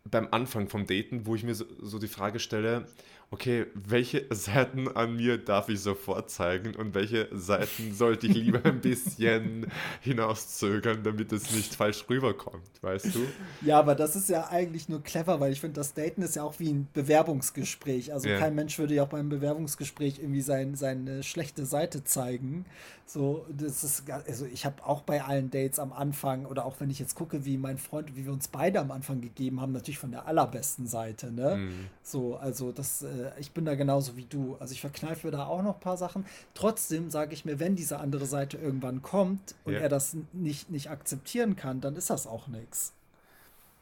beim 0.05 0.29
Anfang 0.31 0.69
vom 0.69 0.87
Daten, 0.87 1.27
wo 1.27 1.35
ich 1.35 1.45
mir 1.45 1.55
so, 1.55 1.65
so, 1.81 1.99
die 1.99 2.09
Frage 2.09 2.39
stelle, 2.39 2.87
okay, 3.33 3.67
welche 3.75 4.27
Seiten 4.35 4.89
an 4.89 5.17
mir 5.17 5.39
darf 5.39 5.69
ich 5.69 5.81
sofort 5.81 6.31
zeigen 6.31 6.77
und 6.77 6.95
welche 6.95 7.29
Seiten 7.33 7.93
sollte 7.93 8.27
ich 8.27 8.35
lieber 8.35 8.65
ein 8.65 8.81
bisschen 8.81 9.67
hinauszögern, 10.01 11.03
damit 11.03 11.33
es 11.33 11.51
nicht 11.53 11.75
falsch 11.75 12.05
rüberkommt, 12.09 12.71
weißt 12.83 13.15
du? 13.15 13.27
Ja, 13.63 13.79
aber 13.79 13.95
das 13.95 14.15
ist 14.15 14.29
ja 14.29 14.49
eigentlich 14.49 14.89
nur 14.89 15.03
clever, 15.03 15.41
weil 15.41 15.51
ich 15.51 15.61
finde, 15.61 15.81
das 15.81 15.95
Daten 15.95 16.23
ist 16.23 16.37
ja 16.37 16.45
auch 16.45 16.61
wie 16.61 16.71
ein 16.71 16.89
Bewerbungsgespräch. 16.93 18.13
Also 18.13 18.29
ja. 18.29 18.39
kein 18.39 18.55
Mensch 18.55 18.79
würde 18.79 18.95
ja 18.95 19.05
auch 19.05 19.09
beim 19.09 19.31
Bewerbungsgespräch 19.31 20.19
irgendwie 20.19 20.43
sein, 20.43 20.75
seine 20.75 21.23
schlechte 21.23 21.65
Seite 21.65 22.05
zeigen. 22.05 22.67
So, 23.07 23.45
das 23.51 23.85
ist, 23.85 24.05
also 24.11 24.47
ich 24.47 24.65
habe 24.65 24.85
auch 24.87 25.03
bei 25.03 25.23
allen 25.23 25.51
Dates 25.51 25.79
am 25.79 25.93
Anfang 25.93 26.47
oder 26.47 26.65
auch 26.65 26.77
wenn 26.79 26.89
ich 26.89 26.99
jetzt 26.99 27.15
gucke, 27.15 27.45
wie 27.45 27.59
mein 27.59 27.77
Freund, 27.77 28.17
wie 28.17 28.25
wir 28.25 28.33
uns 28.33 28.49
beide 28.49 28.81
am 28.81 28.91
Anfang 28.91 29.21
gegeben 29.21 29.61
haben, 29.61 29.73
natürlich 29.73 29.99
von 29.99 30.13
der 30.13 30.27
allerbesten 30.27 30.87
Seite, 30.87 31.31
ne? 31.31 31.57
Mhm. 31.57 31.89
So, 32.03 32.37
also 32.37 32.73
das, 32.73 33.03
äh, 33.03 33.22
ich 33.39 33.53
bin 33.53 33.65
da 33.65 33.75
genauso 33.75 34.17
wie 34.17 34.25
du. 34.25 34.57
Also 34.61 34.73
ich 34.73 34.81
verkneife 34.81 35.31
da 35.31 35.47
auch 35.47 35.63
noch 35.63 35.75
ein 35.75 35.81
paar 35.81 35.97
Sachen. 35.97 36.25
Trotzdem 36.55 37.11
sage 37.11 37.35
ich 37.35 37.45
mir, 37.45 37.61
wenn 37.61 37.77
diese 37.77 37.99
andere 37.99 38.27
Seite 38.27 38.57
irgendwann 38.57 39.03
kommt 39.03 39.55
und 39.65 39.75
ja. 39.75 39.81
er 39.81 39.89
das 39.89 40.17
nicht, 40.33 40.71
nicht 40.71 40.91
akzeptieren 40.91 41.57
kann, 41.57 41.81
dann 41.81 41.97
ist 41.97 42.11
das 42.11 42.27
auch 42.27 42.49
nichts. 42.49 42.93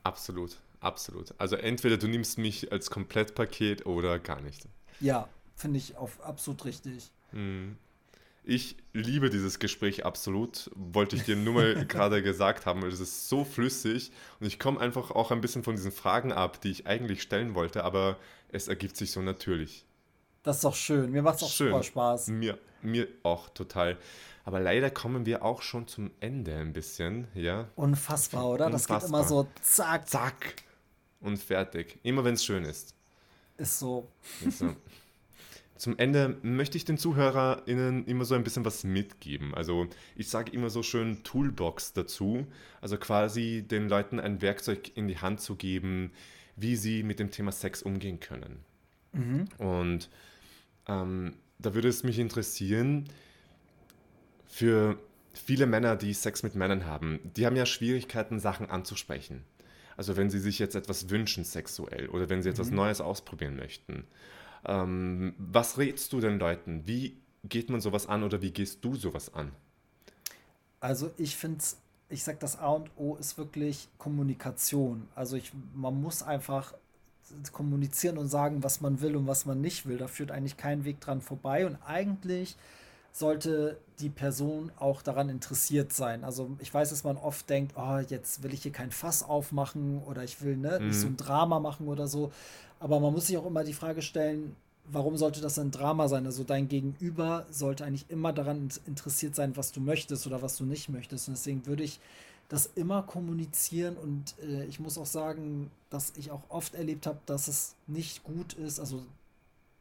Absolut, 0.02 0.56
absolut. 0.80 1.34
Also 1.38 1.56
entweder 1.56 1.96
du 1.96 2.08
nimmst 2.08 2.38
mich 2.38 2.72
als 2.72 2.90
Komplettpaket 2.90 3.86
oder 3.86 4.18
gar 4.18 4.40
nicht. 4.40 4.66
Ja, 5.00 5.28
finde 5.56 5.78
ich 5.78 5.96
auf 5.96 6.20
absolut 6.22 6.64
richtig. 6.64 7.10
Mhm. 7.32 7.76
Ich 8.42 8.76
liebe 8.92 9.28
dieses 9.28 9.58
Gespräch 9.58 10.06
absolut, 10.06 10.70
wollte 10.74 11.16
ich 11.16 11.24
dir 11.24 11.36
nur 11.36 11.54
mal 11.54 11.86
gerade 11.88 12.22
gesagt 12.22 12.66
haben, 12.66 12.82
weil 12.82 12.90
es 12.90 13.00
ist 13.00 13.28
so 13.28 13.44
flüssig 13.44 14.12
und 14.40 14.46
ich 14.46 14.58
komme 14.58 14.80
einfach 14.80 15.10
auch 15.10 15.30
ein 15.30 15.40
bisschen 15.40 15.62
von 15.62 15.76
diesen 15.76 15.92
Fragen 15.92 16.32
ab, 16.32 16.60
die 16.60 16.70
ich 16.70 16.86
eigentlich 16.86 17.22
stellen 17.22 17.54
wollte, 17.54 17.84
aber 17.84 18.16
es 18.48 18.68
ergibt 18.68 18.96
sich 18.96 19.12
so 19.12 19.20
natürlich. 19.20 19.84
Das 20.42 20.56
ist 20.56 20.64
doch 20.64 20.74
schön, 20.74 21.10
mir 21.10 21.22
macht 21.22 21.36
es 21.36 21.42
auch 21.42 21.50
schön. 21.50 21.68
super 21.68 21.82
Spaß. 21.82 22.28
Mir, 22.28 22.58
mir 22.82 23.08
auch 23.22 23.50
total. 23.50 23.98
Aber 24.44 24.58
leider 24.58 24.90
kommen 24.90 25.26
wir 25.26 25.44
auch 25.44 25.60
schon 25.60 25.86
zum 25.86 26.10
Ende 26.20 26.56
ein 26.56 26.72
bisschen, 26.72 27.28
ja. 27.34 27.68
Unfassbar, 27.76 28.48
oder? 28.48 28.66
Unfassbar. 28.66 29.00
Das 29.00 29.08
geht 29.08 29.08
immer 29.10 29.24
so 29.24 29.46
zack. 29.60 30.08
Zack. 30.08 30.54
Und 31.20 31.36
fertig. 31.36 31.98
Immer 32.02 32.24
wenn 32.24 32.34
es 32.34 32.44
schön 32.44 32.64
ist. 32.64 32.94
Ist 33.58 33.78
so. 33.78 34.08
Ist 34.44 34.58
so. 34.58 34.74
Zum 35.80 35.98
Ende 35.98 36.36
möchte 36.42 36.76
ich 36.76 36.84
den 36.84 36.98
ZuhörerInnen 36.98 38.04
immer 38.04 38.26
so 38.26 38.34
ein 38.34 38.44
bisschen 38.44 38.66
was 38.66 38.84
mitgeben. 38.84 39.54
Also 39.54 39.86
ich 40.14 40.28
sage 40.28 40.52
immer 40.52 40.68
so 40.68 40.82
schön 40.82 41.22
Toolbox 41.22 41.94
dazu. 41.94 42.46
Also 42.82 42.98
quasi 42.98 43.64
den 43.66 43.88
Leuten 43.88 44.20
ein 44.20 44.42
Werkzeug 44.42 44.94
in 44.94 45.08
die 45.08 45.16
Hand 45.16 45.40
zu 45.40 45.56
geben, 45.56 46.12
wie 46.54 46.76
sie 46.76 47.02
mit 47.02 47.18
dem 47.18 47.30
Thema 47.30 47.50
Sex 47.50 47.80
umgehen 47.80 48.20
können. 48.20 48.58
Mhm. 49.12 49.48
Und 49.56 50.10
ähm, 50.86 51.36
da 51.58 51.72
würde 51.72 51.88
es 51.88 52.04
mich 52.04 52.18
interessieren, 52.18 53.08
für 54.48 54.98
viele 55.32 55.64
Männer, 55.64 55.96
die 55.96 56.12
Sex 56.12 56.42
mit 56.42 56.54
Männern 56.54 56.84
haben, 56.84 57.20
die 57.24 57.46
haben 57.46 57.56
ja 57.56 57.64
Schwierigkeiten, 57.64 58.38
Sachen 58.38 58.68
anzusprechen. 58.68 59.44
Also 59.96 60.18
wenn 60.18 60.28
sie 60.28 60.40
sich 60.40 60.58
jetzt 60.58 60.74
etwas 60.74 61.08
wünschen 61.08 61.44
sexuell 61.44 62.10
oder 62.10 62.28
wenn 62.28 62.42
sie 62.42 62.50
etwas 62.50 62.68
mhm. 62.68 62.76
Neues 62.76 63.00
ausprobieren 63.00 63.56
möchten. 63.56 64.04
Ähm, 64.64 65.34
was 65.38 65.78
rätst 65.78 66.12
du 66.12 66.20
den 66.20 66.38
Leuten? 66.38 66.86
Wie 66.86 67.16
geht 67.44 67.70
man 67.70 67.80
sowas 67.80 68.06
an 68.06 68.22
oder 68.22 68.42
wie 68.42 68.50
gehst 68.50 68.84
du 68.84 68.94
sowas 68.94 69.34
an? 69.34 69.52
Also 70.80 71.10
ich 71.16 71.36
finde 71.36 71.62
ich 72.10 72.24
sage, 72.24 72.38
das 72.40 72.58
A 72.58 72.70
und 72.70 72.90
O 72.96 73.14
ist 73.16 73.38
wirklich 73.38 73.88
Kommunikation. 73.96 75.08
Also 75.14 75.36
ich, 75.36 75.52
man 75.74 76.00
muss 76.00 76.22
einfach 76.22 76.74
kommunizieren 77.52 78.18
und 78.18 78.26
sagen, 78.28 78.64
was 78.64 78.80
man 78.80 79.00
will 79.00 79.16
und 79.16 79.26
was 79.28 79.46
man 79.46 79.60
nicht 79.60 79.86
will. 79.86 79.96
Da 79.96 80.08
führt 80.08 80.32
eigentlich 80.32 80.56
kein 80.56 80.84
Weg 80.84 81.00
dran 81.00 81.20
vorbei. 81.20 81.66
Und 81.66 81.76
eigentlich 81.86 82.56
sollte 83.12 83.78
die 83.98 84.08
Person 84.08 84.70
auch 84.78 85.02
daran 85.02 85.28
interessiert 85.28 85.92
sein. 85.92 86.24
Also 86.24 86.50
ich 86.58 86.72
weiß, 86.72 86.90
dass 86.90 87.04
man 87.04 87.16
oft 87.16 87.48
denkt, 87.50 87.74
oh, 87.76 87.98
jetzt 88.08 88.42
will 88.42 88.54
ich 88.54 88.62
hier 88.62 88.72
kein 88.72 88.90
Fass 88.90 89.22
aufmachen 89.22 90.02
oder 90.04 90.24
ich 90.24 90.42
will 90.42 90.56
ne, 90.56 90.78
mhm. 90.80 90.88
nicht 90.88 91.00
so 91.00 91.06
ein 91.06 91.16
Drama 91.16 91.60
machen 91.60 91.88
oder 91.88 92.06
so. 92.06 92.32
Aber 92.78 93.00
man 93.00 93.12
muss 93.12 93.26
sich 93.26 93.36
auch 93.36 93.46
immer 93.46 93.64
die 93.64 93.74
Frage 93.74 94.00
stellen, 94.00 94.56
warum 94.86 95.16
sollte 95.16 95.40
das 95.40 95.58
ein 95.58 95.70
Drama 95.70 96.08
sein? 96.08 96.26
Also 96.26 96.44
dein 96.44 96.68
Gegenüber 96.68 97.46
sollte 97.50 97.84
eigentlich 97.84 98.06
immer 98.08 98.32
daran 98.32 98.70
interessiert 98.86 99.34
sein, 99.34 99.56
was 99.56 99.72
du 99.72 99.80
möchtest 99.80 100.26
oder 100.26 100.42
was 100.42 100.56
du 100.56 100.64
nicht 100.64 100.88
möchtest. 100.88 101.28
Und 101.28 101.36
deswegen 101.36 101.66
würde 101.66 101.82
ich 101.82 102.00
das 102.48 102.70
immer 102.74 103.02
kommunizieren 103.02 103.96
und 103.96 104.34
äh, 104.42 104.64
ich 104.64 104.80
muss 104.80 104.98
auch 104.98 105.06
sagen, 105.06 105.70
dass 105.88 106.12
ich 106.16 106.32
auch 106.32 106.42
oft 106.48 106.74
erlebt 106.74 107.06
habe, 107.06 107.18
dass 107.24 107.46
es 107.46 107.76
nicht 107.86 108.24
gut 108.24 108.54
ist. 108.54 108.80
Also 108.80 109.02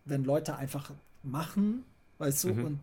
wenn 0.06 0.24
Leute 0.24 0.56
einfach 0.56 0.92
machen, 1.24 1.84
weißt 2.20 2.44
du, 2.44 2.54
mhm. 2.54 2.66
und 2.66 2.80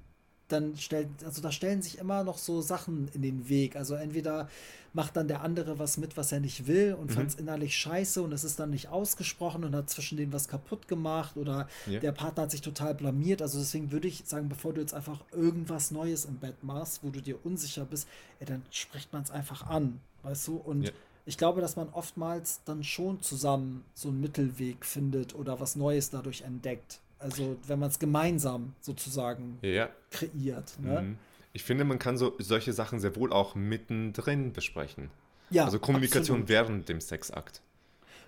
dann 0.48 0.76
stellt, 0.76 1.08
also 1.24 1.42
da 1.42 1.50
stellen 1.50 1.82
sich 1.82 1.98
immer 1.98 2.24
noch 2.24 2.38
so 2.38 2.60
Sachen 2.60 3.08
in 3.14 3.22
den 3.22 3.48
Weg. 3.48 3.76
Also 3.76 3.94
entweder 3.94 4.48
macht 4.96 5.16
dann 5.16 5.28
der 5.28 5.42
andere 5.42 5.78
was 5.78 5.98
mit, 5.98 6.16
was 6.16 6.32
er 6.32 6.40
nicht 6.40 6.66
will 6.66 6.94
und 6.94 7.10
mhm. 7.10 7.14
fand 7.14 7.28
es 7.28 7.34
innerlich 7.34 7.76
scheiße 7.76 8.22
und 8.22 8.32
es 8.32 8.44
ist 8.44 8.58
dann 8.58 8.70
nicht 8.70 8.88
ausgesprochen 8.88 9.64
und 9.64 9.74
hat 9.74 9.90
zwischen 9.90 10.16
denen 10.16 10.32
was 10.32 10.48
kaputt 10.48 10.88
gemacht 10.88 11.36
oder 11.36 11.68
ja. 11.86 12.00
der 12.00 12.12
Partner 12.12 12.44
hat 12.44 12.50
sich 12.50 12.62
total 12.62 12.94
blamiert. 12.94 13.42
Also 13.42 13.58
deswegen 13.58 13.92
würde 13.92 14.08
ich 14.08 14.22
sagen, 14.24 14.48
bevor 14.48 14.72
du 14.72 14.80
jetzt 14.80 14.94
einfach 14.94 15.20
irgendwas 15.32 15.90
Neues 15.90 16.24
im 16.24 16.36
Bett 16.36 16.62
machst, 16.62 17.00
wo 17.02 17.10
du 17.10 17.20
dir 17.20 17.44
unsicher 17.44 17.84
bist, 17.84 18.08
ey, 18.40 18.46
dann 18.46 18.62
spricht 18.70 19.12
man 19.12 19.22
es 19.22 19.30
einfach 19.30 19.66
an, 19.66 20.00
weißt 20.22 20.48
du? 20.48 20.56
Und 20.56 20.84
ja. 20.84 20.90
ich 21.26 21.36
glaube, 21.36 21.60
dass 21.60 21.76
man 21.76 21.90
oftmals 21.90 22.60
dann 22.64 22.82
schon 22.82 23.20
zusammen 23.20 23.84
so 23.94 24.08
einen 24.08 24.20
Mittelweg 24.22 24.86
findet 24.86 25.34
oder 25.34 25.60
was 25.60 25.76
Neues 25.76 26.08
dadurch 26.08 26.40
entdeckt. 26.40 27.00
Also 27.26 27.56
wenn 27.66 27.78
man 27.80 27.90
es 27.90 27.98
gemeinsam 27.98 28.74
sozusagen 28.80 29.58
ja. 29.62 29.88
kreiert. 30.10 30.78
Ne? 30.80 31.02
Mhm. 31.02 31.18
Ich 31.52 31.64
finde, 31.64 31.84
man 31.84 31.98
kann 31.98 32.16
so 32.16 32.34
solche 32.38 32.72
Sachen 32.72 33.00
sehr 33.00 33.16
wohl 33.16 33.32
auch 33.32 33.54
mittendrin 33.54 34.52
besprechen. 34.52 35.10
Ja, 35.50 35.64
also 35.64 35.78
Kommunikation 35.78 36.42
absolut. 36.42 36.48
während 36.48 36.88
dem 36.88 37.00
Sexakt. 37.00 37.62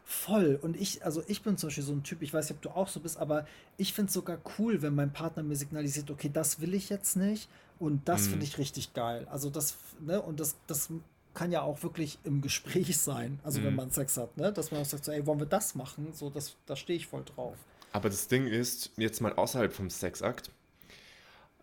Voll. 0.05 0.59
Und 0.61 0.80
ich, 0.80 1.05
also 1.05 1.22
ich 1.26 1.42
bin 1.42 1.57
zum 1.59 1.68
Beispiel 1.68 1.84
so 1.84 1.92
ein 1.92 2.03
Typ, 2.03 2.22
ich 2.22 2.32
weiß 2.32 2.49
nicht, 2.49 2.57
ob 2.57 2.62
du 2.62 2.70
auch 2.70 2.88
so 2.88 3.01
bist, 3.01 3.18
aber 3.18 3.46
ich 3.76 3.92
finde 3.92 4.09
es 4.09 4.14
sogar 4.14 4.38
cool, 4.59 4.82
wenn 4.82 4.94
mein 4.94 5.12
Partner 5.12 5.42
mir 5.42 5.57
signalisiert, 5.57 6.11
okay, 6.11 6.30
das 6.32 6.61
will 6.61 6.74
ich 6.74 6.88
jetzt 6.88 7.16
nicht 7.16 7.49
und 7.78 8.09
das 8.09 8.22
mm. 8.22 8.30
finde 8.30 8.44
ich 8.46 8.59
richtig 8.59 8.94
geil. 8.94 9.26
Also 9.30 9.51
das, 9.51 9.76
ne, 10.01 10.22
und 10.22 10.40
das, 10.40 10.57
das 10.66 10.88
kann 11.34 11.53
ja 11.53 11.61
auch 11.61 11.82
wirklich 11.82 12.18
im 12.24 12.40
Gespräch 12.40 12.96
sein, 12.99 13.38
also 13.44 13.61
mm. 13.61 13.64
wenn 13.64 13.70
mhm. 13.70 13.76
man 13.76 13.90
Sex 13.90 14.16
hat, 14.16 14.34
ne, 14.38 14.51
dass 14.51 14.70
man 14.70 14.80
auch 14.80 14.86
sagt, 14.86 15.05
so, 15.05 15.12
ey, 15.12 15.26
wollen 15.26 15.40
wir 15.40 15.46
das 15.46 15.74
machen? 15.74 16.09
So, 16.14 16.30
das, 16.30 16.57
da 16.64 16.74
stehe 16.74 16.96
ich 16.96 17.07
voll 17.07 17.24
drauf. 17.24 17.57
Aber 17.93 18.09
das 18.11 18.28
Ding 18.28 18.47
ist, 18.47 18.93
jetzt 18.97 19.20
mal 19.20 19.32
außerhalb 19.32 19.72
vom 19.72 19.91
Sexakt, 19.91 20.51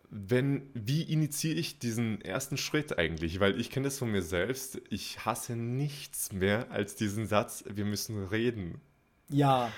wenn, 0.10 0.70
wie 0.74 1.02
initiiere 1.02 1.58
ich 1.58 1.80
diesen 1.80 2.22
ersten 2.22 2.58
Schritt 2.58 2.98
eigentlich? 2.98 3.40
Weil 3.40 3.60
ich 3.60 3.70
kenne 3.70 3.86
das 3.86 3.98
von 3.98 4.12
mir 4.12 4.22
selbst. 4.22 4.82
Ich 4.90 5.26
hasse 5.26 5.56
nichts 5.56 6.32
mehr 6.32 6.72
als 6.72 6.96
diesen 6.96 7.28
Satz, 7.28 7.64
wir 7.68 7.86
müssen 7.86 8.26
reden. 8.26 8.80
Ja, 9.30 9.72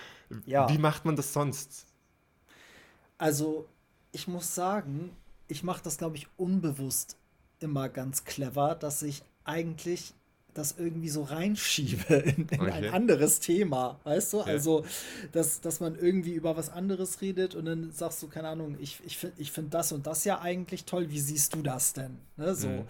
ja. 0.45 0.69
Wie 0.69 0.77
macht 0.77 1.05
man 1.05 1.15
das 1.15 1.33
sonst? 1.33 1.85
Also, 3.17 3.67
ich 4.11 4.27
muss 4.27 4.53
sagen, 4.53 5.15
ich 5.47 5.63
mache 5.63 5.81
das, 5.83 5.97
glaube 5.97 6.17
ich, 6.17 6.27
unbewusst 6.37 7.17
immer 7.59 7.89
ganz 7.89 8.23
clever, 8.25 8.75
dass 8.75 9.01
ich 9.01 9.23
eigentlich 9.43 10.13
das 10.57 10.75
irgendwie 10.77 11.09
so 11.09 11.23
reinschiebe 11.23 12.13
in, 12.37 12.47
in 12.49 12.59
okay. 12.59 12.71
ein 12.71 12.89
anderes 12.93 13.39
Thema, 13.39 13.99
weißt 14.03 14.33
du? 14.33 14.37
Ja. 14.37 14.43
Also, 14.45 14.85
dass, 15.31 15.61
dass 15.61 15.79
man 15.79 15.95
irgendwie 15.95 16.33
über 16.33 16.57
was 16.57 16.69
anderes 16.69 17.21
redet 17.21 17.55
und 17.55 17.65
dann 17.65 17.91
sagst 17.91 18.21
du, 18.23 18.27
keine 18.27 18.49
Ahnung, 18.49 18.77
ich, 18.79 18.99
ich 19.05 19.17
finde 19.17 19.35
ich 19.39 19.51
find 19.51 19.73
das 19.73 19.91
und 19.91 20.07
das 20.07 20.23
ja 20.23 20.41
eigentlich 20.41 20.85
toll, 20.85 21.09
wie 21.09 21.19
siehst 21.19 21.55
du 21.55 21.61
das 21.61 21.93
denn? 21.93 22.17
Ne? 22.37 22.55
So. 22.55 22.67
Mhm. 22.67 22.83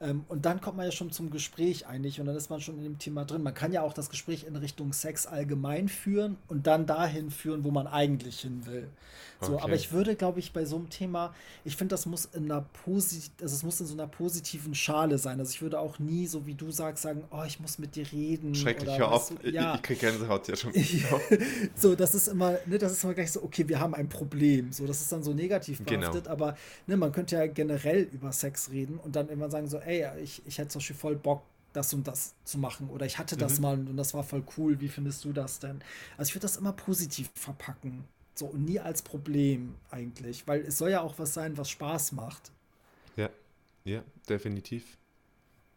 Ähm, 0.00 0.24
und 0.28 0.44
dann 0.44 0.60
kommt 0.60 0.76
man 0.76 0.86
ja 0.86 0.92
schon 0.92 1.12
zum 1.12 1.30
Gespräch 1.30 1.86
eigentlich 1.86 2.20
und 2.20 2.26
dann 2.26 2.36
ist 2.36 2.50
man 2.50 2.60
schon 2.60 2.76
in 2.78 2.84
dem 2.84 2.98
Thema 2.98 3.24
drin. 3.24 3.42
Man 3.42 3.54
kann 3.54 3.72
ja 3.72 3.82
auch 3.82 3.92
das 3.92 4.10
Gespräch 4.10 4.44
in 4.44 4.56
Richtung 4.56 4.92
Sex 4.92 5.26
allgemein 5.26 5.88
führen 5.88 6.36
und 6.48 6.66
dann 6.66 6.86
dahin 6.86 7.30
führen, 7.30 7.64
wo 7.64 7.70
man 7.70 7.86
eigentlich 7.86 8.40
hin 8.40 8.66
will. 8.66 8.88
So, 9.40 9.54
okay. 9.54 9.62
aber 9.62 9.74
ich 9.74 9.92
würde, 9.92 10.16
glaube 10.16 10.38
ich, 10.40 10.52
bei 10.52 10.64
so 10.64 10.76
einem 10.76 10.90
Thema, 10.90 11.34
ich 11.64 11.76
finde, 11.76 11.92
das 11.92 12.06
muss 12.06 12.24
in 12.26 12.44
einer 12.44 12.62
posit 12.84 13.30
also 13.40 13.54
es 13.54 13.62
muss 13.62 13.80
in 13.80 13.86
so 13.86 13.94
einer 13.94 14.06
positiven 14.06 14.74
Schale 14.74 15.18
sein. 15.18 15.38
Also 15.38 15.50
ich 15.50 15.62
würde 15.62 15.78
auch 15.78 15.98
nie, 15.98 16.26
so 16.26 16.46
wie 16.46 16.54
du 16.54 16.70
sagst, 16.70 17.02
sagen, 17.02 17.24
oh, 17.30 17.42
ich 17.46 17.60
muss 17.60 17.78
mit 17.78 17.96
dir 17.96 18.10
reden. 18.10 18.54
Schrecklich, 18.54 18.98
hör 18.98 19.12
auf. 19.12 19.30
Du, 19.30 19.48
ja. 19.48 19.70
Ich, 19.70 19.76
ich 19.76 19.82
kriege 19.82 20.00
Gänsehaut 20.00 20.48
ja 20.48 20.56
schon. 20.56 20.72
so, 21.74 21.94
das 21.94 22.14
ist 22.14 22.28
immer, 22.28 22.56
ne, 22.66 22.78
das 22.78 22.92
ist 22.92 23.04
immer 23.04 23.14
gleich 23.14 23.32
so, 23.32 23.42
okay, 23.42 23.68
wir 23.68 23.80
haben 23.80 23.94
ein 23.94 24.08
Problem. 24.08 24.72
So, 24.72 24.86
das 24.86 25.00
ist 25.00 25.12
dann 25.12 25.22
so 25.22 25.32
negativ 25.32 25.78
genau. 25.84 26.00
behaftet, 26.00 26.24
genau. 26.24 26.32
aber 26.32 26.56
ne, 26.86 26.96
man 26.96 27.12
könnte 27.12 27.36
ja 27.36 27.46
generell 27.46 28.08
über 28.12 28.32
Sex 28.32 28.70
reden 28.70 28.98
und 28.98 29.16
dann 29.16 29.28
immer 29.28 29.50
sagen 29.50 29.68
so, 29.68 29.78
ey, 29.86 30.22
ich, 30.22 30.42
ich 30.46 30.58
hätte 30.58 30.68
zum 30.68 30.80
Beispiel 30.80 30.96
voll 30.96 31.16
Bock, 31.16 31.42
das 31.72 31.92
und 31.92 32.06
das 32.06 32.34
zu 32.44 32.58
machen. 32.58 32.88
Oder 32.88 33.04
ich 33.04 33.18
hatte 33.18 33.36
das 33.36 33.56
mhm. 33.56 33.62
mal 33.62 33.78
und 33.78 33.96
das 33.96 34.14
war 34.14 34.22
voll 34.22 34.44
cool. 34.56 34.80
Wie 34.80 34.88
findest 34.88 35.24
du 35.24 35.32
das 35.32 35.58
denn? 35.58 35.82
Also 36.16 36.30
ich 36.30 36.34
würde 36.34 36.42
das 36.42 36.56
immer 36.56 36.72
positiv 36.72 37.30
verpacken. 37.34 38.04
So 38.34 38.46
und 38.46 38.64
nie 38.64 38.80
als 38.80 39.02
Problem 39.02 39.74
eigentlich. 39.90 40.46
Weil 40.46 40.62
es 40.62 40.78
soll 40.78 40.90
ja 40.90 41.02
auch 41.02 41.18
was 41.18 41.34
sein, 41.34 41.56
was 41.56 41.70
Spaß 41.70 42.12
macht. 42.12 42.52
Ja, 43.16 43.28
ja, 43.84 44.02
definitiv. 44.28 44.96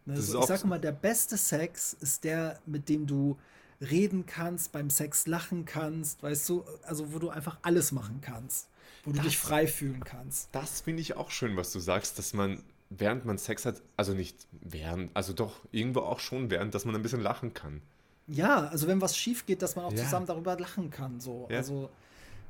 Also 0.08 0.39
ich 0.39 0.45
sage 0.45 0.68
mal, 0.68 0.80
der 0.80 0.93
beste 0.93 1.36
Sex 1.38 1.93
ist 1.99 2.24
der, 2.24 2.60
mit 2.66 2.88
dem 2.89 3.08
du 3.08 3.38
reden 3.82 4.26
kannst, 4.26 4.72
beim 4.72 4.89
Sex 4.89 5.28
lachen 5.28 5.66
kannst, 5.66 6.24
weißt 6.24 6.49
du, 6.49 6.66
also 6.84 7.14
wo 7.14 7.20
du 7.20 7.30
einfach 7.30 7.58
alles 7.62 7.91
machen 7.91 8.22
kannst, 8.22 8.70
wo 9.03 9.12
das, 9.12 9.22
du 9.22 9.28
dich 9.28 9.38
frei 9.38 9.68
fühlen 9.68 10.03
kannst. 10.03 10.49
Das 10.51 10.82
finde 10.82 11.01
ich 11.01 11.16
auch 11.16 11.30
schön, 11.30 11.58
was 11.58 11.72
du 11.74 11.80
sagst, 11.80 12.18
dass 12.18 12.34
man 12.34 12.64
während 12.90 13.26
man 13.26 13.38
Sex 13.38 13.66
hat, 13.66 13.82
also 13.96 14.14
nicht 14.14 14.48
während, 14.52 15.16
also 15.16 15.34
doch 15.34 15.66
irgendwo 15.72 16.02
auch 16.02 16.20
schon 16.20 16.50
während, 16.50 16.74
dass 16.74 16.86
man 16.86 16.96
ein 16.96 17.02
bisschen 17.02 17.22
lachen 17.22 17.54
kann. 17.54 17.82
Ja, 18.28 18.68
also 18.68 18.88
wenn 18.88 19.02
was 19.02 19.18
schief 19.18 19.46
geht, 19.46 19.62
dass 19.62 19.76
man 19.76 19.86
auch 19.86 19.94
ja. 19.94 20.04
zusammen 20.04 20.26
darüber 20.26 20.60
lachen 20.60 20.90
kann. 20.90 21.20
So. 21.20 21.48
Ja. 21.50 21.58
Also, 21.58 21.90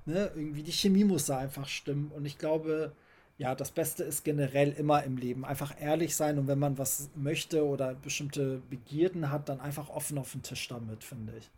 ne, 0.06 0.32
irgendwie 0.36 0.64
die 0.64 0.72
Chemie 0.72 1.04
muss 1.04 1.26
da 1.26 1.38
einfach 1.38 1.68
stimmen. 1.68 2.12
Und 2.16 2.26
ich 2.26 2.38
glaube, 2.38 2.94
ja, 3.38 3.54
das 3.54 3.72
Beste 3.72 4.04
ist 4.04 4.24
generell 4.24 4.72
immer 4.72 5.04
im 5.04 5.18
Leben. 5.18 5.46
Einfach 5.46 5.80
ehrlich 5.80 6.16
sein 6.16 6.40
und 6.40 6.48
wenn 6.48 6.58
man 6.58 6.78
was 6.78 7.10
möchte 7.16 7.66
oder 7.66 7.94
bestimmte 7.94 8.62
Begierden 8.70 9.30
hat, 9.32 9.50
dann 9.50 9.60
einfach 9.60 9.90
offen 9.90 10.18
auf 10.18 10.32
den 10.32 10.42
Tisch 10.42 10.68
damit, 10.68 11.04
finde 11.04 11.34
ich. 11.38 11.50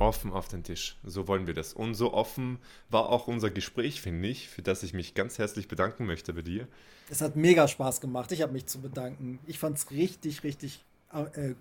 Offen 0.00 0.32
auf 0.32 0.48
den 0.48 0.64
Tisch. 0.64 0.96
So 1.04 1.28
wollen 1.28 1.46
wir 1.46 1.52
das. 1.52 1.74
Und 1.74 1.94
so 1.94 2.14
offen 2.14 2.58
war 2.88 3.10
auch 3.10 3.28
unser 3.28 3.50
Gespräch, 3.50 4.00
finde 4.00 4.28
ich, 4.28 4.48
für 4.48 4.62
das 4.62 4.82
ich 4.82 4.94
mich 4.94 5.14
ganz 5.14 5.38
herzlich 5.38 5.68
bedanken 5.68 6.06
möchte 6.06 6.32
bei 6.32 6.40
dir. 6.40 6.66
Es 7.10 7.20
hat 7.20 7.36
mega 7.36 7.68
Spaß 7.68 8.00
gemacht. 8.00 8.32
Ich 8.32 8.40
habe 8.40 8.52
mich 8.52 8.64
zu 8.64 8.80
bedanken. 8.80 9.38
Ich 9.46 9.58
fand 9.58 9.76
es 9.76 9.90
richtig, 9.90 10.42
richtig. 10.42 10.82
Äh, 11.12 11.54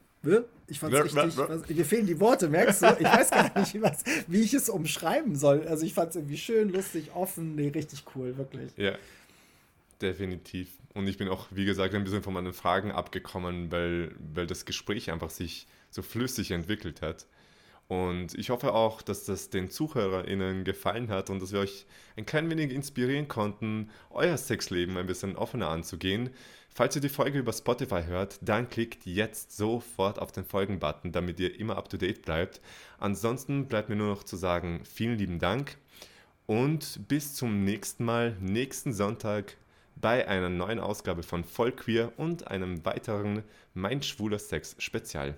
ich 0.68 0.80
fand 0.80 0.94
es 0.94 1.04
richtig. 1.04 1.38
Was, 1.38 1.68
mir 1.68 1.86
fehlen 1.86 2.08
die 2.08 2.20
Worte, 2.22 2.48
merkst 2.48 2.82
du? 2.82 2.98
Ich 3.00 3.06
weiß 3.06 3.30
gar 3.30 3.60
nicht, 3.60 3.82
was, 3.82 4.04
wie 4.28 4.42
ich 4.42 4.54
es 4.54 4.70
umschreiben 4.70 5.36
soll. 5.36 5.68
Also 5.68 5.86
ich 5.86 5.94
fand 5.94 6.12
es 6.12 6.16
irgendwie 6.16 6.38
schön, 6.38 6.70
lustig, 6.70 7.12
offen. 7.14 7.56
Nee, 7.56 7.70
richtig 7.70 8.04
cool, 8.16 8.38
wirklich. 8.38 8.72
Ja, 8.78 8.94
definitiv. 10.02 10.70
Und 10.94 11.08
ich 11.08 11.18
bin 11.18 11.28
auch, 11.28 11.48
wie 11.52 11.66
gesagt, 11.66 11.94
ein 11.94 12.06
bisschen 12.06 12.24
von 12.24 12.34
meinen 12.34 12.54
Fragen 12.54 12.92
abgekommen, 12.92 13.70
weil, 13.70 14.16
weil 14.34 14.48
das 14.48 14.64
Gespräch 14.64 15.12
einfach 15.12 15.30
sich 15.30 15.68
so 15.90 16.02
flüssig 16.02 16.52
entwickelt 16.52 17.02
hat. 17.02 17.26
Und 17.90 18.36
ich 18.36 18.52
hoffe 18.52 18.76
auch, 18.76 19.02
dass 19.02 19.26
das 19.26 19.50
den 19.50 19.72
ZuhörerInnen 19.72 20.64
gefallen 20.64 21.10
hat 21.10 21.32
und 21.32 21.42
dass 21.42 21.54
wir 21.54 21.62
euch 21.62 21.88
ein 22.16 22.26
klein 22.28 22.48
wenig 22.52 22.72
inspirieren 22.72 23.28
konnten, 23.28 23.90
euer 24.12 24.38
Sexleben 24.38 24.96
ein 24.96 25.08
bisschen 25.08 25.36
offener 25.36 25.70
anzugehen. 25.70 26.30
Falls 26.70 26.96
ihr 26.96 27.02
die 27.02 27.10
Folge 27.10 27.40
über 27.40 27.52
Spotify 27.52 28.04
hört, 28.06 28.38
dann 28.44 28.70
klickt 28.70 29.08
jetzt 29.08 29.58
sofort 29.58 30.20
auf 30.20 30.32
den 30.32 30.46
Folgen-Button, 30.46 31.12
damit 31.12 31.40
ihr 31.40 31.60
immer 31.60 31.78
up 31.78 31.90
to 31.90 31.98
date 31.98 32.22
bleibt. 32.22 32.62
Ansonsten 33.00 33.66
bleibt 33.66 33.90
mir 33.90 33.96
nur 33.96 34.10
noch 34.10 34.24
zu 34.24 34.38
sagen, 34.38 34.82
vielen 34.84 35.18
lieben 35.18 35.40
Dank 35.40 35.80
und 36.46 37.08
bis 37.08 37.34
zum 37.34 37.64
nächsten 37.64 38.06
Mal, 38.06 38.38
nächsten 38.40 38.94
Sonntag 38.94 39.58
bei 39.96 40.28
einer 40.28 40.50
neuen 40.50 40.80
Ausgabe 40.80 41.24
von 41.24 41.44
Voll 41.44 41.72
Queer 41.72 42.14
und 42.18 42.50
einem 42.50 42.86
weiteren 42.86 43.42
Mein 43.74 44.04
schwuler 44.04 44.38
Sex 44.38 44.76
Spezial. 44.78 45.36